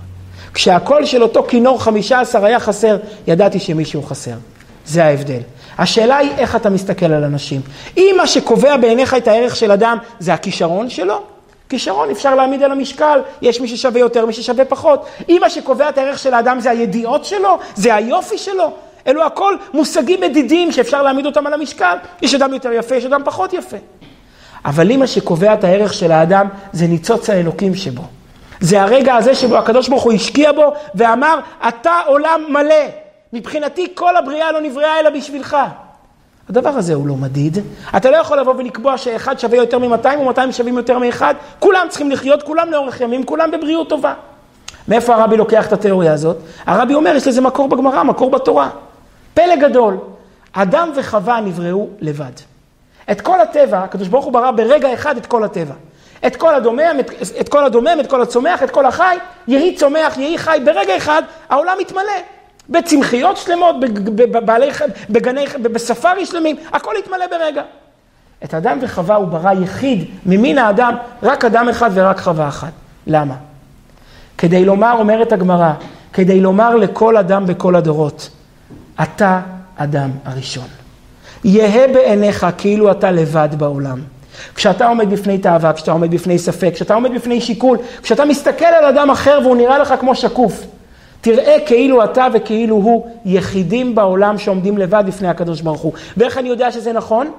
כשהקול 0.53 1.05
של 1.05 1.23
אותו 1.23 1.43
כינור 1.47 1.83
חמישה 1.83 2.19
עשר 2.19 2.45
היה 2.45 2.59
חסר, 2.59 2.97
ידעתי 3.27 3.59
שמישהו 3.59 4.03
חסר. 4.03 4.35
זה 4.85 5.05
ההבדל. 5.05 5.39
השאלה 5.77 6.17
היא 6.17 6.31
איך 6.37 6.55
אתה 6.55 6.69
מסתכל 6.69 7.05
על 7.05 7.23
אנשים. 7.23 7.61
אם 7.97 8.15
מה 8.17 8.27
שקובע 8.27 8.77
בעיניך 8.77 9.13
את 9.13 9.27
הערך 9.27 9.55
של 9.55 9.71
אדם 9.71 9.97
זה 10.19 10.33
הכישרון 10.33 10.89
שלו, 10.89 11.21
כישרון 11.69 12.09
אפשר 12.09 12.35
להעמיד 12.35 12.63
על 12.63 12.71
המשקל, 12.71 13.19
יש 13.41 13.61
מי 13.61 13.67
ששווה 13.67 13.99
יותר, 13.99 14.25
מי 14.25 14.33
ששווה 14.33 14.65
פחות. 14.65 15.05
אם 15.29 15.37
מה 15.41 15.49
שקובע 15.49 15.89
את 15.89 15.97
הערך 15.97 16.19
של 16.19 16.33
האדם 16.33 16.59
זה 16.59 16.69
הידיעות 16.69 17.25
שלו, 17.25 17.59
זה 17.75 17.95
היופי 17.95 18.37
שלו, 18.37 18.71
אלו 19.07 19.25
הכל 19.25 19.55
מושגים 19.73 20.21
מדידים 20.21 20.71
שאפשר 20.71 21.03
להעמיד 21.03 21.25
אותם 21.25 21.47
על 21.47 21.53
המשקל. 21.53 21.97
יש 22.21 22.35
אדם 22.35 22.53
יותר 22.53 22.71
יפה, 22.71 22.95
יש 22.95 23.05
אדם 23.05 23.21
פחות 23.25 23.53
יפה. 23.53 23.77
אבל 24.65 24.91
אם 24.91 24.99
מה 24.99 25.07
שקובע 25.07 25.53
את 25.53 25.63
הערך 25.63 25.93
של 25.93 26.11
האדם 26.11 26.47
זה 26.73 26.87
ניצוץ 26.87 27.29
האלוקים 27.29 27.75
שבו. 27.75 28.03
זה 28.63 28.81
הרגע 28.81 29.15
הזה 29.15 29.35
שבו 29.35 29.57
הקדוש 29.57 29.89
ברוך 29.89 30.03
הוא 30.03 30.13
השקיע 30.13 30.51
בו 30.51 30.73
ואמר, 30.95 31.39
אתה 31.67 31.91
עולם 32.05 32.41
מלא. 32.49 32.85
מבחינתי 33.33 33.87
כל 33.95 34.17
הבריאה 34.17 34.51
לא 34.51 34.61
נבראה 34.61 34.99
אלא 34.99 35.09
בשבילך. 35.09 35.57
הדבר 36.49 36.69
הזה 36.69 36.93
הוא 36.93 37.07
לא 37.07 37.15
מדיד. 37.15 37.57
אתה 37.97 38.11
לא 38.11 38.17
יכול 38.17 38.39
לבוא 38.39 38.53
ולקבוע 38.57 38.97
שאחד 38.97 39.39
שווה 39.39 39.57
יותר 39.57 39.79
מ-200 39.79 40.15
או 40.17 40.25
200 40.25 40.51
שווים 40.51 40.77
יותר 40.77 40.99
מאחד. 40.99 41.35
כולם 41.59 41.87
צריכים 41.89 42.11
לחיות, 42.11 42.43
כולם 42.43 42.71
לאורך 42.71 43.01
ימים, 43.01 43.23
כולם 43.23 43.51
בבריאות 43.51 43.89
טובה. 43.89 44.13
מאיפה 44.87 45.15
הרבי 45.15 45.37
לוקח 45.37 45.67
את 45.67 45.73
התיאוריה 45.73 46.13
הזאת? 46.13 46.37
הרבי 46.65 46.93
אומר, 46.93 47.15
יש 47.15 47.27
לזה 47.27 47.41
מקור 47.41 47.69
בגמרא, 47.69 48.03
מקור 48.03 48.31
בתורה. 48.31 48.69
פלא 49.33 49.55
גדול, 49.55 49.97
אדם 50.53 50.91
וחווה 50.95 51.41
נבראו 51.41 51.87
לבד. 51.99 52.31
את 53.11 53.21
כל 53.21 53.41
הטבע, 53.41 53.83
הקדוש 53.83 54.07
ברוך 54.07 54.25
הוא 54.25 54.33
ברא 54.33 54.51
ברגע 54.51 54.93
אחד 54.93 55.17
את 55.17 55.25
כל 55.25 55.43
הטבע. 55.43 55.73
את 56.27 56.35
כל 56.35 56.55
הדומם, 56.55 56.95
את, 56.99 57.11
את 57.39 57.49
כל 57.49 57.65
הדומם, 57.65 57.97
את 57.99 58.09
כל 58.09 58.21
הצומח, 58.21 58.63
את 58.63 58.71
כל 58.71 58.85
החי, 58.85 59.17
יהי 59.47 59.75
צומח, 59.75 60.17
יהי 60.17 60.37
חי, 60.37 60.57
ברגע 60.65 60.97
אחד 60.97 61.23
העולם 61.49 61.77
מתמלא. 61.79 62.13
בצמחיות 62.69 63.37
שלמות, 63.37 63.75
בבעלי, 64.15 64.69
בגני, 65.09 65.45
בספארי 65.61 66.25
שלמים, 66.25 66.55
הכל 66.73 66.93
יתמלא 66.99 67.27
ברגע. 67.27 67.61
את 68.43 68.53
אדם 68.53 68.77
וחווה 68.81 69.15
הוא 69.15 69.27
ברא 69.27 69.51
יחיד 69.63 70.05
ממין 70.25 70.57
האדם, 70.57 70.95
רק 71.23 71.45
אדם 71.45 71.69
אחד 71.69 71.89
ורק 71.93 72.19
חווה 72.19 72.47
אחת. 72.47 72.71
למה? 73.07 73.35
כדי 74.37 74.65
לומר, 74.65 74.95
אומרת 74.99 75.31
הגמרא, 75.31 75.71
כדי 76.13 76.41
לומר 76.41 76.75
לכל 76.75 77.17
אדם 77.17 77.45
בכל 77.45 77.75
הדורות, 77.75 78.29
אתה 79.01 79.41
אדם 79.75 80.09
הראשון. 80.25 80.67
יהא 81.43 81.87
בעיניך 81.87 82.47
כאילו 82.57 82.91
אתה 82.91 83.11
לבד 83.11 83.49
בעולם. 83.57 84.12
כשאתה 84.55 84.87
עומד 84.87 85.09
בפני 85.09 85.37
תאווה, 85.37 85.73
כשאתה 85.73 85.91
עומד 85.91 86.11
בפני 86.11 86.39
ספק, 86.39 86.73
כשאתה 86.73 86.93
עומד 86.93 87.13
בפני 87.13 87.41
שיקול, 87.41 87.77
כשאתה 88.03 88.25
מסתכל 88.25 88.65
על 88.65 88.85
אדם 88.85 89.09
אחר 89.09 89.39
והוא 89.43 89.55
נראה 89.55 89.77
לך 89.77 89.93
כמו 89.99 90.15
שקוף, 90.15 90.65
תראה 91.21 91.57
כאילו 91.65 92.03
אתה 92.03 92.27
וכאילו 92.33 92.75
הוא 92.75 93.07
יחידים 93.25 93.95
בעולם 93.95 94.37
שעומדים 94.37 94.77
לבד 94.77 95.03
בפני 95.07 95.27
הקדוש 95.27 95.61
ברוך 95.61 95.81
הוא. 95.81 95.93
ואיך 96.17 96.37
אני 96.37 96.49
יודע 96.49 96.71
שזה 96.71 96.93
נכון? 96.93 97.31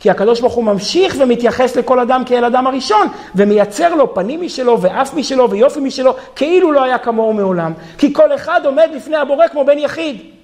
כי 0.00 0.10
הקדוש 0.10 0.40
ברוך 0.40 0.52
הוא 0.52 0.64
ממשיך 0.64 1.16
ומתייחס 1.18 1.76
לכל 1.76 2.00
אדם 2.00 2.22
כאל 2.26 2.44
אדם 2.44 2.66
הראשון, 2.66 3.08
ומייצר 3.34 3.94
לו 3.94 4.14
פנים 4.14 4.42
משלו 4.42 4.80
ואף 4.80 5.14
משלו 5.14 5.50
ויופי 5.50 5.80
משלו, 5.80 6.14
כאילו 6.36 6.72
לא 6.72 6.84
היה 6.84 6.98
כמוהו 6.98 7.32
מעולם. 7.32 7.72
כי 7.98 8.12
כל 8.12 8.34
אחד 8.34 8.60
עומד 8.64 8.90
בפני 8.96 9.16
הבורא 9.16 9.48
כמו 9.48 9.64
בן 9.64 9.78
יחיד. 9.78 10.37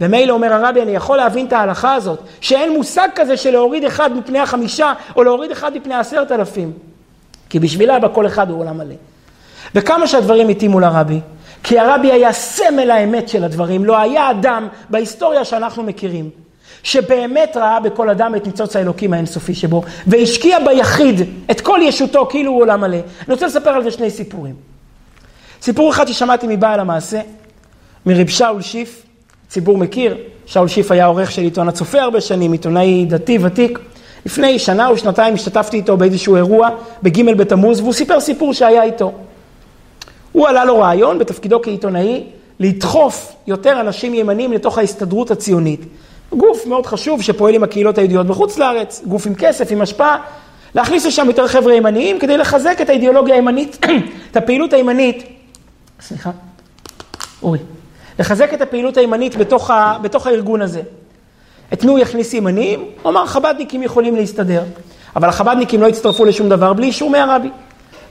ומילא 0.00 0.32
אומר 0.32 0.52
הרבי, 0.52 0.82
אני 0.82 0.92
יכול 0.92 1.16
להבין 1.16 1.46
את 1.46 1.52
ההלכה 1.52 1.94
הזאת, 1.94 2.18
שאין 2.40 2.72
מושג 2.72 3.08
כזה 3.14 3.36
של 3.36 3.50
להוריד 3.50 3.84
אחד 3.84 4.16
מפני 4.16 4.38
החמישה, 4.38 4.92
או 5.16 5.24
להוריד 5.24 5.50
אחד 5.50 5.76
מפני 5.76 5.94
עשרת 5.94 6.32
אלפים. 6.32 6.72
כי 7.50 7.58
בשבילה 7.58 7.98
בכל 7.98 8.26
אחד 8.26 8.50
הוא 8.50 8.60
עולם 8.60 8.78
מלא. 8.78 8.94
וכמה 9.74 10.06
שהדברים 10.06 10.48
התאימו 10.48 10.80
לרבי, 10.80 11.20
כי 11.62 11.78
הרבי 11.78 12.12
היה 12.12 12.32
סמל 12.32 12.90
האמת 12.90 13.28
של 13.28 13.44
הדברים, 13.44 13.84
לא 13.84 13.98
היה 13.98 14.30
אדם 14.30 14.68
בהיסטוריה 14.90 15.44
שאנחנו 15.44 15.82
מכירים, 15.82 16.30
שבאמת 16.82 17.56
ראה 17.56 17.80
בכל 17.80 18.10
אדם 18.10 18.34
את 18.34 18.46
ניצוץ 18.46 18.76
האלוקים 18.76 19.12
האינסופי 19.12 19.54
שבו, 19.54 19.82
והשקיע 20.06 20.58
ביחיד 20.58 21.20
את 21.50 21.60
כל 21.60 21.80
ישותו 21.82 22.26
כאילו 22.26 22.52
הוא 22.52 22.60
עולם 22.60 22.80
מלא. 22.80 22.96
אני 22.96 23.34
רוצה 23.34 23.46
לספר 23.46 23.70
על 23.70 23.82
זה 23.82 23.90
שני 23.90 24.10
סיפורים. 24.10 24.54
סיפור 25.62 25.90
אחד 25.90 26.08
ששמעתי 26.08 26.46
מבעל 26.48 26.80
המעשה, 26.80 27.20
מרב 28.06 28.28
שאול 28.28 28.62
שיף, 28.62 29.02
ציבור 29.48 29.78
מכיר, 29.78 30.16
שאול 30.46 30.68
שיף 30.68 30.90
היה 30.90 31.06
עורך 31.06 31.32
של 31.32 31.42
עיתון 31.42 31.68
הצופה 31.68 32.02
הרבה 32.02 32.20
שנים, 32.20 32.52
עיתונאי 32.52 33.04
דתי 33.08 33.38
ותיק. 33.42 33.78
לפני 34.26 34.58
שנה 34.58 34.88
או 34.88 34.98
שנתיים 34.98 35.34
השתתפתי 35.34 35.76
איתו 35.76 35.96
באיזשהו 35.96 36.36
אירוע 36.36 36.68
בג' 37.02 37.36
בתמוז, 37.36 37.80
והוא 37.80 37.92
סיפר 37.92 38.20
סיפור 38.20 38.54
שהיה 38.54 38.82
איתו. 38.82 39.12
הוא 40.32 40.48
עלה 40.48 40.64
לו 40.64 40.78
רעיון 40.78 41.18
בתפקידו 41.18 41.62
כעיתונאי 41.62 42.24
לדחוף 42.60 43.32
יותר 43.46 43.80
אנשים 43.80 44.14
ימנים 44.14 44.52
לתוך 44.52 44.78
ההסתדרות 44.78 45.30
הציונית. 45.30 45.80
גוף 46.32 46.66
מאוד 46.66 46.86
חשוב 46.86 47.22
שפועל 47.22 47.54
עם 47.54 47.62
הקהילות 47.62 47.98
היהודיות 47.98 48.26
בחוץ 48.26 48.58
לארץ, 48.58 49.02
גוף 49.06 49.26
עם 49.26 49.34
כסף, 49.34 49.72
עם 49.72 49.80
השפעה, 49.80 50.18
להכניס 50.74 51.06
לשם 51.06 51.26
יותר 51.26 51.48
חבר'ה 51.48 51.74
ימניים 51.74 52.18
כדי 52.18 52.36
לחזק 52.36 52.78
את 52.82 52.88
האידיאולוגיה 52.88 53.34
הימנית, 53.34 53.86
את 54.30 54.36
הפעילות 54.36 54.72
הימנית, 54.72 55.24
סליחה, 56.00 56.30
אורי, 57.42 57.58
לחזק 58.18 58.54
את 58.54 58.62
הפעילות 58.62 58.96
הימנית 58.96 59.36
בתוך, 59.36 59.70
ה, 59.70 59.98
בתוך 60.02 60.26
הארגון 60.26 60.62
הזה. 60.62 60.82
את 61.72 61.84
מי 61.84 61.90
הוא 61.90 61.98
יכניס 61.98 62.34
ימניים? 62.34 62.84
הוא 63.02 63.10
אמר, 63.10 63.26
חב"דניקים 63.26 63.82
יכולים 63.82 64.16
להסתדר, 64.16 64.62
אבל 65.16 65.28
החב"דניקים 65.28 65.80
לא 65.80 65.88
הצטרפו 65.88 66.24
לשום 66.24 66.48
דבר 66.48 66.72
בלי 66.72 66.86
אישור 66.86 67.10
מהרבי. 67.10 67.50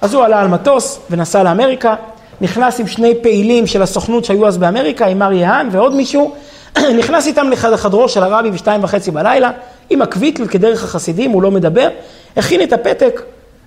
אז 0.01 0.14
הוא 0.14 0.24
עלה 0.24 0.41
על 0.41 0.47
מטוס 0.47 0.99
ונסע 1.10 1.43
לאמריקה, 1.43 1.95
נכנס 2.41 2.80
עם 2.80 2.88
שני 2.88 3.14
פעילים 3.22 3.68
של 3.68 3.82
הסוכנות 3.82 4.26
שהיו 4.26 4.47
אז 4.47 4.58
באמריקה, 4.58 5.06
עם 5.06 5.22
אריה 5.22 5.51
האן 5.51 5.70
ועוד 5.72 5.95
מישהו, 5.95 6.36
נכנס 6.99 7.28
איתם 7.28 7.49
לחדרו 7.49 8.10
של 8.10 8.24
הרבי 8.24 8.51
בשתיים 8.51 8.84
וחצי 8.84 9.12
בלילה, 9.12 9.51
עם 9.89 10.01
הקוויטל 10.01 10.47
כדרך 10.47 10.84
החסידים, 10.84 11.32
הוא 11.32 11.41
לא 11.41 11.51
מדבר, 11.51 11.89
הכין 12.38 12.62
את 12.62 12.74
הפתק, 12.74 13.22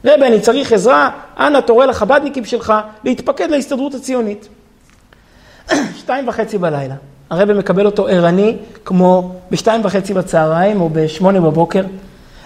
רבי, 0.05 0.26
אני 0.26 0.41
צריך 0.41 0.72
עזרה, 0.72 1.11
אנא 1.39 1.61
תורה 1.61 1.87
לחב"דניקים 1.87 2.45
שלך 2.45 2.72
להתפקד 3.05 3.51
להסתדרות 3.51 3.95
הציונית. 3.95 4.49
שתיים 5.97 6.29
וחצי 6.29 6.59
בלילה. 6.59 6.95
הרבי 7.31 7.55
מקבל 7.55 7.87
אותו 7.87 8.09
ערני, 8.09 8.57
כמו 8.85 9.35
בשתיים 9.51 9.85
וחצי 9.85 10.14
בצהריים 10.14 10.81
או 10.81 10.91
בשמונה 10.93 11.41
בבוקר. 11.41 11.85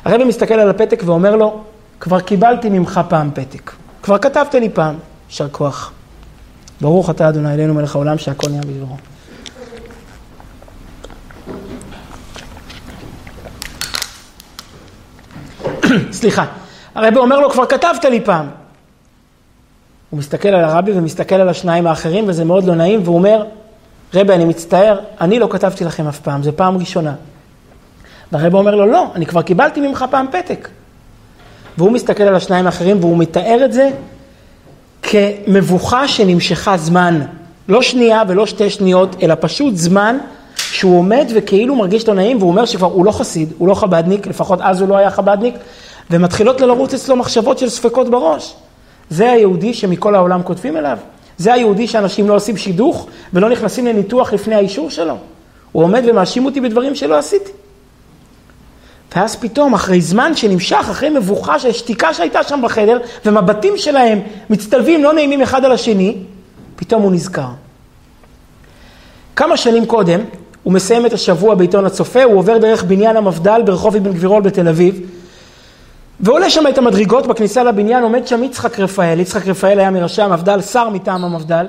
הרבי 0.04 0.24
מסתכל 0.24 0.54
על 0.54 0.70
הפתק 0.70 1.02
ואומר 1.04 1.36
לו, 1.36 1.60
כבר 2.00 2.20
קיבלתי 2.20 2.68
ממך 2.68 3.00
פעם 3.08 3.30
פתק. 3.34 3.72
כבר 4.02 4.18
כתבת 4.18 4.54
לי 4.54 4.68
פעם, 4.68 4.94
יישר 5.28 5.48
כוח. 5.48 5.92
ברוך 6.80 7.10
אתה 7.10 7.28
אדוני 7.28 7.54
אלינו 7.54 7.74
מלך 7.74 7.94
העולם 7.94 8.18
שהכל 8.18 8.50
נהיה 8.50 8.62
בדברו. 8.62 8.96
סליחה, 16.12 16.44
הרבי 16.94 17.16
אומר 17.16 17.40
לו, 17.40 17.50
כבר 17.50 17.66
כתבת 17.66 18.04
לי 18.04 18.20
פעם. 18.20 18.59
הוא 20.10 20.18
מסתכל 20.18 20.48
על 20.48 20.64
הרבי 20.64 20.92
ומסתכל 20.94 21.34
על 21.34 21.48
השניים 21.48 21.86
האחרים, 21.86 22.24
וזה 22.28 22.44
מאוד 22.44 22.64
לא 22.64 22.74
נעים, 22.74 23.00
והוא 23.04 23.16
אומר, 23.16 23.44
רבי, 24.14 24.32
אני 24.32 24.44
מצטער, 24.44 25.00
אני 25.20 25.38
לא 25.38 25.46
כתבתי 25.50 25.84
לכם 25.84 26.08
אף 26.08 26.20
פעם, 26.20 26.42
זו 26.42 26.50
פעם 26.56 26.76
ראשונה. 26.76 27.14
והרבי 28.32 28.56
אומר 28.56 28.74
לו, 28.74 28.86
לא, 28.86 29.06
אני 29.14 29.26
כבר 29.26 29.42
קיבלתי 29.42 29.80
ממך 29.80 30.04
פעם 30.10 30.26
פתק. 30.32 30.68
והוא 31.78 31.92
מסתכל 31.92 32.22
על 32.22 32.34
השניים 32.34 32.66
האחרים 32.66 33.00
והוא 33.00 33.18
מתאר 33.18 33.60
את 33.64 33.72
זה 33.72 33.90
כמבוכה 35.02 36.08
שנמשכה 36.08 36.76
זמן. 36.76 37.20
לא 37.68 37.82
שנייה 37.82 38.22
ולא 38.28 38.46
שתי 38.46 38.70
שניות, 38.70 39.16
אלא 39.22 39.34
פשוט 39.40 39.76
זמן 39.76 40.18
שהוא 40.56 40.98
עומד 40.98 41.26
וכאילו 41.34 41.76
מרגיש 41.76 42.08
לא 42.08 42.14
נעים, 42.14 42.36
והוא 42.38 42.50
אומר 42.50 42.64
שכבר 42.64 42.86
הוא 42.86 43.04
לא 43.04 43.12
חסיד, 43.12 43.52
הוא 43.58 43.68
לא 43.68 43.74
חבדניק, 43.74 44.26
לפחות 44.26 44.58
אז 44.62 44.80
הוא 44.80 44.88
לא 44.88 44.96
היה 44.96 45.10
חבדניק, 45.10 45.54
ומתחילות 46.10 46.60
לרוץ 46.60 46.94
אצלו 46.94 47.16
מחשבות 47.16 47.58
של 47.58 47.68
ספקות 47.68 48.10
בראש. 48.10 48.54
זה 49.10 49.32
היהודי 49.32 49.74
שמכל 49.74 50.14
העולם 50.14 50.42
כותבים 50.42 50.76
אליו. 50.76 50.98
זה 51.38 51.52
היהודי 51.52 51.86
שאנשים 51.86 52.28
לא 52.28 52.34
עושים 52.34 52.56
שידוך 52.56 53.06
ולא 53.32 53.48
נכנסים 53.48 53.86
לניתוח 53.86 54.32
לפני 54.32 54.54
האישור 54.54 54.90
שלו. 54.90 55.16
הוא 55.72 55.82
עומד 55.82 56.02
ומאשים 56.06 56.44
אותי 56.44 56.60
בדברים 56.60 56.94
שלא 56.94 57.18
עשיתי. 57.18 57.50
ואז 59.16 59.36
פתאום, 59.36 59.74
אחרי 59.74 60.00
זמן 60.00 60.36
שנמשך, 60.36 60.86
אחרי 60.90 61.08
מבוכה 61.08 61.58
של 61.58 61.72
שתיקה 61.72 62.14
שהייתה 62.14 62.42
שם 62.42 62.60
בחדר, 62.64 62.98
ומבטים 63.26 63.76
שלהם 63.76 64.20
מצטלבים 64.50 65.02
לא 65.02 65.12
נעימים 65.12 65.42
אחד 65.42 65.64
על 65.64 65.72
השני, 65.72 66.16
פתאום 66.76 67.02
הוא 67.02 67.12
נזכר. 67.12 67.48
כמה 69.36 69.56
שנים 69.56 69.86
קודם, 69.86 70.20
הוא 70.62 70.72
מסיים 70.72 71.06
את 71.06 71.12
השבוע 71.12 71.54
בעיתון 71.54 71.84
הצופה, 71.84 72.22
הוא 72.24 72.38
עובר 72.38 72.58
דרך 72.58 72.84
בניין 72.84 73.16
המפד"ל 73.16 73.62
ברחוב 73.64 73.96
אבן 73.96 74.12
גבירול 74.12 74.42
בתל 74.42 74.68
אביב, 74.68 75.00
ועולה 76.22 76.50
שם 76.50 76.66
את 76.66 76.78
המדרגות 76.78 77.26
בכניסה 77.26 77.64
לבניין, 77.64 78.02
עומד 78.02 78.26
שם 78.26 78.44
יצחק 78.44 78.80
רפאל, 78.80 79.20
יצחק 79.20 79.46
רפאל 79.46 79.78
היה 79.78 79.90
מראשי 79.90 80.22
המפד"ל, 80.22 80.60
שר 80.60 80.88
מטעם 80.88 81.24
המפד"ל. 81.24 81.66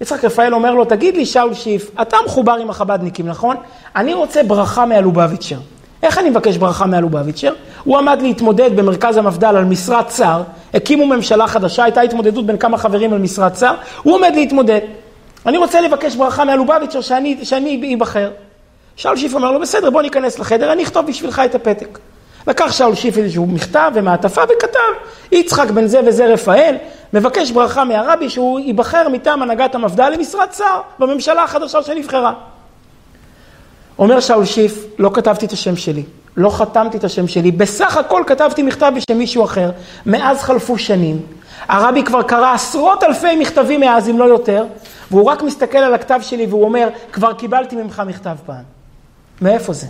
יצחק 0.00 0.24
רפאל 0.24 0.54
אומר 0.54 0.74
לו, 0.74 0.84
תגיד 0.84 1.16
לי, 1.16 1.26
שאול 1.26 1.54
שיף, 1.54 1.90
אתה 2.02 2.16
מחובר 2.26 2.52
עם 2.52 2.70
החב"דניקים, 2.70 3.26
נכון? 3.26 3.56
אני 3.96 4.14
רוצה 4.14 4.42
ברכה 4.42 4.86
מהלובביצ'ר. 4.86 5.56
איך 6.02 6.18
אני 6.18 6.30
מבקש 6.30 6.56
ברכה 6.56 6.86
מהלובביצ'ר? 6.86 7.52
הוא 7.84 7.98
עמד 7.98 8.22
להתמודד 8.22 8.76
במרכז 8.76 9.16
המפד"ל 9.16 9.56
על 9.56 9.64
משרת 9.64 10.10
שר, 10.10 10.42
הקימו 10.74 11.06
ממשלה 11.06 11.46
חדשה, 11.46 11.84
הייתה 11.84 12.00
התמודדות 12.00 12.46
בין 12.46 12.56
כמה 12.58 12.78
חברים 12.78 13.12
על 13.12 13.18
משרת 13.18 13.56
שר, 13.56 13.74
הוא 14.02 14.14
עומד 14.14 14.32
להתמודד. 14.34 14.80
אני 15.46 15.58
רוצה 15.58 15.80
לבקש 15.80 16.16
ברכה 16.16 16.44
מהלובביצ'ר 16.44 17.00
שאני, 17.00 17.94
אבחר. 17.98 18.30
שאול 18.96 19.16
שיף 19.16 19.34
אומר 19.34 19.52
לו, 19.52 19.60
בסדר, 19.60 19.90
בוא 19.90 20.02
ניכנס 20.02 20.38
לחדר, 20.38 20.72
אני 20.72 20.82
אכתוב 20.82 21.06
בשבילך 21.06 21.42
את 21.44 21.54
הפתק. 21.54 21.98
לקח 22.46 22.72
שאול 22.72 22.94
שיף 22.94 23.18
איזשהו 23.18 23.46
מכתב 23.46 23.90
ומעטפה 23.94 24.42
וכתב, 24.44 25.08
יצחק 25.32 25.70
בן 25.70 25.86
זה 25.86 26.00
וזה 26.06 26.26
רפאל, 26.26 26.76
מבקש 27.12 27.50
ברכה 27.50 27.84
מהרבי 27.84 28.30
שהוא 28.30 28.60
ייבחר 28.60 29.08
מטעם 29.08 29.42
הנהגת 29.42 29.74
המפד"ל 29.74 30.08
למשרת 30.08 30.54
שר 30.54 30.80
בממשלה 30.98 31.42
החדשה 31.42 31.82
שנבחרה. 31.82 32.32
אומר 33.98 34.20
שאול 34.20 34.44
שיף, 34.44 34.84
לא 34.98 35.10
כתבתי 35.14 35.46
את 35.46 35.52
השם 35.52 35.76
שלי, 35.76 36.02
לא 36.36 36.50
חתמתי 36.50 36.96
את 36.96 37.04
השם 37.04 37.28
שלי, 37.28 37.50
בסך 37.50 37.96
הכל 37.96 38.22
כתבתי 38.26 38.62
מכתב 38.62 38.92
בשם 38.96 39.18
מישהו 39.18 39.44
אחר. 39.44 39.70
מאז 40.06 40.42
חלפו 40.42 40.78
שנים. 40.78 41.20
הרבי 41.68 42.02
כבר 42.02 42.22
קרא 42.22 42.54
עשרות 42.54 43.02
אלפי 43.02 43.36
מכתבים 43.36 43.80
מאז, 43.80 44.08
אם 44.08 44.18
לא 44.18 44.24
יותר, 44.24 44.64
והוא 45.10 45.24
רק 45.24 45.42
מסתכל 45.42 45.78
על 45.78 45.94
הכתב 45.94 46.20
שלי 46.22 46.46
והוא 46.46 46.64
אומר, 46.64 46.88
כבר 47.12 47.32
קיבלתי 47.32 47.76
ממך 47.76 48.02
מכתב 48.06 48.36
פעם. 48.46 48.62
מאיפה 49.42 49.72
זה? 49.72 49.86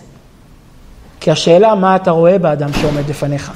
כי 1.19 1.31
השאלה 1.31 1.75
מה 1.75 1.95
אתה 1.95 2.11
רואה 2.11 2.39
באדם 2.39 2.73
שעומד 2.73 3.09
לפניך. 3.09 3.51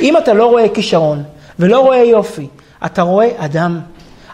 אם 0.00 0.16
אתה 0.16 0.32
לא 0.32 0.46
רואה 0.46 0.68
כישרון 0.68 1.22
ולא 1.58 1.80
רואה 1.80 1.96
יופי, 1.96 2.48
אתה 2.84 3.02
רואה 3.02 3.28
אדם. 3.36 3.80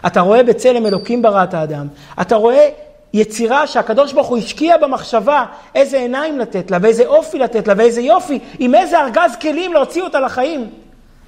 אתה 0.07 0.21
רואה 0.21 0.43
בצלם 0.43 0.85
אלוקים 0.85 1.21
בראת 1.21 1.53
האדם. 1.53 1.87
אתה 2.21 2.35
רואה 2.35 2.69
יצירה 3.13 3.67
שהקדוש 3.67 4.13
ברוך 4.13 4.27
הוא 4.27 4.37
השקיע 4.37 4.77
במחשבה 4.77 5.45
איזה 5.75 5.97
עיניים 5.97 6.39
לתת 6.39 6.71
לה, 6.71 6.77
ואיזה 6.81 7.07
אופי 7.07 7.39
לתת 7.39 7.67
לה, 7.67 7.73
ואיזה 7.77 8.01
יופי, 8.01 8.39
עם 8.59 8.75
איזה 8.75 8.99
ארגז 8.99 9.35
כלים 9.41 9.73
להוציא 9.73 10.03
אותה 10.03 10.19
לחיים. 10.19 10.69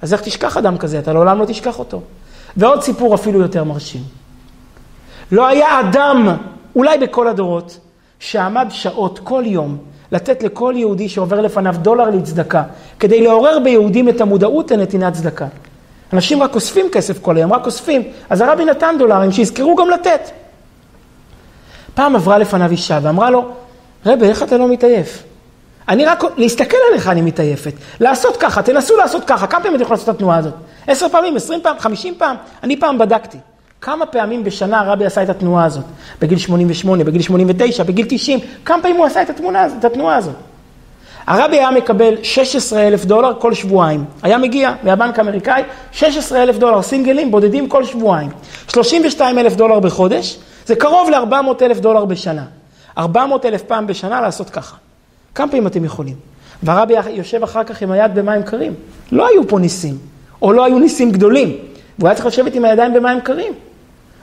אז 0.02 0.12
איך 0.12 0.20
תשכח 0.20 0.56
אדם 0.56 0.78
כזה? 0.78 0.98
אתה 0.98 1.12
לעולם 1.12 1.38
לא 1.38 1.44
תשכח 1.44 1.78
אותו. 1.78 2.00
ועוד 2.56 2.82
סיפור 2.82 3.14
אפילו 3.14 3.40
יותר 3.40 3.64
מרשים. 3.64 4.02
לא 5.32 5.46
היה 5.46 5.80
אדם, 5.80 6.36
אולי 6.76 6.98
בכל 6.98 7.28
הדורות, 7.28 7.78
שעמד 8.18 8.66
שעות 8.70 9.18
כל 9.18 9.42
יום 9.46 9.78
לתת 10.12 10.42
לכל 10.42 10.74
יהודי 10.76 11.08
שעובר 11.08 11.40
לפניו 11.40 11.74
דולר 11.82 12.10
לצדקה, 12.10 12.62
כדי 12.98 13.20
לעורר 13.20 13.58
ביהודים 13.58 14.08
את 14.08 14.20
המודעות 14.20 14.70
לנתינת 14.70 15.12
צדקה. 15.12 15.46
אנשים 16.12 16.42
רק 16.42 16.54
אוספים 16.54 16.86
כסף 16.92 17.18
כל 17.22 17.36
היום, 17.36 17.52
רק 17.52 17.66
אוספים. 17.66 18.02
אז 18.30 18.40
הרבי 18.40 18.64
נתן 18.64 18.94
דולרים, 18.98 19.32
שיזכרו 19.32 19.76
גם 19.76 19.90
לתת. 19.90 20.30
פעם 21.94 22.16
עברה 22.16 22.38
לפניו 22.38 22.70
אישה 22.70 22.98
ואמרה 23.02 23.30
לו, 23.30 23.48
רבי, 24.06 24.28
איך 24.28 24.42
אתה 24.42 24.58
לא 24.58 24.68
מתעייף? 24.68 25.22
אני 25.88 26.04
רק, 26.04 26.24
להסתכל 26.36 26.76
עליך 26.90 27.08
אני 27.08 27.22
מתעייפת. 27.22 27.72
לעשות 28.00 28.36
ככה, 28.36 28.62
תנסו 28.62 28.96
לעשות 28.96 29.24
ככה. 29.24 29.46
כמה 29.46 29.60
פעמים 29.60 29.74
אתם 29.74 29.82
יכולים 29.82 29.98
לעשות 29.98 30.08
את 30.08 30.14
התנועה 30.14 30.38
הזאת? 30.38 30.54
עשר 30.86 31.08
פעמים, 31.08 31.36
עשרים 31.36 31.60
פעם, 31.62 31.78
חמישים 31.78 32.14
פעם? 32.18 32.36
אני 32.62 32.80
פעם 32.80 32.98
בדקתי. 32.98 33.38
כמה 33.82 34.06
פעמים 34.06 34.44
בשנה 34.44 34.80
הרבי 34.80 35.06
עשה 35.06 35.22
את 35.22 35.28
התנועה 35.28 35.64
הזאת? 35.64 35.84
בגיל 36.20 36.38
88, 36.38 37.04
בגיל 37.04 37.22
89, 37.22 37.82
בגיל 37.82 38.06
90, 38.08 38.38
כמה 38.64 38.82
פעמים 38.82 38.96
הוא 38.96 39.06
עשה 39.06 39.22
את, 39.22 39.30
התמונה, 39.30 39.66
את 39.78 39.84
התנועה 39.84 40.16
הזאת? 40.16 40.34
הרבי 41.26 41.56
היה 41.58 41.70
מקבל 41.70 42.14
16 42.22 42.88
אלף 42.88 43.04
דולר 43.04 43.32
כל 43.38 43.54
שבועיים. 43.54 44.04
היה 44.22 44.38
מגיע 44.38 44.72
מהבנק 44.82 45.18
האמריקאי 45.18 45.62
16 45.92 46.42
אלף 46.42 46.58
דולר 46.58 46.82
סינגלים 46.82 47.30
בודדים 47.30 47.68
כל 47.68 47.84
שבועיים. 47.84 48.30
32 48.68 49.38
אלף 49.38 49.56
דולר 49.56 49.80
בחודש, 49.80 50.38
זה 50.66 50.74
קרוב 50.74 51.10
ל-400 51.10 51.62
אלף 51.62 51.80
דולר 51.80 52.04
בשנה. 52.04 52.44
400 52.98 53.46
אלף 53.46 53.62
פעם 53.62 53.86
בשנה 53.86 54.20
לעשות 54.20 54.50
ככה. 54.50 54.76
כמה 55.34 55.48
פעמים 55.48 55.66
אתם 55.66 55.84
יכולים? 55.84 56.16
והרבי 56.62 56.94
יושב 57.10 57.42
אחר 57.42 57.64
כך 57.64 57.82
עם 57.82 57.90
היד 57.90 58.14
במים 58.14 58.42
קרים. 58.42 58.74
לא 59.12 59.28
היו 59.28 59.48
פה 59.48 59.58
ניסים, 59.58 59.98
או 60.42 60.52
לא 60.52 60.64
היו 60.64 60.78
ניסים 60.78 61.10
גדולים. 61.12 61.56
והוא 61.98 62.08
היה 62.08 62.14
צריך 62.14 62.26
לשבת 62.26 62.54
עם 62.54 62.64
הידיים 62.64 62.94
במים 62.94 63.20
קרים. 63.20 63.52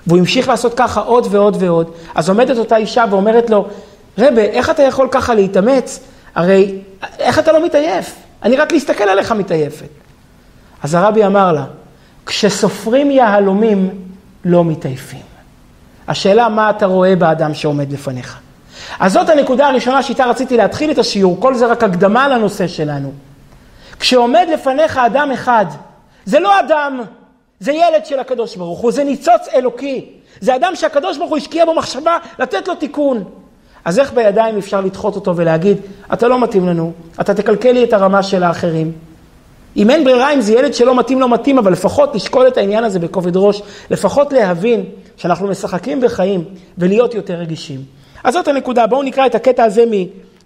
והוא 0.09 0.19
המשיך 0.19 0.47
לעשות 0.47 0.73
ככה 0.73 0.99
עוד 0.99 1.27
ועוד 1.31 1.57
ועוד. 1.59 1.91
אז 2.15 2.29
עומדת 2.29 2.57
אותה 2.57 2.77
אישה 2.77 3.05
ואומרת 3.09 3.49
לו, 3.49 3.67
רבה, 4.17 4.41
איך 4.41 4.69
אתה 4.69 4.83
יכול 4.83 5.07
ככה 5.11 5.33
להתאמץ? 5.33 5.99
הרי 6.35 6.75
איך 7.19 7.39
אתה 7.39 7.51
לא 7.51 7.65
מתעייף? 7.65 8.15
אני 8.43 8.57
רק 8.57 8.71
להסתכל 8.71 9.03
עליך 9.03 9.31
מתעייפת. 9.31 9.89
אז 10.83 10.93
הרבי 10.93 11.25
אמר 11.25 11.51
לה, 11.51 11.65
כשסופרים 12.25 13.11
יהלומים 13.11 13.89
לא 14.45 14.65
מתעייפים. 14.65 15.21
השאלה 16.07 16.49
מה 16.49 16.69
אתה 16.69 16.85
רואה 16.85 17.15
באדם 17.15 17.53
שעומד 17.53 17.91
לפניך. 17.91 18.39
אז 18.99 19.13
זאת 19.13 19.29
הנקודה 19.29 19.67
הראשונה 19.67 20.03
שאיתה 20.03 20.25
רציתי 20.25 20.57
להתחיל 20.57 20.91
את 20.91 20.97
השיעור, 20.97 21.37
כל 21.39 21.55
זה 21.55 21.65
רק 21.65 21.83
הקדמה 21.83 22.27
לנושא 22.27 22.67
שלנו. 22.67 23.11
כשעומד 23.99 24.47
לפניך 24.53 24.97
אדם 24.97 25.31
אחד, 25.31 25.65
זה 26.25 26.39
לא 26.39 26.59
אדם, 26.59 27.01
זה 27.59 27.71
ילד 27.71 28.05
של 28.05 28.19
הקדוש 28.19 28.55
ברוך 28.55 28.79
הוא, 28.79 28.91
זה 28.91 29.03
ניצוץ 29.03 29.47
אלוקי. 29.53 30.05
זה 30.39 30.55
אדם 30.55 30.75
שהקדוש 30.75 31.17
ברוך 31.17 31.29
הוא 31.29 31.37
השקיע 31.37 31.65
בו 31.65 31.75
מחשבה 31.75 32.17
לתת 32.39 32.67
לו 32.67 32.75
תיקון. 32.75 33.23
אז 33.85 33.99
איך 33.99 34.13
בידיים 34.13 34.57
אפשר 34.57 34.81
לדחות 34.81 35.15
אותו 35.15 35.35
ולהגיד, 35.35 35.77
אתה 36.13 36.27
לא 36.27 36.39
מתאים 36.39 36.67
לנו, 36.67 36.91
אתה 37.21 37.33
תקלקל 37.33 37.71
לי 37.71 37.83
את 37.83 37.93
הרמה 37.93 38.23
של 38.23 38.43
האחרים. 38.43 38.91
אם 39.77 39.89
אין 39.89 40.03
ברירה, 40.03 40.33
אם 40.33 40.41
זה 40.41 40.53
ילד 40.53 40.73
שלא 40.73 40.95
מתאים, 40.95 41.19
לא 41.19 41.29
מתאים, 41.29 41.57
אבל 41.57 41.71
לפחות 41.71 42.15
לשקול 42.15 42.47
את 42.47 42.57
העניין 42.57 42.83
הזה 42.83 42.99
בכובד 42.99 43.37
ראש, 43.37 43.61
לפחות 43.89 44.33
להבין 44.33 44.85
שאנחנו 45.17 45.47
משחקים 45.47 45.99
וחיים 46.03 46.43
ולהיות 46.77 47.13
יותר 47.13 47.33
רגישים. 47.33 47.79
אז 48.23 48.33
זאת 48.33 48.47
הנקודה, 48.47 48.87
בואו 48.87 49.03
נקרא 49.03 49.25
את 49.25 49.35
הקטע 49.35 49.63
הזה 49.63 49.83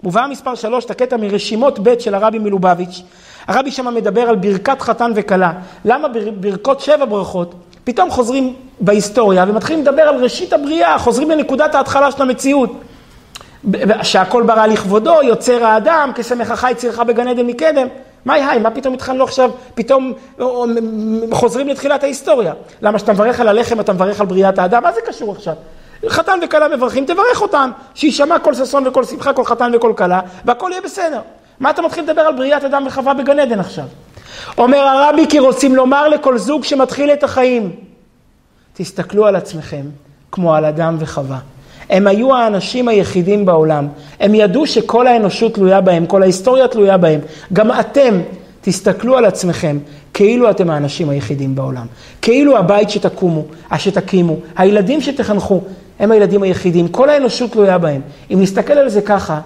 ממובאה 0.04 0.28
מספר 0.28 0.56
3, 0.56 0.86
את 0.86 0.92
הקטע 0.92 1.18
מרשימות 1.18 1.80
ב' 1.80 2.00
של 2.00 2.16
הרבי 2.16 2.40
מלובביץ'. 2.40 3.02
הרבי 3.48 3.72
שם 3.72 3.96
מדבר 3.96 4.22
על 4.22 4.36
ברכת 4.36 4.82
חתן 4.82 5.12
וכלה. 5.16 5.52
למה 5.86 6.08
ברכות 6.36 6.80
שבע 6.80 7.06
ברכות? 7.06 7.54
פתאום 7.84 8.12
חוזרים 8.12 8.54
בהיסטוריה 8.80 9.46
ומתחילים 9.48 9.82
לדבר 9.82 10.02
על 10.02 10.24
ראשית 10.24 10.54
הבריאה, 10.54 11.00
חוזרים 11.00 11.32
לנקודת 11.32 11.76
ההתחלה 11.76 12.12
של 12.12 12.22
המציאות. 12.22 12.72
שהכל 14.04 14.44
ברא 14.44 14.66
לכבודו, 14.66 15.22
יוצר 15.24 15.66
האדם, 15.66 16.12
כשמחך 16.16 16.68
יצירך 16.72 17.00
בגן 17.00 17.28
עדן 17.28 17.46
מקדם. 17.48 17.88
מה 18.26 18.34
היי, 18.34 18.60
מה 18.60 18.72
פתאום 18.72 18.94
התחלנו 18.94 19.24
עכשיו, 19.24 19.52
פתאום 19.76 20.14
חוזרים 21.32 21.68
לתחילת 21.68 22.04
ההיסטוריה? 22.04 22.54
למה 22.82 22.98
כשאתה 22.98 23.14
מברך 23.14 23.40
על 23.40 23.48
הלחם 23.48 23.80
אתה 23.80 23.94
מברך 23.94 24.20
על 24.20 24.26
בריאת 24.26 24.60
האדם? 24.60 24.84
מה 24.84 24.92
זה 24.94 25.00
קשור 25.08 25.32
עכשיו? 25.32 25.54
חתן 26.08 26.40
וכלה 26.44 26.68
מברכים, 26.76 27.06
תברך 27.06 27.42
אותם, 27.42 27.72
שיישמע 27.96 28.40
כל 28.40 28.54
ששון 28.54 28.88
וכל 28.88 29.04
שמחה, 29.04 29.34
כל 29.34 29.46
חתן 29.46 29.72
וכל 29.76 29.94
כלה, 29.98 30.20
והכל 30.46 30.70
יהיה 30.72 30.82
בסדר. 30.82 31.20
מה 31.60 31.70
אתה 31.70 31.82
מתחיל 31.82 32.04
לדבר 32.04 32.22
על 32.22 32.36
בריאת 32.36 32.64
אדם 32.64 32.84
וחווה 32.88 33.14
בגן 33.14 33.40
עדן 33.40 33.60
עכשיו? 33.60 33.86
אומר 34.58 34.78
הרבי 34.78 35.26
כי 35.30 35.40
רוצים 35.40 35.76
לומר 35.76 36.08
לכל 36.08 36.38
זוג 36.38 36.64
שמתחיל 36.64 37.12
את 37.12 37.24
החיים, 37.24 37.72
תסתכלו 38.74 39.26
על 39.26 39.36
עצמכם 39.36 39.86
כמו 40.32 40.56
על 40.56 40.66
אדם 40.66 40.96
וחווה. 41.00 41.40
הם 41.90 42.08
היו 42.08 42.36
האנשים 42.36 42.88
היחידים 42.88 43.46
בעולם. 43.46 43.88
הם 44.20 44.36
ידעו 44.36 44.68
שכל 44.68 45.08
האנושות 45.08 45.54
תלויה 45.54 45.82
בהם, 45.82 46.06
כל 46.06 46.22
ההיסטוריה 46.22 46.68
תלויה 46.68 46.98
בהם. 46.98 47.20
גם 47.54 47.72
אתם, 47.80 48.22
תסתכלו 48.62 49.18
על 49.18 49.26
עצמכם 49.26 49.78
כאילו 50.14 50.50
אתם 50.50 50.70
האנשים 50.70 51.10
היחידים 51.10 51.56
בעולם. 51.56 51.86
כאילו 52.22 52.58
הבית 52.58 52.90
שתקומו, 52.90 53.44
שתקימו, 53.78 54.38
הילדים 54.56 55.02
שתחנכו, 55.02 55.62
הם 56.00 56.12
הילדים 56.12 56.44
היחידים. 56.44 56.88
כל 56.88 57.10
האנושות 57.10 57.52
תלויה 57.52 57.78
בהם. 57.78 58.02
אם 58.32 58.42
נסתכל 58.42 58.74
על 58.74 58.90
זה 58.90 59.02
ככה, 59.02 59.40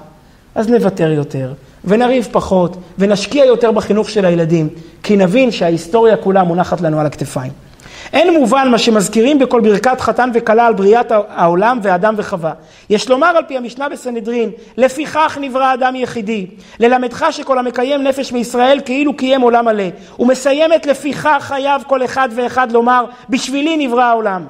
אז 0.56 0.70
נוותר 0.70 1.12
יותר, 1.12 1.54
ונריב 1.88 2.28
פחות, 2.32 2.78
ונשקיע 3.00 3.46
יותר 3.46 3.72
בחינוך 3.72 4.10
של 4.10 4.26
הילדים, 4.26 4.70
כי 5.04 5.16
נבין 5.16 5.52
שההיסטוריה 5.52 6.18
כולה 6.18 6.44
מונחת 6.44 6.82
לנו 6.82 7.00
על 7.00 7.06
הכתפיים. 7.06 7.52
אין 8.14 8.34
מובן 8.34 8.68
מה 8.72 8.78
שמזכירים 8.78 9.40
בכל 9.40 9.62
ברכת 9.62 10.02
חתן 10.02 10.30
וכלה 10.34 10.68
על 10.68 10.74
בריאת 10.74 11.12
העולם 11.12 11.80
ואדם 11.84 12.14
וחווה. 12.18 12.54
יש 12.90 13.10
לומר 13.10 13.28
על 13.28 13.44
פי 13.48 13.58
המשנה 13.58 13.90
בסנהדרין, 13.90 14.50
לפיכך 14.78 15.38
נברא 15.42 15.74
אדם 15.74 15.96
יחידי. 15.96 16.48
ללמדך 16.80 17.26
שכל 17.32 17.60
המקיים 17.60 18.04
נפש 18.04 18.32
מישראל 18.32 18.80
כאילו 18.86 19.18
קיים 19.18 19.42
עולם 19.42 19.66
מלא. 19.66 19.84
ומסיימת 20.20 20.86
לפיכך 20.86 21.38
חייב 21.40 21.82
כל 21.88 22.06
אחד 22.06 22.30
ואחד 22.36 22.72
לומר, 22.72 23.06
בשבילי 23.30 23.88
נברא 23.88 24.04
העולם. 24.04 24.46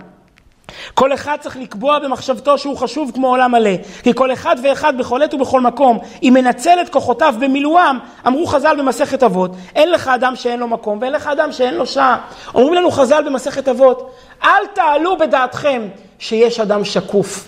כל 0.93 1.13
אחד 1.13 1.38
צריך 1.41 1.57
לקבוע 1.57 1.99
במחשבתו 1.99 2.57
שהוא 2.57 2.78
חשוב 2.78 3.11
כמו 3.13 3.28
עולם 3.28 3.51
מלא. 3.51 3.72
כי 4.03 4.13
כל 4.13 4.34
אחד 4.34 4.55
ואחד 4.63 4.97
בכל 4.97 5.22
עת 5.24 5.34
ובכל 5.34 5.61
מקום, 5.61 5.99
אם 6.24 6.34
מנצל 6.34 6.78
את 6.82 6.89
כוחותיו 6.89 7.36
במילואם, 7.39 7.97
אמרו 8.28 8.47
חז"ל 8.47 8.76
במסכת 8.80 9.24
אבות, 9.24 9.51
אין 9.76 9.91
לך 9.91 10.07
אדם 10.07 10.36
שאין 10.36 10.59
לו 10.59 10.68
מקום 10.68 10.97
ואין 11.01 11.13
לך 11.13 11.28
אדם 11.28 11.51
שאין 11.51 11.74
לו 11.74 11.86
שעה. 11.86 12.18
אומרים 12.55 12.74
לנו 12.74 12.91
חז"ל 12.91 13.24
במסכת 13.26 13.68
אבות, 13.68 14.11
אל 14.43 14.68
תעלו 14.74 15.18
בדעתכם 15.18 15.88
שיש 16.20 16.59
אדם 16.59 16.86
שקוף. 16.86 17.47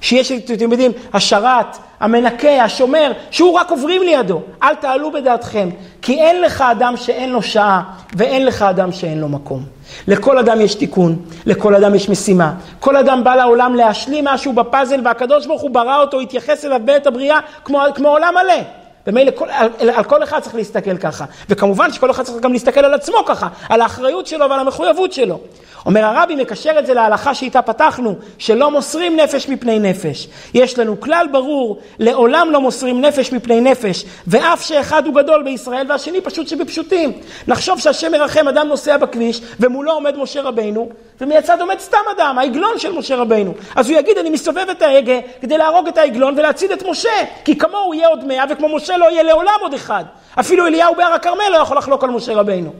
שיש, 0.00 0.32
אתם 0.32 0.72
יודעים, 0.72 0.92
השרת, 1.14 1.76
המנקה, 2.00 2.64
השומר, 2.64 3.12
שהוא 3.30 3.58
רק 3.58 3.70
עוברים 3.70 4.02
לידו. 4.02 4.42
אל 4.62 4.74
תעלו 4.74 5.12
בדעתכם, 5.12 5.68
כי 6.02 6.20
אין 6.20 6.40
לך 6.40 6.60
אדם 6.60 6.96
שאין 6.96 7.30
לו 7.30 7.42
שעה, 7.42 7.82
ואין 8.16 8.46
לך 8.46 8.62
אדם 8.62 8.92
שאין 8.92 9.20
לו 9.20 9.28
מקום. 9.28 9.62
לכל 10.08 10.38
אדם 10.38 10.60
יש 10.60 10.74
תיקון, 10.74 11.16
לכל 11.46 11.74
אדם 11.74 11.94
יש 11.94 12.08
משימה. 12.08 12.52
כל 12.80 12.96
אדם 12.96 13.24
בא 13.24 13.34
לעולם 13.34 13.74
להשלים 13.74 14.24
משהו 14.24 14.52
בפאזל, 14.52 15.00
והקדוש 15.04 15.46
ברוך 15.46 15.62
הוא 15.62 15.70
ברא 15.70 16.00
אותו, 16.00 16.20
התייחס 16.20 16.64
אליו 16.64 16.80
בעת 16.84 17.06
הבריאה 17.06 17.38
כמו, 17.64 17.80
כמו 17.94 18.08
עולם 18.08 18.34
מלא. 18.34 18.62
ומילא 19.06 19.32
על, 19.50 19.90
על 19.90 20.04
כל 20.04 20.22
אחד 20.22 20.40
צריך 20.40 20.54
להסתכל 20.54 20.96
ככה. 20.96 21.24
וכמובן 21.48 21.92
שכל 21.92 22.10
אחד 22.10 22.22
צריך 22.22 22.42
גם 22.42 22.52
להסתכל 22.52 22.84
על 22.84 22.94
עצמו 22.94 23.24
ככה, 23.26 23.48
על 23.68 23.80
האחריות 23.80 24.26
שלו 24.26 24.50
ועל 24.50 24.60
המחויבות 24.60 25.12
שלו. 25.12 25.40
אומר 25.88 26.04
הרבי, 26.04 26.36
מקשר 26.36 26.78
את 26.78 26.86
זה 26.86 26.94
להלכה 26.94 27.34
שאיתה 27.34 27.62
פתחנו, 27.62 28.14
שלא 28.38 28.70
מוסרים 28.70 29.16
נפש 29.16 29.48
מפני 29.48 29.78
נפש. 29.78 30.28
יש 30.54 30.78
לנו 30.78 31.00
כלל 31.00 31.26
ברור, 31.32 31.78
לעולם 31.98 32.48
לא 32.50 32.60
מוסרים 32.60 33.00
נפש 33.00 33.32
מפני 33.32 33.60
נפש, 33.60 34.04
ואף 34.26 34.62
שאחד 34.62 35.06
הוא 35.06 35.14
גדול 35.14 35.42
בישראל 35.42 35.86
והשני 35.88 36.20
פשוט 36.20 36.48
שבפשוטים. 36.48 37.12
נחשוב 37.46 37.78
שהשם 37.78 38.12
מרחם, 38.12 38.48
אדם 38.48 38.68
נוסע 38.68 38.96
בכביש, 38.96 39.40
ומולו 39.60 39.92
עומד 39.92 40.16
משה 40.16 40.42
רבינו, 40.42 40.88
ומיצד 41.20 41.60
עומד 41.60 41.78
סתם 41.78 41.98
אדם, 42.16 42.38
העגלון 42.38 42.78
של 42.78 42.92
משה 42.92 43.16
רבינו. 43.16 43.54
אז 43.76 43.90
הוא 43.90 43.98
יגיד, 43.98 44.18
אני 44.18 44.30
מסתובב 44.30 44.66
את 44.70 44.82
ההגה 44.82 45.18
כדי 45.40 45.58
להרוג 45.58 45.88
את 45.88 45.98
העגלון 45.98 46.34
ולהציל 46.38 46.72
את 46.72 46.82
משה, 46.90 47.24
כי 47.44 47.58
כמוהו 47.58 47.94
יהיה 47.94 48.08
עוד 48.08 48.24
מאה, 48.24 48.44
וכמו 48.50 48.76
משה 48.76 48.96
לא 48.96 49.10
יהיה 49.10 49.22
לעולם 49.22 49.58
עוד 49.60 49.74
אחד. 49.74 50.04
אפילו 50.40 50.66
אליהו 50.66 50.94
בהר 50.94 51.12
הכרמל 51.12 51.48
לא 51.52 51.56
יכול 51.56 51.78
לחלוק 51.78 52.04
על 52.04 52.10
משה 52.10 52.34
רבינו. 52.34 52.70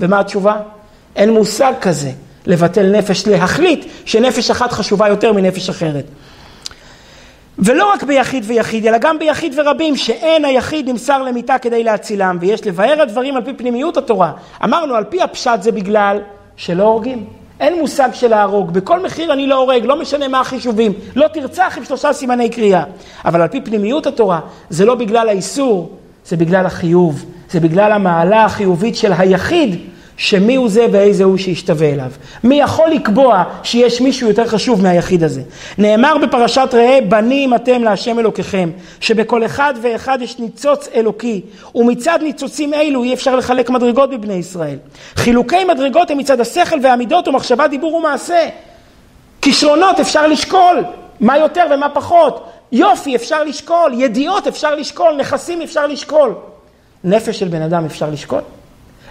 ומה 0.00 0.20
התשובה? 0.20 0.56
אין 1.16 1.30
מושג 1.30 1.72
כזה. 1.80 2.10
לבטל 2.46 2.90
נפש, 2.96 3.26
להחליט 3.26 3.84
שנפש 4.04 4.50
אחת 4.50 4.72
חשובה 4.72 5.08
יותר 5.08 5.32
מנפש 5.32 5.68
אחרת. 5.68 6.04
ולא 7.58 7.92
רק 7.92 8.02
ביחיד 8.02 8.44
ויחיד, 8.46 8.86
אלא 8.86 8.98
גם 8.98 9.18
ביחיד 9.18 9.58
ורבים, 9.58 9.96
שאין 9.96 10.44
היחיד 10.44 10.88
נמסר 10.88 11.22
למיתה 11.22 11.58
כדי 11.58 11.84
להצילם, 11.84 12.38
ויש 12.40 12.66
לבאר 12.66 13.02
הדברים 13.02 13.36
על 13.36 13.44
פי 13.44 13.54
פנימיות 13.54 13.96
התורה. 13.96 14.32
אמרנו, 14.64 14.94
על 14.94 15.04
פי 15.04 15.22
הפשט 15.22 15.62
זה 15.62 15.72
בגלל 15.72 16.18
שלא 16.56 16.82
הורגים. 16.82 17.26
אין 17.60 17.78
מושג 17.78 18.08
של 18.12 18.28
להרוג, 18.28 18.70
בכל 18.70 19.02
מחיר 19.02 19.32
אני 19.32 19.46
לא 19.46 19.54
הורג, 19.54 19.84
לא 19.84 20.00
משנה 20.00 20.28
מה 20.28 20.40
החישובים, 20.40 20.92
לא 21.16 21.28
תרצח 21.28 21.74
עם 21.76 21.84
שלושה 21.84 22.12
סימני 22.12 22.48
קריאה. 22.48 22.82
אבל 23.24 23.42
על 23.42 23.48
פי 23.48 23.60
פנימיות 23.60 24.06
התורה, 24.06 24.40
זה 24.70 24.84
לא 24.84 24.94
בגלל 24.94 25.28
האיסור, 25.28 25.90
זה 26.26 26.36
בגלל 26.36 26.66
החיוב, 26.66 27.24
זה 27.50 27.60
בגלל 27.60 27.92
המעלה 27.92 28.44
החיובית 28.44 28.96
של 28.96 29.12
היחיד 29.12 29.80
שמי 30.16 30.56
הוא 30.56 30.68
זה 30.68 30.86
ואיזה 30.92 31.24
הוא 31.24 31.36
שישתווה 31.36 31.92
אליו. 31.92 32.10
מי 32.44 32.60
יכול 32.60 32.90
לקבוע 32.90 33.42
שיש 33.62 34.00
מישהו 34.00 34.28
יותר 34.28 34.46
חשוב 34.46 34.82
מהיחיד 34.82 35.24
הזה? 35.24 35.42
נאמר 35.78 36.18
בפרשת 36.18 36.68
ראה, 36.72 36.98
בנים 37.08 37.54
אתם 37.54 37.82
להשם 37.82 38.18
אלוקיכם, 38.18 38.70
שבכל 39.00 39.44
אחד 39.44 39.74
ואחד 39.82 40.18
יש 40.22 40.38
ניצוץ 40.38 40.88
אלוקי, 40.94 41.40
ומצד 41.74 42.18
ניצוצים 42.22 42.74
אלו 42.74 43.02
אי 43.02 43.14
אפשר 43.14 43.36
לחלק 43.36 43.70
מדרגות 43.70 44.10
בבני 44.10 44.34
ישראל. 44.34 44.76
חילוקי 45.16 45.64
מדרגות 45.64 46.10
הם 46.10 46.18
מצד 46.18 46.40
השכל 46.40 46.76
והמידות 46.82 47.28
ומחשבה, 47.28 47.68
דיבור 47.68 47.94
ומעשה. 47.94 48.48
כישרונות 49.42 50.00
אפשר 50.00 50.26
לשקול, 50.26 50.84
מה 51.20 51.38
יותר 51.38 51.64
ומה 51.74 51.88
פחות. 51.88 52.50
יופי 52.72 53.16
אפשר 53.16 53.44
לשקול, 53.44 53.92
ידיעות 53.94 54.46
אפשר 54.46 54.74
לשקול, 54.74 55.16
נכסים 55.18 55.62
אפשר 55.62 55.86
לשקול. 55.86 56.34
נפש 57.04 57.38
של 57.38 57.48
בן 57.48 57.62
אדם 57.62 57.84
אפשר 57.84 58.10
לשקול? 58.10 58.40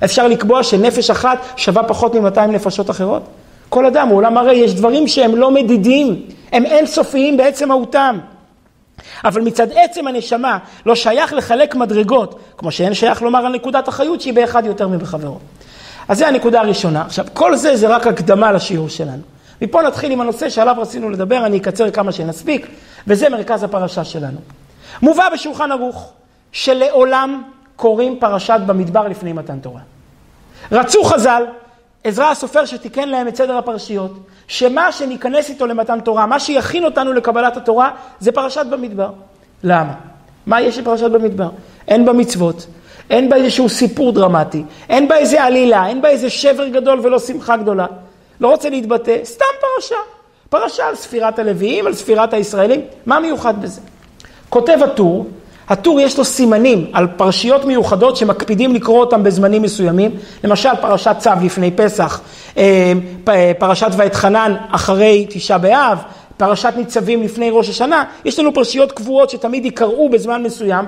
אפשר 0.04 0.28
לקבוע 0.28 0.64
שנפש 0.64 1.10
אחת 1.10 1.38
שווה 1.58 1.84
פחות 1.84 2.16
מ-200 2.16 2.40
נפשות 2.40 2.90
אחרות? 2.90 3.24
כל 3.70 3.86
אדם 3.86 4.08
הוא 4.08 4.18
עולם 4.18 4.38
הרי 4.38 4.54
יש 4.54 4.74
דברים 4.74 5.08
שהם 5.08 5.36
לא 5.36 5.52
מדידים, 5.52 6.22
הם 6.52 6.66
אינסופיים 6.66 7.38
בעצם 7.38 7.68
מהותם. 7.68 8.20
אבל 9.26 9.42
מצד 9.42 9.68
עצם 9.76 10.08
הנשמה 10.08 10.58
לא 10.86 10.96
שייך 10.96 11.34
לחלק 11.34 11.76
מדרגות, 11.76 12.40
כמו 12.58 12.72
שאין 12.72 12.94
שייך 12.94 13.22
לומר 13.22 13.46
על 13.46 13.54
נקודת 13.54 13.88
החיות 13.88 14.22
שהיא 14.22 14.34
באחד 14.34 14.66
יותר 14.66 14.88
מבחברו. 14.88 15.38
אז 16.08 16.18
זו 16.18 16.26
הנקודה 16.26 16.62
הראשונה. 16.62 17.02
עכשיו, 17.02 17.26
כל 17.34 17.56
זה 17.56 17.76
זה 17.76 17.88
רק 17.88 18.08
הקדמה 18.08 18.52
לשיעור 18.52 18.90
שלנו. 18.90 19.22
מפה 19.62 19.82
נתחיל 19.82 20.12
עם 20.12 20.22
הנושא 20.22 20.50
שעליו 20.50 20.76
רצינו 20.80 21.10
לדבר, 21.10 21.46
אני 21.46 21.58
אקצר 21.58 21.92
כמה 21.92 22.12
שנספיק, 22.12 22.68
וזה 23.08 23.30
מרכז 23.30 23.64
הפרשה 23.64 24.04
שלנו. 24.04 24.38
מובא 25.02 25.30
בשולחן 25.34 25.72
ערוך, 25.72 26.12
שלעולם 26.52 27.44
קוראים 27.76 28.20
פרשת 28.20 28.60
במדבר 28.66 29.08
לפני 29.08 29.34
מתן 29.34 29.60
תורה. 29.60 29.82
רצו 30.72 31.04
חז"ל 31.04 31.44
עזרא 32.04 32.32
הסופר 32.32 32.66
שתיקן 32.66 33.10
להם 33.10 33.28
את 33.28 33.36
סדר 33.36 33.58
הפרשיות, 33.58 34.12
שמה 34.48 34.92
שניכנס 34.92 35.50
איתו 35.50 35.68
למתן 35.68 36.00
תורה, 36.00 36.26
מה 36.26 36.40
שיכין 36.40 36.86
אותנו 36.86 37.14
לקבלת 37.14 37.58
התורה, 37.58 37.90
זה 38.20 38.32
פרשת 38.32 38.66
במדבר. 38.70 39.10
למה? 39.64 39.94
מה 40.46 40.62
יש 40.62 40.80
בפרשת 40.80 41.12
במדבר? 41.12 41.50
אין 41.88 42.06
בה 42.06 42.14
מצוות, 42.14 42.68
אין 43.10 43.30
בה 43.30 43.36
איזשהו 43.36 43.70
סיפור 43.70 44.12
דרמטי, 44.12 44.64
אין 44.90 45.08
בה 45.08 45.18
איזה 45.18 45.44
עלילה, 45.44 45.88
אין 45.88 46.02
בה 46.02 46.10
איזה 46.10 46.30
שבר 46.30 46.68
גדול 46.68 47.00
ולא 47.04 47.20
שמחה 47.20 47.58
גדולה. 47.58 47.86
לא 48.40 48.48
רוצה 48.48 48.70
להתבטא, 48.70 49.18
סתם 49.24 49.46
פרשה. 49.62 49.96
פרשה 50.50 50.88
על 50.88 50.96
ספירת 50.96 51.40
הלוויים, 51.40 51.88
על 51.88 51.94
ספירת 51.94 52.34
הישראלים, 52.34 52.82
מה 53.06 53.20
מיוחד 53.20 53.62
בזה? 53.62 53.82
כותב 54.50 54.78
הטור, 54.84 55.26
הטור 55.70 56.00
יש 56.02 56.18
לו 56.18 56.26
סימנים 56.26 56.86
על 56.94 57.08
פרשיות 57.08 57.66
מיוחדות 57.66 58.18
שמקפידים 58.18 58.74
לקרוא 58.76 59.00
אותם 59.00 59.24
בזמנים 59.24 59.62
מסוימים, 59.62 60.12
למשל 60.44 60.70
פרשת 60.82 61.16
צו 61.20 61.30
לפני 61.44 61.72
פסח, 61.72 62.22
אה, 62.58 62.94
פרשת 63.60 63.90
ואתחנן 63.98 64.56
אחרי 64.72 65.26
תשעה 65.30 65.58
באב, 65.58 65.98
פרשת 66.38 66.74
ניצבים 66.78 67.24
לפני 67.24 67.50
ראש 67.52 67.70
השנה, 67.70 68.04
יש 68.26 68.40
לנו 68.40 68.54
פרשיות 68.54 68.92
קבועות 68.92 69.30
שתמיד 69.30 69.66
יקראו 69.66 70.10
בזמן 70.10 70.44
מסוים, 70.44 70.86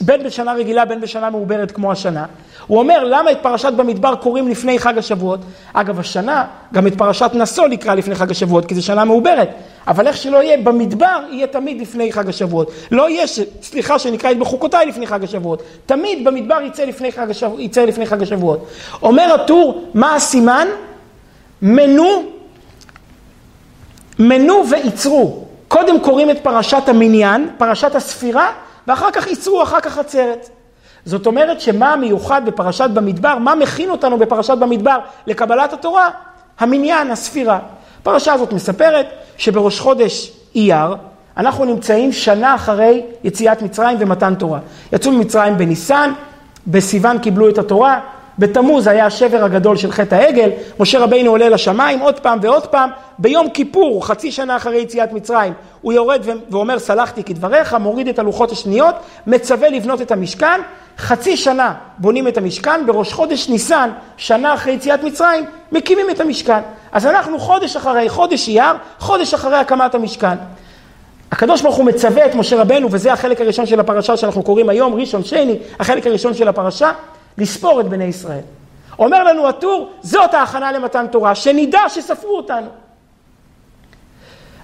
בין 0.00 0.22
בשנה 0.22 0.52
רגילה, 0.52 0.84
בין 0.84 1.00
בשנה 1.00 1.30
מעוברת 1.30 1.70
כמו 1.70 1.92
השנה. 1.92 2.24
הוא 2.66 2.78
אומר, 2.78 3.04
למה 3.04 3.32
את 3.32 3.38
פרשת 3.42 3.72
במדבר 3.72 4.14
קוראים 4.14 4.48
לפני 4.48 4.78
חג 4.78 4.98
השבועות? 4.98 5.40
אגב, 5.72 6.00
השנה, 6.00 6.44
גם 6.74 6.86
את 6.86 6.98
פרשת 6.98 7.30
נשוא 7.34 7.68
נקרא 7.68 7.94
לפני 7.94 8.14
חג 8.14 8.30
השבועות, 8.30 8.66
כי 8.66 8.74
זו 8.74 8.82
שנה 8.82 9.04
מעוברת. 9.04 9.48
אבל 9.86 10.06
איך 10.06 10.16
שלא 10.16 10.42
יהיה, 10.42 10.56
במדבר 10.56 11.18
יהיה 11.30 11.46
תמיד 11.46 11.80
לפני 11.80 12.12
חג 12.12 12.28
השבועות. 12.28 12.70
לא 12.90 13.10
יהיה, 13.10 13.26
סליחה, 13.62 13.98
שנקרא 13.98 14.30
את 14.30 14.38
בחוקותיי 14.38 14.86
לפני 14.86 15.06
חג 15.06 15.24
השבועות. 15.24 15.62
תמיד 15.86 16.24
במדבר 16.24 16.60
יצא 16.66 16.84
לפני 16.84 17.12
חג, 17.12 17.30
השבוע, 17.30 17.62
יצא 17.62 17.84
לפני 17.84 18.06
חג 18.06 18.22
השבועות. 18.22 18.66
אומר 19.02 19.34
הטור, 19.34 19.84
מה 19.94 20.14
הסימן? 20.14 20.66
מנו, 21.62 22.22
מנו 24.18 24.64
ויצרו. 24.70 25.44
קודם 25.68 26.00
קוראים 26.00 26.30
את 26.30 26.38
פרשת 26.42 26.82
המניין, 26.86 27.48
פרשת 27.58 27.94
הספירה, 27.94 28.52
ואחר 28.88 29.10
כך 29.10 29.26
ייצרו 29.26 29.62
אחר 29.62 29.80
כך 29.80 29.98
עצרת. 29.98 30.48
זאת 31.04 31.26
אומרת 31.26 31.60
שמה 31.60 31.92
המיוחד 31.92 32.42
בפרשת 32.46 32.90
במדבר, 32.94 33.38
מה 33.38 33.54
מכין 33.54 33.90
אותנו 33.90 34.18
בפרשת 34.18 34.58
במדבר 34.58 34.98
לקבלת 35.26 35.72
התורה? 35.72 36.10
המניין, 36.58 37.10
הספירה. 37.10 37.58
הפרשה 38.00 38.32
הזאת 38.32 38.52
מספרת 38.52 39.06
שבראש 39.36 39.80
חודש 39.80 40.32
אייר, 40.54 40.94
אנחנו 41.36 41.64
נמצאים 41.64 42.12
שנה 42.12 42.54
אחרי 42.54 43.02
יציאת 43.24 43.62
מצרים 43.62 43.96
ומתן 44.00 44.34
תורה. 44.34 44.58
יצאו 44.92 45.12
ממצרים 45.12 45.58
בניסן, 45.58 46.12
בסיוון 46.66 47.18
קיבלו 47.18 47.48
את 47.48 47.58
התורה, 47.58 48.00
בתמוז 48.38 48.86
היה 48.86 49.06
השבר 49.06 49.44
הגדול 49.44 49.76
של 49.76 49.92
חטא 49.92 50.14
העגל, 50.14 50.50
משה 50.80 50.98
רבינו 50.98 51.30
עולה 51.30 51.48
לשמיים 51.48 52.00
עוד 52.00 52.20
פעם 52.20 52.38
ועוד 52.42 52.66
פעם, 52.66 52.90
ביום 53.18 53.50
כיפור, 53.50 54.06
חצי 54.06 54.32
שנה 54.32 54.56
אחרי 54.56 54.76
יציאת 54.76 55.12
מצרים, 55.12 55.52
הוא 55.82 55.92
יורד 55.92 56.22
ואומר 56.50 56.78
סלחתי 56.78 57.24
כדבריך, 57.24 57.74
מוריד 57.74 58.08
את 58.08 58.18
הלוחות 58.18 58.52
השניות, 58.52 58.94
מצווה 59.26 59.68
לבנות 59.68 60.02
את 60.02 60.10
המשכן, 60.10 60.60
חצי 60.98 61.36
שנה 61.36 61.74
בונים 61.98 62.28
את 62.28 62.38
המשכן, 62.38 62.86
בראש 62.86 63.12
חודש 63.12 63.48
ניסן, 63.48 63.90
שנה 64.16 64.54
אחרי 64.54 64.72
יציאת 64.72 65.02
מצרים, 65.02 65.44
מקימים 65.72 66.10
את 66.10 66.20
המשכן. 66.20 66.60
אז 66.92 67.06
אנחנו 67.06 67.38
חודש 67.38 67.76
אחרי, 67.76 68.08
חודש 68.08 68.48
אייר, 68.48 68.74
חודש 68.98 69.34
אחרי 69.34 69.56
הקמת 69.56 69.94
המשכן. 69.94 70.36
הקדוש 71.32 71.62
ברוך 71.62 71.76
הוא 71.76 71.84
מצווה 71.84 72.26
את 72.26 72.34
משה 72.34 72.60
רבנו, 72.60 72.88
וזה 72.90 73.12
החלק 73.12 73.40
הראשון 73.40 73.66
של 73.66 73.80
הפרשה 73.80 74.16
שאנחנו 74.16 74.42
קוראים 74.42 74.68
היום, 74.68 74.94
ראשון 74.94 75.24
שני, 75.24 75.56
החלק 75.78 76.06
הראשון 76.06 76.34
של 76.34 76.48
הפרשה, 76.48 76.92
לספור 77.38 77.80
את 77.80 77.88
בני 77.88 78.04
ישראל. 78.04 78.40
אומר 78.98 79.24
לנו 79.24 79.48
הטור, 79.48 79.90
זאת 80.02 80.34
ההכנה 80.34 80.72
למתן 80.72 81.06
תורה, 81.10 81.34
שנדע 81.34 81.80
שספרו 81.88 82.36
אותנו. 82.36 82.66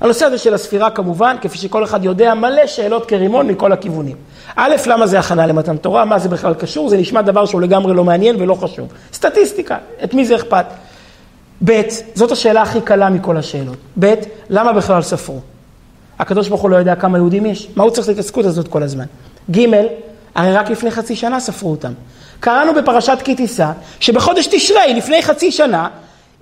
הנושא 0.00 0.26
הזה 0.26 0.38
של 0.38 0.54
הספירה 0.54 0.90
כמובן, 0.90 1.36
כפי 1.40 1.58
שכל 1.58 1.84
אחד 1.84 2.04
יודע, 2.04 2.34
מלא 2.34 2.66
שאלות 2.66 3.06
כרימון 3.06 3.46
מכל 3.46 3.72
הכיוונים. 3.72 4.16
א', 4.56 4.76
למה 4.86 5.06
זה 5.06 5.18
הכנה 5.18 5.46
למתן 5.46 5.76
תורה? 5.76 6.04
מה 6.04 6.18
זה 6.18 6.28
בכלל 6.28 6.54
קשור? 6.54 6.88
זה 6.88 6.96
נשמע 6.96 7.22
דבר 7.22 7.46
שהוא 7.46 7.60
לגמרי 7.60 7.94
לא 7.94 8.04
מעניין 8.04 8.36
ולא 8.38 8.54
חשוב. 8.54 8.88
סטטיסטיקה, 9.12 9.78
את 10.04 10.14
מי 10.14 10.26
זה 10.26 10.36
אכפת? 10.36 10.66
ב', 11.64 11.80
זאת 12.14 12.32
השאלה 12.32 12.62
הכי 12.62 12.80
קלה 12.80 13.10
מכל 13.10 13.36
השאלות. 13.36 13.76
ב', 13.98 14.14
למה 14.50 14.72
בכלל 14.72 15.02
ספרו? 15.02 15.40
הקדוש 16.18 16.48
ברוך 16.48 16.60
הוא 16.60 16.70
לא 16.70 16.76
יודע 16.76 16.94
כמה 16.94 17.18
יהודים 17.18 17.46
יש, 17.46 17.68
מה 17.76 17.82
הוא 17.84 17.90
צריך 17.90 18.04
את 18.04 18.08
ההתעסקות 18.08 18.44
הזאת 18.44 18.68
כל 18.68 18.82
הזמן? 18.82 19.04
ג', 19.50 19.66
הרי 20.34 20.52
רק 20.52 20.70
לפני 20.70 20.90
חצי 20.90 21.16
שנה 21.16 21.40
ספרו 21.40 21.70
אותם. 21.70 21.92
קראנו 22.40 22.74
בפרשת 22.74 23.18
כי 23.24 23.34
תישא, 23.34 23.70
שבחודש 24.00 24.46
תשרי, 24.46 24.94
לפני 24.94 25.22
חצי 25.22 25.52
שנה, 25.52 25.88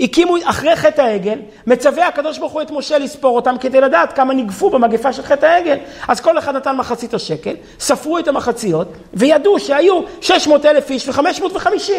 הקימו 0.00 0.36
אחרי 0.44 0.76
חטא 0.76 1.00
העגל, 1.02 1.38
מצווה 1.66 2.08
הקדוש 2.08 2.38
ברוך 2.38 2.52
הוא 2.52 2.62
את 2.62 2.70
משה 2.70 2.98
לספור 2.98 3.36
אותם 3.36 3.54
כדי 3.60 3.80
לדעת 3.80 4.12
כמה 4.12 4.34
ניגפו 4.34 4.70
במגפה 4.70 5.12
של 5.12 5.22
חטא 5.22 5.46
העגל. 5.46 5.76
אז 6.08 6.20
כל 6.20 6.38
אחד 6.38 6.56
נתן 6.56 6.76
מחצית 6.76 7.14
השקל, 7.14 7.54
ספרו 7.80 8.18
את 8.18 8.28
המחציות, 8.28 8.92
וידעו 9.14 9.60
שהיו 9.60 10.00
600 10.20 10.64
אלף 10.64 10.90
איש 10.90 11.08
ו-550. 11.08 11.90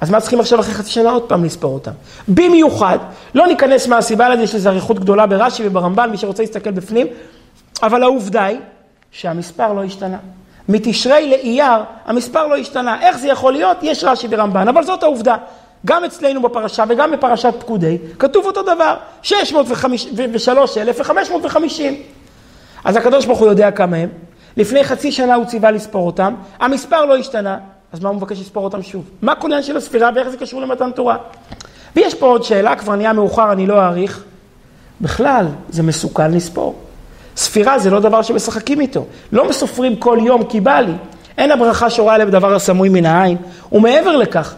אז 0.00 0.10
מה 0.10 0.20
צריכים 0.20 0.40
עכשיו 0.40 0.60
אחרי 0.60 0.74
חצי 0.74 0.90
שנה 0.90 1.10
עוד 1.10 1.22
פעם 1.22 1.44
לספור 1.44 1.74
אותם? 1.74 1.90
במיוחד, 2.28 2.98
לא 3.34 3.46
ניכנס 3.46 3.86
מהסיבה 3.86 4.28
לזה, 4.28 4.42
יש 4.42 4.54
לזה 4.54 4.68
אריכות 4.68 4.98
גדולה 4.98 5.26
ברש"י 5.26 5.62
וברמב"ן, 5.66 6.10
מי 6.10 6.16
שרוצה 6.16 6.42
להסתכל 6.42 6.70
בפנים, 6.70 7.06
אבל 7.82 8.02
העובדה 8.02 8.44
היא 8.44 8.58
שהמספר 9.10 9.72
לא 9.72 9.84
השתנה. 9.84 10.18
מתשרי 10.68 11.30
לאייר, 11.30 11.82
המספר 12.06 12.46
לא 12.46 12.56
השתנה. 12.56 13.00
איך 13.00 13.18
זה 13.18 13.28
יכול 13.28 13.52
להיות? 13.52 13.76
יש 13.82 14.04
רש"י 14.04 14.26
ורמב"ן, 14.30 14.68
אבל 14.68 14.84
זאת 14.84 15.02
העובדה. 15.02 15.36
גם 15.86 16.04
אצלנו 16.04 16.42
בפרשה 16.42 16.84
וגם 16.88 17.10
בפרשת 17.10 17.54
פקודי, 17.58 17.98
כתוב 18.18 18.46
אותו 18.46 18.62
דבר, 18.62 18.96
603,550. 19.22 21.94
אז 22.84 22.96
הקדוש 22.96 23.26
ברוך 23.26 23.38
הוא 23.38 23.48
יודע 23.48 23.70
כמה 23.70 23.96
הם. 23.96 24.08
לפני 24.56 24.84
חצי 24.84 25.12
שנה 25.12 25.34
הוא 25.34 25.44
ציווה 25.44 25.70
לספור 25.70 26.06
אותם, 26.06 26.34
המספר 26.60 27.04
לא 27.04 27.16
השתנה, 27.16 27.58
אז 27.92 28.00
מה 28.00 28.08
הוא 28.08 28.16
מבקש 28.16 28.40
לספור 28.40 28.64
אותם 28.64 28.82
שוב? 28.82 29.04
מה 29.22 29.34
כל 29.34 29.46
העניין 29.46 29.62
של 29.62 29.76
הספירה 29.76 30.10
ואיך 30.14 30.28
זה 30.28 30.36
קשור 30.36 30.60
למתן 30.60 30.90
תורה? 30.90 31.16
ויש 31.96 32.14
פה 32.14 32.26
עוד 32.26 32.44
שאלה, 32.44 32.76
כבר 32.76 32.96
נהיה 32.96 33.12
מאוחר, 33.12 33.52
אני 33.52 33.66
לא 33.66 33.80
אאריך. 33.80 34.24
בכלל, 35.00 35.46
זה 35.68 35.82
מסוכן 35.82 36.30
לספור. 36.30 36.74
ספירה 37.36 37.78
זה 37.78 37.90
לא 37.90 38.00
דבר 38.00 38.22
שמשחקים 38.22 38.80
איתו. 38.80 39.06
לא 39.32 39.48
מסופרים 39.48 39.96
כל 39.96 40.18
יום 40.22 40.44
כי 40.44 40.60
בא 40.60 40.80
לי. 40.80 40.92
אין 41.38 41.50
הברכה 41.50 41.90
שורה 41.90 42.14
עליהם 42.14 42.30
דבר 42.30 42.54
הסמוי 42.54 42.88
מן 42.88 43.06
העין. 43.06 43.36
ומעבר 43.72 44.16
לכך, 44.16 44.54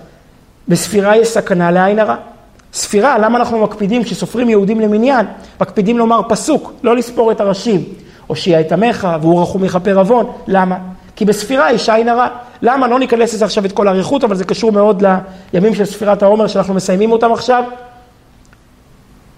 בספירה 0.69 1.17
יש 1.17 1.29
סכנה 1.29 1.71
לעין 1.71 1.99
הרע. 1.99 2.17
ספירה, 2.73 3.19
למה 3.19 3.39
אנחנו 3.39 3.59
מקפידים 3.59 4.05
כשסופרים 4.05 4.51
יהודים 4.51 4.81
למניין? 4.81 5.27
מקפידים 5.61 5.99
לומר 5.99 6.21
פסוק, 6.29 6.73
לא 6.83 6.97
לספור 6.97 7.33
את 7.33 7.41
הראשים. 7.41 7.85
הושיע 8.27 8.61
את 8.61 8.73
עמך, 8.73 9.09
והוא 9.21 9.43
רחום 9.43 9.65
יכפר 9.65 9.99
עוון. 9.99 10.27
למה? 10.47 10.79
כי 11.17 11.25
בספירה 11.25 11.73
יש 11.73 11.89
עין 11.89 12.09
הרע. 12.09 12.29
למה? 12.63 12.87
לא 12.87 12.99
ניכנס 12.99 13.35
לזה 13.35 13.45
עכשיו 13.45 13.65
את 13.65 13.73
כל 13.73 13.89
האריכות, 13.89 14.25
אבל 14.25 14.37
זה 14.37 14.45
קשור 14.45 14.73
מאוד 14.73 15.03
לימים 15.53 15.75
של 15.75 15.85
ספירת 15.85 16.23
העומר 16.23 16.47
שאנחנו 16.47 16.75
מסיימים 16.75 17.13
אותם 17.13 17.33
עכשיו. 17.33 17.65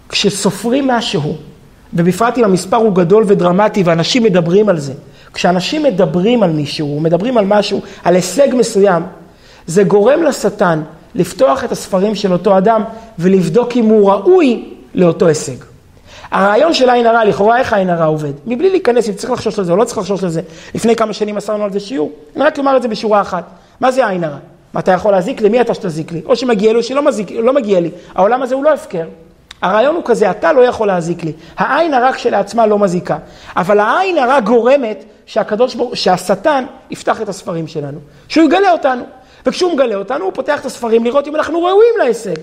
כשסופרים 0.08 0.88
משהו, 0.88 1.36
ובפרט 1.94 2.38
אם 2.38 2.44
המספר 2.44 2.76
הוא 2.76 2.94
גדול 2.94 3.24
ודרמטי 3.26 3.82
ואנשים 3.82 4.22
מדברים 4.22 4.68
על 4.68 4.78
זה, 4.78 4.92
כשאנשים 5.32 5.82
מדברים 5.82 6.42
על 6.42 6.50
מישהו, 6.50 7.00
מדברים 7.00 7.38
על 7.38 7.46
משהו, 7.46 7.80
על 8.04 8.14
הישג 8.14 8.48
מסוים, 8.54 9.02
זה 9.66 9.82
גורם 9.82 10.22
לשטן 10.22 10.82
לפתוח 11.14 11.64
את 11.64 11.72
הספרים 11.72 12.14
של 12.14 12.32
אותו 12.32 12.58
אדם 12.58 12.82
ולבדוק 13.18 13.76
אם 13.76 13.84
הוא 13.84 14.10
ראוי 14.10 14.64
לאותו 14.94 15.26
הישג. 15.26 15.56
הרעיון 16.30 16.74
של 16.74 16.90
עין 16.90 17.06
הרע, 17.06 17.24
לכאורה 17.24 17.58
איך 17.58 17.72
עין 17.72 17.90
הרע 17.90 18.04
עובד? 18.04 18.32
מבלי 18.46 18.70
להיכנס 18.70 19.08
אם 19.08 19.14
צריך 19.14 19.32
לחשוש 19.32 19.58
לזה 19.58 19.72
או 19.72 19.76
לא 19.76 19.84
צריך 19.84 19.98
לחשוש 19.98 20.24
לזה. 20.24 20.40
לפני 20.74 20.96
כמה 20.96 21.12
שנים 21.12 21.34
מסרנו 21.34 21.64
על 21.64 21.72
זה 21.72 21.80
שיעור. 21.80 22.12
אני 22.36 22.44
רק 22.44 22.58
אומר 22.58 22.76
את 22.76 22.82
זה 22.82 22.88
בשורה 22.88 23.20
אחת. 23.20 23.44
מה 23.80 23.90
זה 23.92 24.06
עין 24.06 24.24
הרע? 24.24 24.36
אתה 24.78 24.92
יכול 24.92 25.12
להזיק 25.12 25.40
לי? 25.40 25.48
מי 25.48 25.60
אתה 25.60 25.74
שתזיק 25.74 26.12
לי? 26.12 26.22
או 26.26 26.36
שמגיע 26.36 26.72
לי 26.72 26.78
או 26.78 26.82
שלא 26.82 27.02
מזיק, 27.02 27.30
לא 27.30 27.52
מגיע 27.52 27.80
לי. 27.80 27.90
העולם 28.14 28.42
הזה 28.42 28.54
הוא 28.54 28.64
לא 28.64 28.72
הפקר. 28.72 29.04
הרעיון 29.62 29.94
הוא 29.94 30.02
כזה, 30.04 30.30
אתה 30.30 30.52
לא 30.52 30.60
יכול 30.60 30.86
להזיק 30.86 31.24
לי. 31.24 31.32
העין 31.56 31.94
הרע 31.94 32.12
כשלעצמה 32.12 32.66
לא 32.66 32.78
מזיקה. 32.78 33.18
אבל 33.56 33.80
העין 33.80 34.18
הרע 34.18 34.40
גורמת 34.40 35.04
שהקדוש 35.26 35.74
ברוך, 35.74 35.96
שהשטן 35.96 36.64
יפתח 36.90 37.22
את 37.22 37.28
הספרים 37.28 37.66
שלנו. 37.66 37.98
שהוא 38.28 38.44
יגלה 38.44 38.72
אותנו. 38.72 39.04
וכשהוא 39.46 39.72
מגלה 39.72 39.94
אותנו, 39.94 40.24
הוא 40.24 40.32
פותח 40.32 40.60
את 40.60 40.66
הספרים 40.66 41.04
לראות 41.04 41.28
אם 41.28 41.36
אנחנו 41.36 41.62
ראויים 41.62 41.94
להישג. 41.98 42.34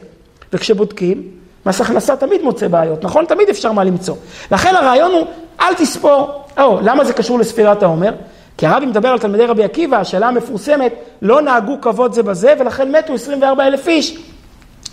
וכשבודקים, 0.54 1.24
מס 1.66 1.82
הכנסה 1.82 2.16
תמיד 2.16 2.42
מוצא 2.42 2.68
בעיות, 2.68 3.04
נכון? 3.04 3.26
תמיד 3.26 3.50
אפשר 3.50 3.72
מה 3.72 3.84
למצוא. 3.84 4.16
לכן 4.52 4.76
הרעיון 4.76 5.12
הוא, 5.12 5.28
אל 5.62 5.74
תספור. 5.74 6.44
או, 6.58 6.80
למה 6.82 7.06
זה 7.06 7.14
קשור 7.14 7.40
לספירת 7.40 7.84
העומר? 7.84 8.12
כי 8.58 8.68
הרבי 8.68 8.86
מדבר 8.86 9.10
על 9.10 9.20
תלמידי 9.20 9.46
רבי 9.46 9.64
עקיבא, 9.64 9.98
השאלה 9.98 10.28
המפורסמת, 10.28 10.94
לא 11.22 11.42
נהגו 11.42 11.78
כבוד 11.82 12.14
זה 12.14 12.24
בזה, 12.24 12.54
ולכן 12.60 12.96
מתו 12.96 13.14
24 13.14 13.68
אלף 13.68 13.88
איש 13.88 14.18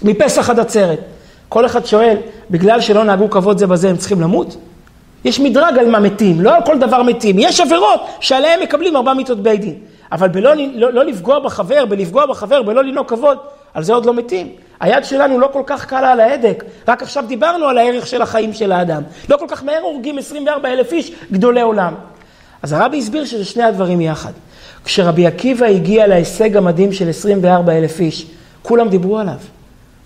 מפסח 0.03 0.51
עד 0.51 0.59
עצרת. 0.59 0.99
כל 1.53 1.67
אחד 1.67 1.87
שואל, 1.87 2.17
בגלל 2.51 2.81
שלא 2.81 3.05
נהגו 3.05 3.31
כבוד 3.31 3.59
זה 3.59 3.67
בזה, 3.67 3.91
הם 3.91 3.97
צריכים 3.97 4.21
למות? 4.21 4.57
יש 5.25 5.41
מדרג 5.41 5.79
על 5.79 5.91
מה 5.91 6.01
מתים, 6.01 6.41
לא 6.41 6.55
על 6.55 6.63
כל 6.67 6.79
דבר 6.79 7.03
מתים. 7.03 7.37
יש 7.39 7.61
עבירות 7.61 8.01
שעליהן 8.21 8.63
מקבלים 8.63 8.97
ארבע 8.97 9.15
מיתות 9.15 9.43
בית 9.43 9.61
דין. 9.61 9.75
אבל 10.13 10.29
בלא 10.29 10.55
לא, 10.55 10.93
לא 10.93 11.05
לפגוע 11.05 11.39
בחבר, 11.39 11.85
בלפגוע 11.87 12.27
בחבר, 12.27 12.63
בלא 12.63 12.85
לנהוג 12.85 13.09
כבוד, 13.09 13.39
על 13.75 13.83
זה 13.83 13.93
עוד 13.95 14.07
לא 14.07 14.15
מתים. 14.15 14.49
היד 14.81 15.05
שלנו 15.05 15.39
לא 15.39 15.49
כל 15.53 15.63
כך 15.67 15.87
קלה 15.87 16.13
על 16.13 16.21
ההדק, 16.21 16.65
רק 16.89 17.03
עכשיו 17.03 17.25
דיברנו 17.27 17.67
על 17.67 17.79
הערך 17.79 18.07
של 18.07 18.23
החיים 18.23 18.53
של 18.53 18.73
האדם. 18.73 19.03
לא 19.29 19.37
כל 19.37 19.47
כך 19.49 19.65
מהר 19.65 19.81
הורגים 19.83 20.19
24 20.19 20.69
אלף 20.73 20.93
איש 20.93 21.13
גדולי 21.33 21.61
עולם. 21.61 21.95
אז 22.63 22.73
הרבי 22.73 22.99
הסביר 22.99 23.25
שזה 23.25 23.45
שני 23.45 23.63
הדברים 23.63 24.01
יחד. 24.01 24.33
כשרבי 24.85 25.27
עקיבא 25.27 25.67
הגיע 25.67 26.07
להישג 26.07 26.57
המדהים 26.57 26.93
של 26.93 27.09
24 27.09 27.73
אלף 27.73 28.01
איש, 28.01 28.27
כולם 28.63 28.89
דיברו 28.89 29.19
עליו. 29.19 29.39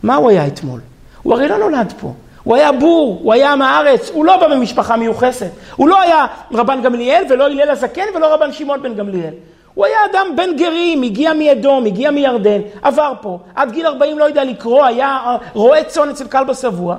מה 0.02 0.16
הוא 0.16 0.30
היה 0.30 0.46
אתמול? 0.46 0.80
הוא 1.26 1.34
הרי 1.34 1.48
לא 1.48 1.58
נולד 1.58 1.92
פה. 2.00 2.12
הוא 2.44 2.56
היה 2.56 2.72
בור, 2.72 3.20
הוא 3.22 3.32
היה 3.32 3.52
עם 3.52 3.62
הארץ, 3.62 4.10
הוא 4.10 4.24
לא 4.24 4.36
בא 4.36 4.56
ממשפחה 4.56 4.96
מיוחסת. 4.96 5.50
הוא 5.76 5.88
לא 5.88 6.00
היה 6.00 6.26
רבן 6.52 6.82
גמליאל 6.82 7.24
ולא 7.30 7.44
הלל 7.44 7.70
הזקן 7.70 8.02
ולא 8.14 8.34
רבן 8.34 8.52
שמעון 8.52 8.82
בן 8.82 8.94
גמליאל. 8.94 9.32
הוא 9.74 9.86
היה 9.86 9.98
אדם 10.10 10.26
בן 10.36 10.56
גרים, 10.56 11.02
הגיע 11.02 11.32
מאדום, 11.32 11.86
הגיע 11.86 12.10
מירדן, 12.10 12.60
עבר 12.82 13.12
פה, 13.20 13.38
עד 13.54 13.72
גיל 13.72 13.86
40 13.86 14.18
לא 14.18 14.24
יודע 14.24 14.44
לקרוא, 14.44 14.84
היה 14.84 15.18
אה, 15.26 15.36
רועה 15.54 15.84
צאן 15.84 16.08
אצל 16.10 16.28
כלבא 16.28 16.54
שבוע. 16.54 16.96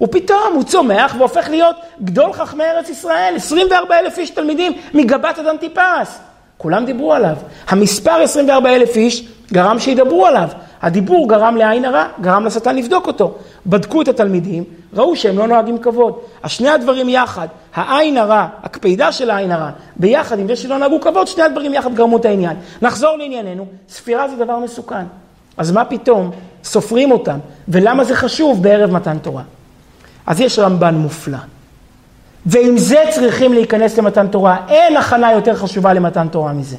ופתאום 0.00 0.52
הוא 0.54 0.62
צומח 0.62 1.14
והופך 1.18 1.46
להיות 1.50 1.76
גדול 2.02 2.32
חכמי 2.32 2.64
ארץ 2.64 2.88
ישראל, 2.88 3.32
24 3.36 3.98
אלף 3.98 4.18
איש 4.18 4.30
תלמידים 4.30 4.72
מגבת 4.94 5.38
עד 5.38 5.46
אנטיפס. 5.46 6.18
כולם 6.58 6.84
דיברו 6.84 7.12
עליו. 7.12 7.36
המספר 7.68 8.22
24 8.22 8.74
אלף 8.74 8.96
איש 8.96 9.28
גרם 9.52 9.78
שידברו 9.78 10.26
עליו. 10.26 10.48
הדיבור 10.84 11.28
גרם 11.28 11.56
לעין 11.56 11.84
הרע, 11.84 12.06
גרם 12.20 12.44
לשטן 12.44 12.76
לבדוק 12.76 13.06
אותו. 13.06 13.34
בדקו 13.66 14.02
את 14.02 14.08
התלמידים, 14.08 14.64
ראו 14.94 15.16
שהם 15.16 15.38
לא 15.38 15.46
נוהגים 15.46 15.78
כבוד. 15.78 16.18
אז 16.42 16.50
שני 16.50 16.68
הדברים 16.68 17.08
יחד, 17.08 17.48
העין 17.74 18.18
הרע, 18.18 18.46
הקפידה 18.62 19.12
של 19.12 19.30
העין 19.30 19.52
הרע, 19.52 19.70
ביחד 19.96 20.38
עם 20.38 20.46
זה 20.46 20.56
שלא 20.56 20.78
נהגו 20.78 21.00
כבוד, 21.00 21.26
שני 21.26 21.42
הדברים 21.42 21.74
יחד 21.74 21.94
גרמו 21.94 22.16
את 22.16 22.24
העניין. 22.24 22.56
נחזור 22.82 23.16
לענייננו, 23.16 23.66
ספירה 23.88 24.28
זה 24.28 24.36
דבר 24.36 24.58
מסוכן. 24.58 25.04
אז 25.56 25.72
מה 25.72 25.84
פתאום 25.84 26.30
סופרים 26.64 27.10
אותם, 27.10 27.38
ולמה 27.68 28.04
זה 28.04 28.16
חשוב 28.16 28.62
בערב 28.62 28.90
מתן 28.90 29.18
תורה? 29.18 29.42
אז 30.26 30.40
יש 30.40 30.58
רמב"ן 30.58 30.94
מופלא. 30.94 31.38
ועם 32.46 32.78
זה 32.78 33.02
צריכים 33.10 33.52
להיכנס 33.52 33.98
למתן 33.98 34.28
תורה. 34.28 34.56
אין 34.68 34.96
הכנה 34.96 35.32
יותר 35.32 35.56
חשובה 35.56 35.92
למתן 35.92 36.28
תורה 36.28 36.52
מזה. 36.52 36.76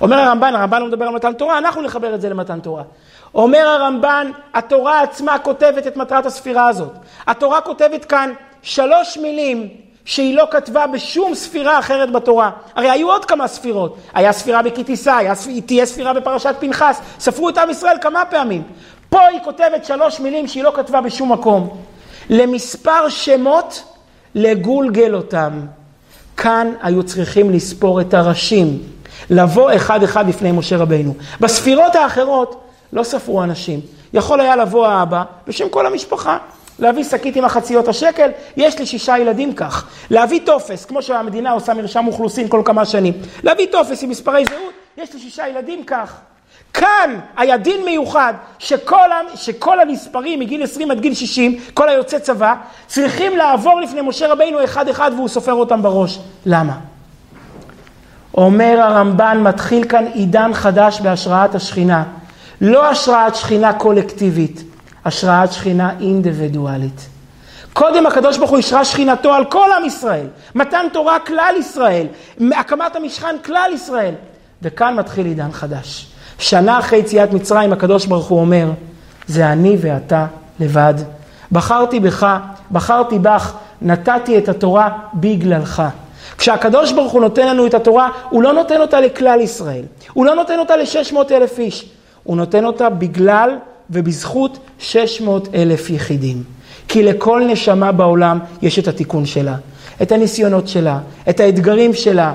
אומר 0.00 0.16
הרמב"ן, 0.16 0.54
הרמב"ן 0.54 0.80
לא 0.80 0.88
מדבר 0.88 1.04
על 1.04 1.14
מתן 1.14 1.32
תורה, 1.32 1.58
אנחנו 1.58 1.82
נחבר 1.82 2.14
את 2.14 2.20
זה 2.20 2.28
למתן 2.28 2.60
תורה. 2.60 2.82
אומר 3.36 3.68
הרמב"ן, 3.68 4.30
התורה 4.54 5.02
עצמה 5.02 5.38
כותבת 5.38 5.86
את 5.86 5.96
מטרת 5.96 6.26
הספירה 6.26 6.68
הזאת. 6.68 6.92
התורה 7.26 7.60
כותבת 7.60 8.04
כאן 8.04 8.32
שלוש 8.62 9.18
מילים 9.18 9.68
שהיא 10.04 10.36
לא 10.36 10.48
כתבה 10.50 10.86
בשום 10.86 11.34
ספירה 11.34 11.78
אחרת 11.78 12.12
בתורה. 12.12 12.50
הרי 12.74 12.90
היו 12.90 13.10
עוד 13.10 13.24
כמה 13.24 13.48
ספירות. 13.48 13.96
היה 14.14 14.32
ספירה 14.32 14.62
בכי 14.62 14.84
תישא, 14.84 15.34
תהיה 15.66 15.86
ספירה 15.86 16.12
בפרשת 16.12 16.54
פנחס, 16.58 17.00
ספרו 17.18 17.48
את 17.48 17.58
עם 17.58 17.70
ישראל 17.70 17.96
כמה 18.00 18.24
פעמים. 18.24 18.62
פה 19.08 19.20
היא 19.20 19.40
כותבת 19.44 19.84
שלוש 19.84 20.20
מילים 20.20 20.46
שהיא 20.46 20.64
לא 20.64 20.72
כתבה 20.74 21.00
בשום 21.00 21.32
מקום. 21.32 21.76
למספר 22.30 23.08
שמות 23.08 23.84
לגולגל 24.34 25.14
אותם. 25.14 25.60
כאן 26.36 26.72
היו 26.82 27.02
צריכים 27.02 27.50
לספור 27.50 28.00
את 28.00 28.14
הראשים, 28.14 28.78
לבוא 29.30 29.76
אחד 29.76 30.02
אחד 30.02 30.28
לפני 30.28 30.52
משה 30.52 30.76
רבינו. 30.76 31.14
בספירות 31.40 31.94
האחרות 31.94 32.65
לא 32.96 33.02
ספרו 33.02 33.42
אנשים. 33.42 33.80
יכול 34.12 34.40
היה 34.40 34.56
לבוא 34.56 34.86
האבא 34.86 35.22
בשם 35.46 35.68
כל 35.68 35.86
המשפחה, 35.86 36.38
להביא 36.78 37.04
שקית 37.04 37.36
עם 37.36 37.44
החציות 37.44 37.88
השקל, 37.88 38.30
יש 38.56 38.78
לי 38.78 38.86
שישה 38.86 39.18
ילדים 39.18 39.54
כך. 39.54 39.86
להביא 40.10 40.40
טופס, 40.44 40.84
כמו 40.84 41.02
שהמדינה 41.02 41.50
עושה 41.50 41.74
מרשם 41.74 42.06
אוכלוסין 42.06 42.48
כל 42.48 42.62
כמה 42.64 42.84
שנים. 42.84 43.12
להביא 43.42 43.66
טופס 43.72 44.02
עם 44.02 44.10
מספרי 44.10 44.44
זהות, 44.44 44.72
יש 44.96 45.14
לי 45.14 45.20
שישה 45.20 45.48
ילדים 45.48 45.84
כך. 45.84 46.14
כאן 46.74 47.20
היה 47.36 47.56
דין 47.56 47.84
מיוחד 47.84 48.34
שכל, 48.58 49.08
שכל 49.34 49.80
הנספרים 49.80 50.40
מגיל 50.40 50.62
20 50.62 50.90
עד 50.90 51.00
גיל 51.00 51.14
60, 51.14 51.58
כל 51.74 51.88
היוצא 51.88 52.18
צבא, 52.18 52.54
צריכים 52.86 53.36
לעבור 53.36 53.80
לפני 53.80 54.00
משה 54.00 54.32
רבינו 54.32 54.64
אחד 54.64 54.88
אחד 54.88 55.10
והוא 55.16 55.28
סופר 55.28 55.52
אותם 55.52 55.82
בראש. 55.82 56.18
למה? 56.46 56.72
אומר 58.34 58.80
הרמב"ן, 58.80 59.40
מתחיל 59.42 59.88
כאן 59.88 60.06
עידן 60.06 60.54
חדש 60.54 61.00
בהשראת 61.00 61.54
השכינה. 61.54 62.04
לא 62.60 62.90
השראת 62.90 63.34
שכינה 63.34 63.72
קולקטיבית, 63.72 64.62
השראת 65.04 65.52
שכינה 65.52 65.90
אינדיבידואלית. 66.00 67.08
קודם 67.72 68.06
הקדוש 68.06 68.38
ברוך 68.38 68.50
הוא 68.50 68.58
השרה 68.58 68.84
שכינתו 68.84 69.34
על 69.34 69.44
כל 69.44 69.68
עם 69.76 69.84
ישראל, 69.84 70.26
מתן 70.54 70.86
תורה 70.92 71.18
כלל 71.18 71.54
ישראל, 71.58 72.06
הקמת 72.52 72.96
המשכן 72.96 73.36
כלל 73.44 73.70
ישראל. 73.74 74.14
וכאן 74.62 74.96
מתחיל 74.96 75.26
עידן 75.26 75.52
חדש. 75.52 76.06
שנה 76.38 76.78
אחרי 76.78 76.98
יציאת 76.98 77.32
מצרים 77.32 77.72
הקדוש 77.72 78.06
ברוך 78.06 78.26
הוא 78.26 78.40
אומר, 78.40 78.70
זה 79.26 79.52
אני 79.52 79.76
ואתה 79.80 80.26
לבד. 80.60 80.94
בחרתי 81.52 82.00
בך, 82.00 82.26
בחרתי 82.72 83.18
בך, 83.18 83.54
נתתי 83.82 84.38
את 84.38 84.48
התורה 84.48 84.88
בגללך. 85.14 85.82
כשהקדוש 86.38 86.92
ברוך 86.92 87.12
הוא 87.12 87.20
נותן 87.20 87.46
לנו 87.46 87.66
את 87.66 87.74
התורה, 87.74 88.08
הוא 88.30 88.42
לא 88.42 88.52
נותן 88.52 88.80
אותה 88.80 89.00
לכלל 89.00 89.40
ישראל. 89.40 89.84
הוא 90.12 90.26
לא 90.26 90.34
נותן 90.34 90.58
אותה 90.58 90.76
ל-600 90.76 91.16
אלף 91.30 91.58
איש. 91.58 91.90
הוא 92.26 92.36
נותן 92.36 92.64
אותה 92.64 92.88
בגלל 92.88 93.56
ובזכות 93.90 94.58
600 94.78 95.54
אלף 95.54 95.90
יחידים. 95.90 96.42
כי 96.88 97.02
לכל 97.02 97.42
נשמה 97.46 97.92
בעולם 97.92 98.38
יש 98.62 98.78
את 98.78 98.88
התיקון 98.88 99.26
שלה, 99.26 99.56
את 100.02 100.12
הניסיונות 100.12 100.68
שלה, 100.68 100.98
את 101.28 101.40
האתגרים 101.40 101.94
שלה, 101.94 102.32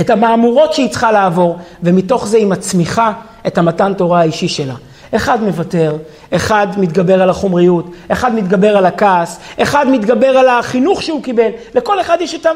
את 0.00 0.10
המהמורות 0.10 0.72
שהיא 0.72 0.90
צריכה 0.90 1.12
לעבור, 1.12 1.58
ומתוך 1.82 2.26
זה 2.26 2.36
היא 2.36 2.46
מצמיחה 2.46 3.12
את 3.46 3.58
המתן 3.58 3.92
תורה 3.94 4.20
האישי 4.20 4.48
שלה. 4.48 4.74
אחד 5.16 5.42
מוותר, 5.42 5.96
אחד 6.30 6.66
מתגבר 6.76 7.22
על 7.22 7.30
החומריות, 7.30 7.90
אחד 8.08 8.34
מתגבר 8.34 8.76
על 8.76 8.86
הכעס, 8.86 9.38
אחד 9.62 9.86
מתגבר 9.90 10.38
על 10.38 10.48
החינוך 10.48 11.02
שהוא 11.02 11.22
קיבל. 11.22 11.50
לכל 11.74 12.00
אחד 12.00 12.18
יש 12.20 12.34
את, 12.34 12.46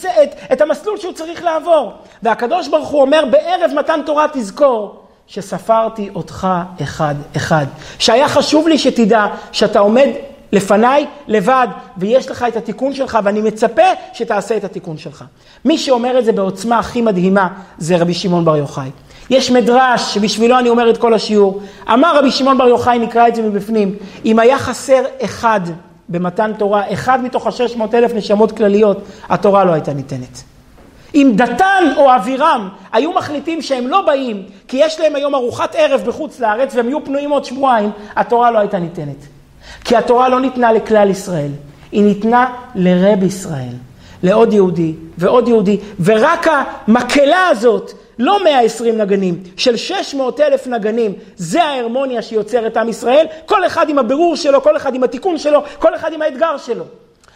את, 0.00 0.34
את 0.52 0.60
המסלול 0.60 0.98
שהוא 0.98 1.12
צריך 1.12 1.42
לעבור. 1.42 1.92
והקדוש 2.22 2.68
ברוך 2.68 2.88
הוא 2.88 3.00
אומר, 3.00 3.24
בערב 3.30 3.70
מתן 3.76 4.00
תורה 4.06 4.26
תזכור 4.32 5.01
שספרתי 5.26 6.08
אותך 6.14 6.48
אחד-אחד. 6.82 7.66
שהיה 7.98 8.28
חשוב 8.28 8.68
לי 8.68 8.78
שתדע 8.78 9.26
שאתה 9.52 9.78
עומד 9.78 10.08
לפניי 10.52 11.06
לבד, 11.28 11.68
ויש 11.96 12.30
לך 12.30 12.44
את 12.48 12.56
התיקון 12.56 12.94
שלך, 12.94 13.18
ואני 13.24 13.40
מצפה 13.40 13.82
שתעשה 14.12 14.56
את 14.56 14.64
התיקון 14.64 14.98
שלך. 14.98 15.24
מי 15.64 15.78
שאומר 15.78 16.18
את 16.18 16.24
זה 16.24 16.32
בעוצמה 16.32 16.78
הכי 16.78 17.02
מדהימה, 17.02 17.48
זה 17.78 17.96
רבי 17.96 18.14
שמעון 18.14 18.44
בר 18.44 18.56
יוחאי. 18.56 18.90
יש 19.30 19.50
מדרש 19.50 20.14
שבשבילו 20.14 20.58
אני 20.58 20.68
אומר 20.68 20.90
את 20.90 20.98
כל 20.98 21.14
השיעור. 21.14 21.60
אמר 21.92 22.18
רבי 22.18 22.30
שמעון 22.30 22.58
בר 22.58 22.68
יוחאי, 22.68 22.98
נקרא 22.98 23.28
את 23.28 23.34
זה 23.34 23.42
מבפנים, 23.42 23.94
אם 24.24 24.38
היה 24.38 24.58
חסר 24.58 25.02
אחד 25.24 25.60
במתן 26.08 26.52
תורה, 26.58 26.92
אחד 26.92 27.24
מתוך 27.24 27.46
השש 27.46 27.76
מאות 27.76 27.94
אלף 27.94 28.12
נשמות 28.14 28.52
כלליות, 28.52 28.98
התורה 29.28 29.64
לא 29.64 29.72
הייתה 29.72 29.92
ניתנת. 29.92 30.51
אם 31.14 31.32
דתן 31.36 31.84
או 31.96 32.14
אבירם 32.14 32.68
היו 32.92 33.12
מחליטים 33.12 33.62
שהם 33.62 33.88
לא 33.88 34.00
באים, 34.00 34.42
כי 34.68 34.76
יש 34.76 35.00
להם 35.00 35.16
היום 35.16 35.34
ארוחת 35.34 35.74
ערב 35.78 36.02
בחוץ 36.06 36.40
לארץ 36.40 36.74
והם 36.74 36.88
יהיו 36.88 37.04
פנויים 37.04 37.30
עוד 37.30 37.44
שבועיים, 37.44 37.90
התורה 38.16 38.50
לא 38.50 38.58
הייתה 38.58 38.78
ניתנת. 38.78 39.26
כי 39.84 39.96
התורה 39.96 40.28
לא 40.28 40.40
ניתנה 40.40 40.72
לכלל 40.72 41.10
ישראל, 41.10 41.50
היא 41.92 42.02
ניתנה 42.02 42.54
לרב 42.74 43.22
ישראל, 43.22 43.74
לעוד 44.22 44.52
יהודי 44.52 44.94
ועוד 45.18 45.48
יהודי, 45.48 45.78
ורק 46.04 46.46
המקהלה 46.46 47.48
הזאת, 47.48 47.92
לא 48.18 48.44
120 48.44 48.98
נגנים, 48.98 49.42
של 49.56 49.76
600 49.76 50.40
אלף 50.40 50.66
נגנים, 50.66 51.12
זה 51.36 51.62
ההרמוניה 51.62 52.22
שיוצרת 52.22 52.76
עם 52.76 52.88
ישראל, 52.88 53.26
כל 53.46 53.66
אחד 53.66 53.88
עם 53.88 53.98
הבירור 53.98 54.36
שלו, 54.36 54.62
כל 54.62 54.76
אחד 54.76 54.94
עם 54.94 55.02
התיקון 55.02 55.38
שלו, 55.38 55.62
כל 55.78 55.94
אחד 55.94 56.12
עם 56.12 56.22
האתגר 56.22 56.56
שלו. 56.58 56.84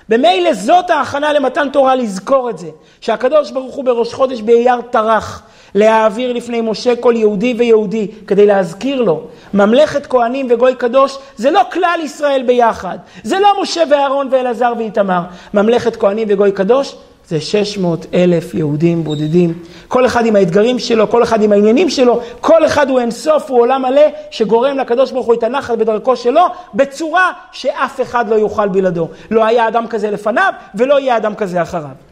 במילא 0.09 0.52
זאת 0.54 0.90
ההכנה 0.90 1.32
למתן 1.32 1.68
תורה 1.72 1.94
לזכור 1.94 2.50
את 2.50 2.59
זה, 2.59 2.68
שהקדוש 3.00 3.50
ברוך 3.50 3.74
הוא 3.74 3.84
בראש 3.84 4.14
חודש 4.14 4.40
באייר 4.40 4.80
טרח 4.80 5.42
להעביר 5.74 6.32
לפני 6.32 6.61
משה 6.61 6.96
כל 6.96 7.14
יהודי 7.16 7.54
ויהודי 7.59 8.11
כדי 8.26 8.46
להזכיר 8.46 9.02
לו, 9.02 9.22
ממלכת 9.54 10.07
כהנים 10.07 10.46
וגוי 10.50 10.74
קדוש 10.74 11.18
זה 11.36 11.50
לא 11.50 11.62
כלל 11.72 12.00
ישראל 12.02 12.42
ביחד, 12.46 12.98
זה 13.22 13.38
לא 13.38 13.62
משה 13.62 13.82
ואהרון 13.90 14.28
ואלעזר 14.30 14.72
ואיתמר, 14.78 15.20
ממלכת 15.54 15.96
כהנים 15.96 16.28
וגוי 16.30 16.52
קדוש 16.52 16.96
זה 17.28 17.40
600 17.40 18.06
אלף 18.14 18.54
יהודים 18.54 19.04
בודדים, 19.04 19.54
כל 19.88 20.06
אחד 20.06 20.26
עם 20.26 20.36
האתגרים 20.36 20.78
שלו, 20.78 21.10
כל 21.10 21.22
אחד 21.22 21.42
עם 21.42 21.52
העניינים 21.52 21.90
שלו, 21.90 22.20
כל 22.40 22.66
אחד 22.66 22.90
הוא 22.90 23.00
אינסוף, 23.00 23.50
הוא 23.50 23.60
עולם 23.60 23.82
מלא, 23.82 24.02
שגורם 24.30 24.78
לקדוש 24.78 25.12
ברוך 25.12 25.26
הוא 25.26 25.34
את 25.34 25.42
הנחת 25.42 25.78
בדרכו 25.78 26.16
שלו, 26.16 26.42
בצורה 26.74 27.32
שאף 27.52 28.00
אחד 28.00 28.28
לא 28.28 28.34
יוכל 28.34 28.68
בלעדו. 28.68 29.08
לא 29.30 29.44
היה 29.44 29.68
אדם 29.68 29.86
כזה 29.86 30.10
לפניו, 30.10 30.52
ולא 30.74 31.00
יהיה 31.00 31.16
אדם 31.16 31.34
כזה 31.34 31.62
אחריו. 31.62 32.05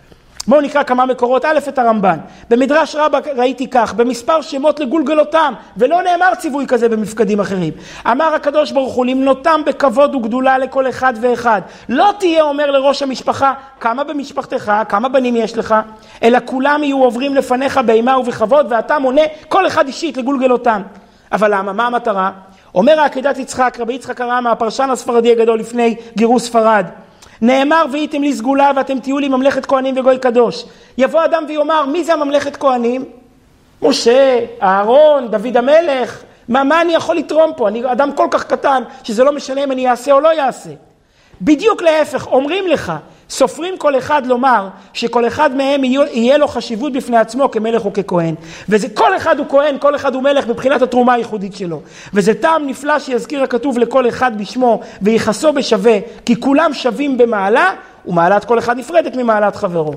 בואו 0.48 0.60
נקרא 0.60 0.82
כמה 0.82 1.06
מקורות, 1.06 1.44
א' 1.44 1.58
את 1.68 1.78
הרמב"ן. 1.78 2.18
במדרש 2.50 2.94
רבה 2.94 3.18
ראיתי 3.36 3.70
כך, 3.70 3.94
במספר 3.94 4.40
שמות 4.40 4.80
לגולגלותם, 4.80 5.54
ולא 5.76 6.02
נאמר 6.02 6.34
ציווי 6.34 6.66
כזה 6.66 6.88
במפקדים 6.88 7.40
אחרים. 7.40 7.72
אמר 8.10 8.34
הקדוש 8.34 8.72
ברוך 8.72 8.94
הוא, 8.94 9.06
למנותם 9.06 9.60
בכבוד 9.66 10.14
וגדולה 10.14 10.58
לכל 10.58 10.88
אחד 10.88 11.14
ואחד. 11.20 11.62
לא 11.88 12.10
תהיה 12.18 12.42
אומר 12.42 12.70
לראש 12.70 13.02
המשפחה, 13.02 13.52
כמה 13.80 14.04
במשפחתך, 14.04 14.72
כמה 14.88 15.08
בנים 15.08 15.36
יש 15.36 15.58
לך, 15.58 15.74
אלא 16.22 16.38
כולם 16.44 16.82
יהיו 16.82 17.04
עוברים 17.04 17.34
לפניך 17.34 17.80
באימה 17.86 18.18
ובכבוד, 18.18 18.66
ואתה 18.70 18.98
מונה 18.98 19.22
כל 19.48 19.66
אחד 19.66 19.86
אישית 19.86 20.16
לגולגלותם. 20.16 20.82
אבל 21.32 21.54
למה? 21.54 21.72
מה 21.72 21.86
המטרה? 21.86 22.30
אומר 22.74 23.00
העקדת 23.00 23.38
יצחק, 23.38 23.76
רבי 23.80 23.92
יצחק 23.92 24.20
הרמה, 24.20 24.50
הפרשן 24.50 24.90
הספרדי 24.90 25.32
הגדול 25.32 25.58
לפני 25.58 25.96
גירוש 26.16 26.42
ספרד. 26.42 26.86
נאמר 27.46 27.84
והייתם 27.92 28.22
לי 28.22 28.32
סגולה 28.32 28.70
ואתם 28.76 28.98
תהיו 28.98 29.18
לי 29.18 29.28
ממלכת 29.28 29.66
כהנים 29.66 29.98
וגוי 29.98 30.18
קדוש. 30.18 30.64
יבוא 30.98 31.24
אדם 31.24 31.44
ויאמר 31.48 31.86
מי 31.86 32.04
זה 32.04 32.12
הממלכת 32.12 32.56
כהנים? 32.56 33.04
משה, 33.82 34.44
אהרון, 34.62 35.28
דוד 35.30 35.56
המלך, 35.56 36.22
מה, 36.48 36.64
מה 36.64 36.80
אני 36.80 36.94
יכול 36.94 37.16
לתרום 37.16 37.52
פה? 37.56 37.68
אני 37.68 37.92
אדם 37.92 38.12
כל 38.12 38.26
כך 38.30 38.44
קטן 38.44 38.82
שזה 39.02 39.24
לא 39.24 39.32
משנה 39.32 39.64
אם 39.64 39.72
אני 39.72 39.90
אעשה 39.90 40.12
או 40.12 40.20
לא 40.20 40.30
אעשה. 40.38 40.70
בדיוק 41.42 41.82
להפך, 41.82 42.26
אומרים 42.26 42.66
לך, 42.66 42.92
סופרים 43.30 43.78
כל 43.78 43.98
אחד 43.98 44.26
לומר 44.26 44.68
שכל 44.92 45.26
אחד 45.26 45.56
מהם 45.56 45.84
יהיה 45.84 46.38
לו 46.38 46.48
חשיבות 46.48 46.92
בפני 46.92 47.16
עצמו 47.16 47.50
כמלך 47.50 47.84
או 47.84 47.92
ככהן. 47.92 48.34
וזה 48.68 48.88
כל 48.88 49.16
אחד 49.16 49.38
הוא 49.38 49.46
כהן, 49.48 49.76
כל 49.78 49.96
אחד 49.96 50.14
הוא 50.14 50.22
מלך 50.22 50.48
מבחינת 50.48 50.82
התרומה 50.82 51.12
הייחודית 51.12 51.56
שלו. 51.56 51.80
וזה 52.14 52.34
טעם 52.34 52.66
נפלא 52.66 52.98
שיזכיר 52.98 53.42
הכתוב 53.42 53.78
לכל 53.78 54.08
אחד 54.08 54.38
בשמו 54.38 54.80
ויחסו 55.02 55.52
בשווה, 55.52 55.98
כי 56.26 56.40
כולם 56.40 56.74
שווים 56.74 57.18
במעלה, 57.18 57.74
ומעלת 58.06 58.44
כל 58.44 58.58
אחד 58.58 58.78
נפרדת 58.78 59.16
ממעלת 59.16 59.56
חברו. 59.56 59.94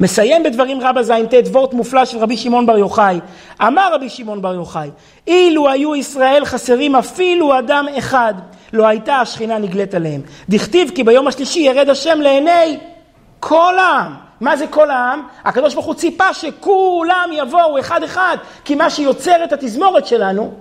מסיים 0.00 0.42
בדברים 0.42 0.80
רבה 0.80 1.02
ז"ט 1.02 1.34
וורט 1.52 1.72
מופלא 1.72 2.04
של 2.04 2.18
רבי 2.18 2.36
שמעון 2.36 2.66
בר 2.66 2.78
יוחאי. 2.78 3.20
אמר 3.62 3.94
רבי 3.94 4.08
שמעון 4.08 4.42
בר 4.42 4.54
יוחאי, 4.54 4.90
אילו 5.26 5.68
היו 5.68 5.96
ישראל 5.96 6.44
חסרים 6.44 6.96
אפילו 6.96 7.58
אדם 7.58 7.86
אחד, 7.98 8.34
לא 8.74 8.86
הייתה 8.86 9.14
השכינה 9.16 9.58
נגלית 9.58 9.94
עליהם. 9.94 10.20
דכתיב 10.48 10.90
כי 10.94 11.04
ביום 11.04 11.26
השלישי 11.26 11.60
ירד 11.60 11.88
השם 11.88 12.20
לעיני 12.20 12.78
כל 13.40 13.78
העם. 13.78 14.14
מה 14.40 14.56
זה 14.56 14.66
כל 14.66 14.90
העם? 14.90 15.22
הקדוש 15.44 15.74
ברוך 15.74 15.86
הוא 15.86 15.94
ציפה 15.94 16.34
שכולם 16.34 17.30
יבואו 17.32 17.80
אחד 17.80 18.02
אחד, 18.02 18.36
כי 18.64 18.74
מה 18.74 18.90
שיוצר 18.90 19.44
את 19.44 19.52
התזמורת 19.52 20.06
שלנו 20.06 20.52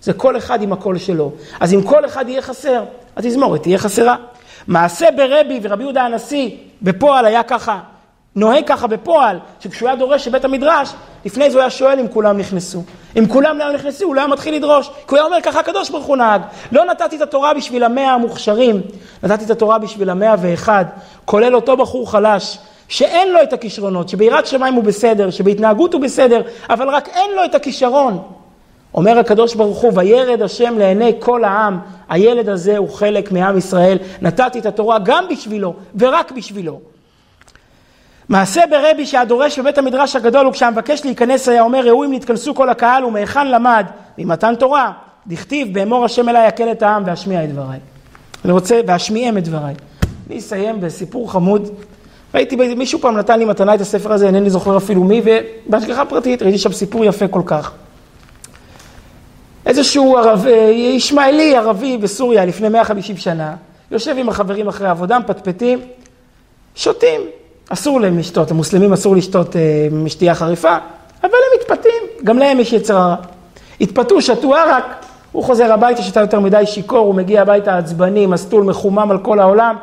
זה 0.00 0.12
כל 0.12 0.36
אחד 0.36 0.62
עם 0.62 0.72
הקול 0.72 0.98
שלו. 0.98 1.32
אז 1.60 1.74
אם 1.74 1.82
כל 1.82 2.04
אחד 2.04 2.28
יהיה 2.28 2.42
חסר, 2.42 2.84
התזמורת 3.16 3.62
תהיה 3.62 3.78
חסרה. 3.78 4.16
מעשה 4.66 5.06
ברבי 5.16 5.60
ורבי 5.62 5.82
יהודה 5.82 6.02
הנשיא 6.02 6.50
בפועל 6.82 7.26
היה 7.26 7.42
ככה 7.42 7.80
נוהג 8.36 8.64
ככה 8.66 8.86
בפועל, 8.86 9.38
שכשהוא 9.60 9.88
היה 9.88 9.96
דורש 9.96 10.24
שבית 10.24 10.44
המדרש, 10.44 10.92
לפני 11.24 11.50
זה 11.50 11.56
הוא 11.56 11.60
היה 11.60 11.70
שואל 11.70 12.00
אם 12.00 12.08
כולם 12.08 12.38
נכנסו. 12.38 12.82
אם 13.18 13.26
כולם 13.26 13.58
לא 13.58 13.72
נכנסו, 13.72 14.04
הוא 14.04 14.14
לא 14.14 14.20
היה 14.20 14.28
מתחיל 14.28 14.54
לדרוש. 14.54 14.88
כי 14.88 14.94
הוא 15.08 15.16
היה 15.16 15.24
אומר, 15.24 15.38
ככה 15.42 15.60
הקדוש 15.60 15.90
ברוך 15.90 16.06
הוא 16.06 16.16
נהג. 16.16 16.42
לא 16.72 16.84
נתתי 16.84 17.16
את 17.16 17.20
התורה 17.20 17.54
בשביל 17.54 17.84
המאה 17.84 18.12
המוכשרים, 18.12 18.80
נתתי 19.22 19.44
את 19.44 19.50
התורה 19.50 19.78
בשביל 19.78 20.10
המאה 20.10 20.34
ואחד, 20.38 20.84
כולל 21.24 21.54
אותו 21.54 21.76
בחור 21.76 22.10
חלש, 22.10 22.58
שאין 22.88 23.32
לו 23.32 23.42
את 23.42 23.52
הכישרונות, 23.52 24.08
שביראת 24.08 24.46
שמיים 24.46 24.74
הוא 24.74 24.84
בסדר, 24.84 25.30
שבהתנהגות 25.30 25.94
הוא 25.94 26.00
בסדר, 26.00 26.42
אבל 26.70 26.88
רק 26.88 27.08
אין 27.08 27.30
לו 27.36 27.44
את 27.44 27.54
הכישרון. 27.54 28.22
אומר 28.94 29.18
הקדוש 29.18 29.54
ברוך 29.54 29.78
הוא, 29.78 29.92
וירד 29.94 30.42
השם 30.42 30.78
לעיני 30.78 31.12
כל 31.18 31.44
העם, 31.44 31.78
הילד 32.08 32.48
הזה 32.48 32.78
הוא 32.78 32.88
חלק 32.88 33.32
מעם 33.32 33.58
ישראל, 33.58 33.98
נתתי 34.22 34.58
את 34.58 34.66
התורה 34.66 34.98
גם 34.98 35.24
בשבילו 35.30 35.74
ורק 35.98 36.32
בשבילו. 36.32 36.80
מעשה 38.28 38.62
ברבי 38.70 39.06
שהדורש 39.06 39.58
בבית 39.58 39.78
המדרש 39.78 40.16
הגדול 40.16 40.46
וכשהמבקש 40.46 41.04
להיכנס 41.04 41.48
היה 41.48 41.62
אומר 41.62 41.86
ראו 41.86 42.04
אם 42.04 42.12
נתכנסו 42.12 42.54
כל 42.54 42.68
הקהל 42.68 43.04
ומהיכן 43.04 43.50
למד 43.50 43.86
ממתן 44.18 44.54
תורה 44.54 44.92
דכתיב 45.26 45.74
באמור 45.74 46.04
השם 46.04 46.28
אליי 46.28 46.48
יקל 46.48 46.72
את 46.72 46.82
העם 46.82 47.02
ואשמיע 47.06 47.44
את 47.44 47.52
דבריי. 47.52 47.78
אני 48.44 48.52
רוצה 48.52 48.80
ואשמיעם 48.86 49.38
את 49.38 49.44
דבריי. 49.44 49.74
אני 50.26 50.38
אסיים 50.38 50.80
בסיפור 50.80 51.32
חמוד. 51.32 51.68
ראיתי 52.34 52.56
מישהו 52.56 52.98
פעם 52.98 53.16
נתן 53.16 53.38
לי 53.38 53.44
מתנה 53.44 53.74
את 53.74 53.80
הספר 53.80 54.12
הזה 54.12 54.26
אינני 54.26 54.50
זוכר 54.50 54.76
אפילו 54.76 55.04
מי 55.04 55.22
ובהשגחה 55.24 56.04
פרטית 56.04 56.42
ראיתי 56.42 56.58
שם 56.58 56.72
סיפור 56.72 57.04
יפה 57.04 57.28
כל 57.28 57.42
כך. 57.46 57.72
איזשהו 59.66 60.16
ערב, 60.16 60.46
ישמעאלי 60.72 61.56
ערבי 61.56 61.96
בסוריה 61.96 62.44
לפני 62.44 62.68
150 62.68 63.16
שנה 63.16 63.56
יושב 63.90 64.14
עם 64.18 64.28
החברים 64.28 64.68
אחרי 64.68 64.88
עבודה 64.88 65.18
מפטפטים 65.18 65.80
שותים 66.74 67.20
אסור 67.68 68.00
להם 68.00 68.18
לשתות, 68.18 68.50
המוסלמים 68.50 68.92
אסור 68.92 69.16
לשתות 69.16 69.56
אה, 69.56 69.88
משתייה 69.92 70.34
חריפה, 70.34 70.76
אבל 71.22 71.32
הם 71.32 71.60
מתפתים, 71.60 72.02
גם 72.24 72.38
להם 72.38 72.60
יש 72.60 72.72
יצר 72.72 72.96
הרע. 72.96 73.16
התפתו, 73.80 74.22
שתו 74.22 74.54
ערק, 74.54 74.84
הוא 75.32 75.44
חוזר 75.44 75.72
הביתה, 75.72 76.02
שתה 76.02 76.20
יותר 76.20 76.40
מדי 76.40 76.62
שיכור, 76.66 76.98
הוא 76.98 77.14
מגיע 77.14 77.42
הביתה 77.42 77.78
עצבני, 77.78 78.26
מסטול, 78.26 78.64
מחומם 78.64 79.10
על 79.10 79.18
כל 79.18 79.40
העולם. 79.40 79.76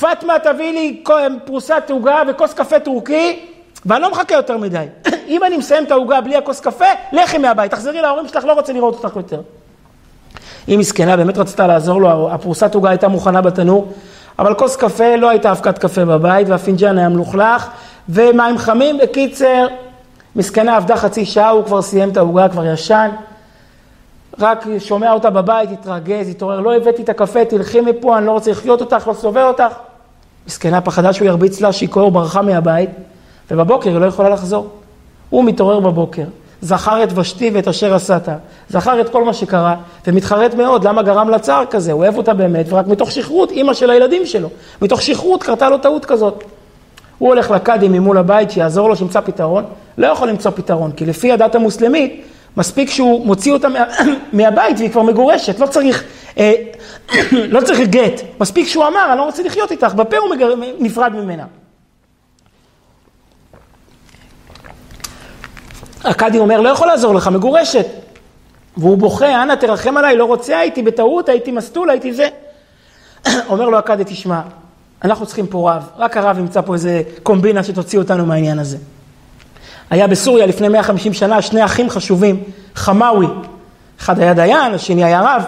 פטמה, 0.00 0.38
תביא 0.38 0.72
לי 0.72 1.02
פרוסת 1.44 1.82
עוגה 1.90 2.22
וכוס 2.28 2.54
קפה 2.54 2.80
טורקי, 2.80 3.40
ואני 3.86 4.02
לא 4.02 4.10
מחכה 4.10 4.34
יותר 4.34 4.56
מדי. 4.56 4.84
אם 5.28 5.44
אני 5.44 5.56
מסיים 5.56 5.84
את 5.84 5.90
העוגה 5.90 6.20
בלי 6.20 6.36
הכוס 6.36 6.60
קפה, 6.60 6.84
לכי 7.12 7.38
מהבית, 7.38 7.70
תחזרי 7.70 8.02
להורים 8.02 8.28
שלך, 8.28 8.44
לא 8.44 8.52
רוצה 8.52 8.72
לראות 8.72 9.04
אותך 9.04 9.16
יותר. 9.16 9.40
היא 10.66 10.78
מסכנה, 10.78 11.16
באמת 11.16 11.38
רצתה 11.38 11.66
לעזור 11.66 12.00
לו, 12.00 12.30
הפרוסת 12.32 12.74
עוגה 12.74 12.90
הייתה 12.90 13.08
מוכנה 13.08 13.40
בתנור. 13.40 13.92
אבל 14.38 14.54
כוס 14.54 14.76
קפה, 14.76 15.16
לא 15.16 15.28
הייתה 15.30 15.50
אבקת 15.50 15.78
קפה 15.78 16.04
בבית, 16.04 16.48
והפינג'אן 16.48 16.98
היה 16.98 17.08
מלוכלך, 17.08 17.68
ומים 18.08 18.58
חמים. 18.58 18.98
בקיצר, 18.98 19.66
מסכנה 20.36 20.76
עבדה 20.76 20.96
חצי 20.96 21.24
שעה, 21.24 21.50
הוא 21.50 21.64
כבר 21.64 21.82
סיים 21.82 22.08
את 22.08 22.16
העוגה, 22.16 22.48
כבר 22.48 22.66
ישן. 22.66 23.10
רק 24.38 24.64
שומע 24.78 25.12
אותה 25.12 25.30
בבית, 25.30 25.70
התרגז, 25.72 26.28
התעורר, 26.28 26.60
לא 26.60 26.76
הבאתי 26.76 27.02
את 27.02 27.08
הקפה, 27.08 27.44
תלכי 27.44 27.80
מפה, 27.80 28.18
אני 28.18 28.26
לא 28.26 28.30
רוצה 28.32 28.50
לחיות 28.50 28.80
אותך, 28.80 29.08
לא 29.08 29.14
סובל 29.14 29.42
אותך. 29.42 29.74
מסכנה 30.46 30.80
פחדה 30.80 31.12
שהוא 31.12 31.26
ירביץ 31.26 31.60
לה, 31.60 31.72
שיכור, 31.72 32.10
ברחה 32.10 32.42
מהבית, 32.42 32.90
ובבוקר 33.50 33.90
היא 33.90 33.98
לא 33.98 34.06
יכולה 34.06 34.28
לחזור. 34.28 34.68
הוא 35.30 35.44
מתעורר 35.44 35.80
בבוקר, 35.80 36.24
זכר 36.62 37.02
את 37.02 37.18
ושתי 37.18 37.50
ואת 37.54 37.68
אשר 37.68 37.94
עשת, 37.94 38.28
זכר 38.68 39.00
את 39.00 39.08
כל 39.08 39.24
מה 39.24 39.34
שקרה, 39.34 39.76
ומתחרט 40.06 40.54
מאוד, 40.54 40.84
למה 40.84 41.02
גרם 41.02 41.28
לה 41.28 41.38
צער 41.38 41.64
כזה, 41.70 41.92
הוא 41.92 42.02
אוהב 42.02 42.16
אותה 42.16 42.34
באמת, 42.34 42.66
ורק 42.68 42.86
מתוך 42.86 43.12
שכרות, 43.12 43.50
אימא 43.50 43.74
של 43.74 43.90
הילדים 43.90 44.26
שלו, 44.26 44.48
מתוך 44.82 45.02
שכרות 45.02 45.42
קרתה 45.42 45.68
לו 45.68 45.78
טעות 45.78 46.04
כזאת. 46.04 46.44
הוא 47.18 47.28
הולך 47.28 47.50
לקאדי 47.50 47.88
ממול 47.88 48.18
הבית 48.18 48.50
שיעזור 48.50 48.88
לו 48.88 48.96
שימצא 48.96 49.20
פתרון, 49.20 49.64
לא 49.98 50.06
יכול 50.06 50.28
למצוא 50.28 50.50
פתרון, 50.50 50.92
כי 50.92 51.06
לפי 51.06 51.32
הדת 51.32 51.54
המוסלמית, 51.54 52.24
מספיק 52.56 52.90
שהוא 52.90 53.26
מוציא 53.26 53.52
אותה 53.52 53.68
מה, 53.68 53.84
מהבית 54.32 54.78
והיא 54.78 54.90
כבר 54.90 55.02
מגורשת, 55.02 55.58
לא 55.60 55.66
צריך, 55.66 56.04
אה, 56.38 56.52
לא 57.32 57.60
צריך 57.60 57.80
גט, 57.80 58.20
מספיק 58.40 58.68
שהוא 58.68 58.86
אמר, 58.86 59.06
אני 59.08 59.18
לא 59.18 59.24
רוצה 59.24 59.42
לחיות 59.42 59.70
איתך, 59.70 59.94
בפה 59.94 60.16
הוא 60.16 60.30
מגר... 60.30 60.54
נפרד 60.78 61.12
ממנה. 61.14 61.44
הקאדי 66.04 66.38
אומר, 66.38 66.60
לא 66.60 66.68
יכול 66.68 66.86
לעזור 66.86 67.14
לך, 67.14 67.28
מגורשת. 67.28 67.86
והוא 68.76 68.98
בוכה, 68.98 69.42
אנא 69.42 69.54
תרחם 69.54 69.96
עליי, 69.96 70.16
לא 70.16 70.24
רוצה, 70.24 70.58
הייתי 70.58 70.82
בטעות, 70.82 71.28
הייתי 71.28 71.52
מסטול, 71.52 71.90
הייתי 71.90 72.12
זה. 72.12 72.28
אומר 73.50 73.68
לו 73.68 73.78
הקאדי, 73.78 74.02
תשמע, 74.06 74.40
אנחנו 75.04 75.26
צריכים 75.26 75.46
פה 75.46 75.72
רב, 75.72 75.88
רק 75.96 76.16
הרב 76.16 76.38
ימצא 76.38 76.60
פה 76.60 76.74
איזה 76.74 77.02
קומבינה 77.22 77.62
שתוציא 77.62 77.98
אותנו 77.98 78.26
מהעניין 78.26 78.58
הזה. 78.58 78.76
היה 79.90 80.06
בסוריה 80.06 80.46
לפני 80.46 80.68
150 80.68 81.12
שנה 81.12 81.42
שני 81.42 81.64
אחים 81.64 81.90
חשובים, 81.90 82.42
חמאווי, 82.74 83.26
אחד 84.00 84.18
היה 84.18 84.34
דיין, 84.34 84.74
השני 84.74 85.04
היה 85.04 85.20
רב, 85.20 85.44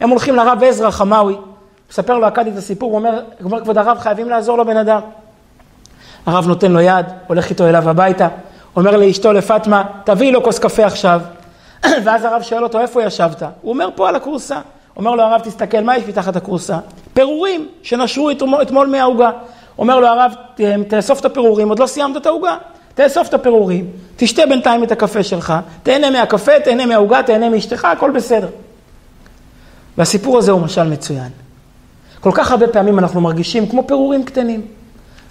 הם 0.00 0.10
הולכים 0.10 0.36
לרב 0.36 0.62
עזרא 0.64 0.90
חמאווי, 0.90 1.36
מספר 1.90 2.18
לו 2.18 2.26
הקאדי 2.26 2.50
את 2.50 2.56
הסיפור, 2.56 2.90
הוא 2.90 2.98
אומר, 2.98 3.22
כבוד 3.62 3.78
הרב, 3.78 3.98
חייבים 3.98 4.28
לעזור 4.28 4.58
לבן 4.58 4.76
אדם. 4.76 5.00
הרב 6.26 6.46
נותן 6.46 6.72
לו 6.72 6.80
יד, 6.80 7.06
הולך 7.26 7.50
איתו 7.50 7.66
אליו 7.66 7.90
הביתה, 7.90 8.28
אומר 8.76 8.96
לאשתו 8.96 9.32
לפטמה, 9.32 9.84
תביאי 10.04 10.32
לו 10.32 10.42
כוס 10.42 10.58
קפה 10.58 10.86
עכשיו. 10.86 11.20
ואז 12.04 12.24
הרב 12.24 12.42
שואל 12.42 12.62
אותו, 12.62 12.80
איפה 12.80 13.02
ישבת? 13.02 13.42
הוא 13.42 13.72
אומר, 13.72 13.88
פה 13.94 14.08
על 14.08 14.16
הכורסה. 14.16 14.60
אומר 14.96 15.14
לו 15.14 15.22
הרב, 15.22 15.40
תסתכל, 15.44 15.80
מה 15.80 15.96
יש 15.96 16.04
מתחת 16.08 16.36
הכורסה? 16.36 16.78
פירורים 17.14 17.68
שנשרו 17.82 18.30
אתמול 18.62 18.86
מהעוגה. 18.86 19.30
אומר 19.78 20.00
לו 20.00 20.06
הרב, 20.06 20.34
תאסוף 20.88 21.20
את 21.20 21.24
הפירורים, 21.24 21.68
עוד 21.68 21.78
לא 21.78 21.86
סיימת 21.86 22.16
את 22.16 22.26
העוגה. 22.26 22.56
תאסוף 22.94 23.28
את 23.28 23.34
הפירורים, 23.34 23.86
תשתה 24.16 24.46
בינתיים 24.46 24.84
את 24.84 24.92
הקפה 24.92 25.22
שלך, 25.22 25.54
תהנה 25.82 26.10
מהקפה, 26.10 26.60
תהנה 26.64 26.86
מהעוגה, 26.86 27.22
תהנה 27.22 27.48
מאשתך, 27.48 27.84
הכל 27.84 28.10
בסדר. 28.10 28.48
והסיפור 29.98 30.38
הזה 30.38 30.52
הוא 30.52 30.60
משל 30.60 30.82
מצוין. 30.82 31.28
כל 32.20 32.30
כך 32.34 32.50
הרבה 32.50 32.68
פעמים 32.68 32.98
אנחנו 32.98 33.20
מרגישים 33.20 33.68
כמו 33.68 33.86
פירורים 33.86 34.24
קטנים. 34.24 34.62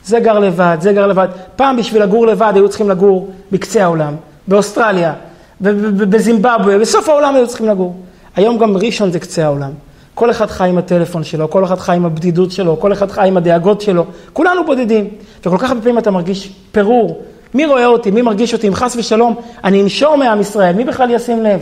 זה 0.08 0.20
גר 0.20 0.40
לבד, 0.40 0.78
זה 0.80 0.94
גר 0.94 1.08
לבד. 1.08 1.28
פעם 1.56 1.78
בשביל 1.78 2.04
לגור 2.04 2.28
לבד 2.28 2.52
היו 2.56 2.70
צריכים 2.70 2.90
לגור 2.90 3.30
בקצה 3.52 3.84
העולם, 3.84 4.16
באוסטרליה, 4.48 5.14
בזימבבואה, 5.62 6.80
בסוף 6.80 7.10
העולם 7.10 7.36
היו 7.36 7.48
צריכים 7.48 7.68
לגור. 7.68 7.96
היום 8.36 8.58
גם 8.58 8.78
ראשון 8.78 9.12
זה 9.12 9.20
קצה 9.20 9.46
העולם. 9.46 9.72
כל 10.14 10.32
אחד 10.32 10.46
חי 10.46 10.70
עם 10.70 10.78
הטלפון 10.78 11.24
שלו, 11.24 11.50
כל 11.50 11.64
אחד 11.64 11.80
חי 11.80 11.96
עם 11.96 12.06
הבדידות 12.06 12.52
שלו, 12.52 12.80
כל 12.80 12.94
אחד 12.94 13.12
חי 13.12 13.28
עם 13.28 13.38
הדאגות 13.38 13.82
שלו, 13.82 14.06
כולנו 14.34 14.66
בודדים. 14.66 15.08
וכל 15.46 15.58
כך 15.58 15.70
הרבה 15.70 15.82
פעמים 15.82 15.98
אתה 15.98 16.12
מרגיש 16.12 16.54
פירור. 16.72 17.22
מי 17.54 17.66
רואה 17.66 17.86
אותי? 17.86 18.12
מי 18.12 18.22
מרגיש 18.22 18.54
אותי? 18.54 18.68
אם 18.68 18.76
חס 18.76 18.96
ושלום 18.96 19.36
אני 19.64 19.84
אנשור 19.84 20.16
מעם 20.16 20.42
ישראל, 20.42 20.76
מי 20.76 20.84
בכלל 20.84 21.12
ישים 21.12 21.44
לב? 21.44 21.62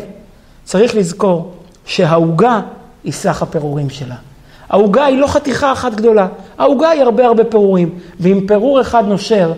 צריך 0.64 0.96
לזכור 0.96 1.52
שהעוגה 1.86 2.62
היא 3.04 3.14
סך 3.14 3.42
הפירורים 3.42 3.90
שלה. 3.90 4.16
העוגה 4.70 5.06
היא 5.06 5.18
לא 5.18 5.28
חתיכה 5.28 5.72
אחת 5.72 5.94
גדולה, 5.94 6.28
העוגה 6.58 6.90
היא 6.90 7.02
הרבה 7.02 7.26
הרבה 7.26 7.44
פירורים, 7.44 7.90
ואם 8.20 8.42
פירור 8.48 8.82
אחד 8.82 9.04
נושר, 9.08 9.54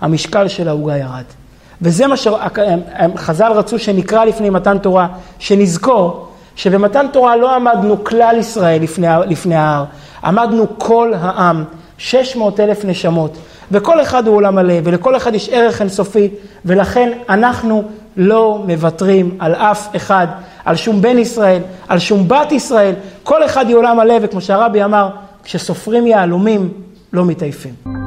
המשקל 0.00 0.48
של 0.48 0.68
העוגה 0.68 0.96
ירד. 0.96 1.24
וזה 1.82 2.06
מה 2.06 2.16
שחז"ל 2.16 3.52
רצו 3.52 3.78
שנקרא 3.78 4.24
לפני 4.24 4.50
מתן 4.50 4.78
תורה, 4.78 5.06
שנזכור 5.38 6.28
שבמתן 6.56 7.06
תורה 7.12 7.36
לא 7.36 7.54
עמדנו 7.54 8.04
כלל 8.04 8.36
ישראל 8.38 8.82
לפני, 8.82 9.06
לפני 9.26 9.56
ההר, 9.56 9.84
עמדנו 10.24 10.66
כל 10.78 11.12
העם, 11.20 11.64
600 11.98 12.60
אלף 12.60 12.84
נשמות, 12.84 13.36
וכל 13.70 14.02
אחד 14.02 14.26
הוא 14.26 14.36
עולם 14.36 14.54
מלא, 14.54 14.74
ולכל 14.84 15.16
אחד 15.16 15.34
יש 15.34 15.48
ערך 15.48 15.80
אינסופי, 15.80 16.28
ולכן 16.64 17.12
אנחנו 17.28 17.82
לא 18.16 18.62
מוותרים 18.66 19.36
על 19.38 19.54
אף 19.54 19.96
אחד, 19.96 20.26
על 20.64 20.76
שום 20.76 21.02
בן 21.02 21.18
ישראל, 21.18 21.62
על 21.88 21.98
שום 21.98 22.28
בת 22.28 22.52
ישראל, 22.52 22.94
כל 23.22 23.44
אחד 23.44 23.68
היא 23.68 23.76
עולם 23.76 23.96
מלא, 23.96 24.14
וכמו 24.22 24.40
שהרבי 24.40 24.84
אמר, 24.84 25.08
כשסופרים 25.44 26.06
יהלומים, 26.06 26.72
לא 27.12 27.24
מתעייפים. 27.24 28.03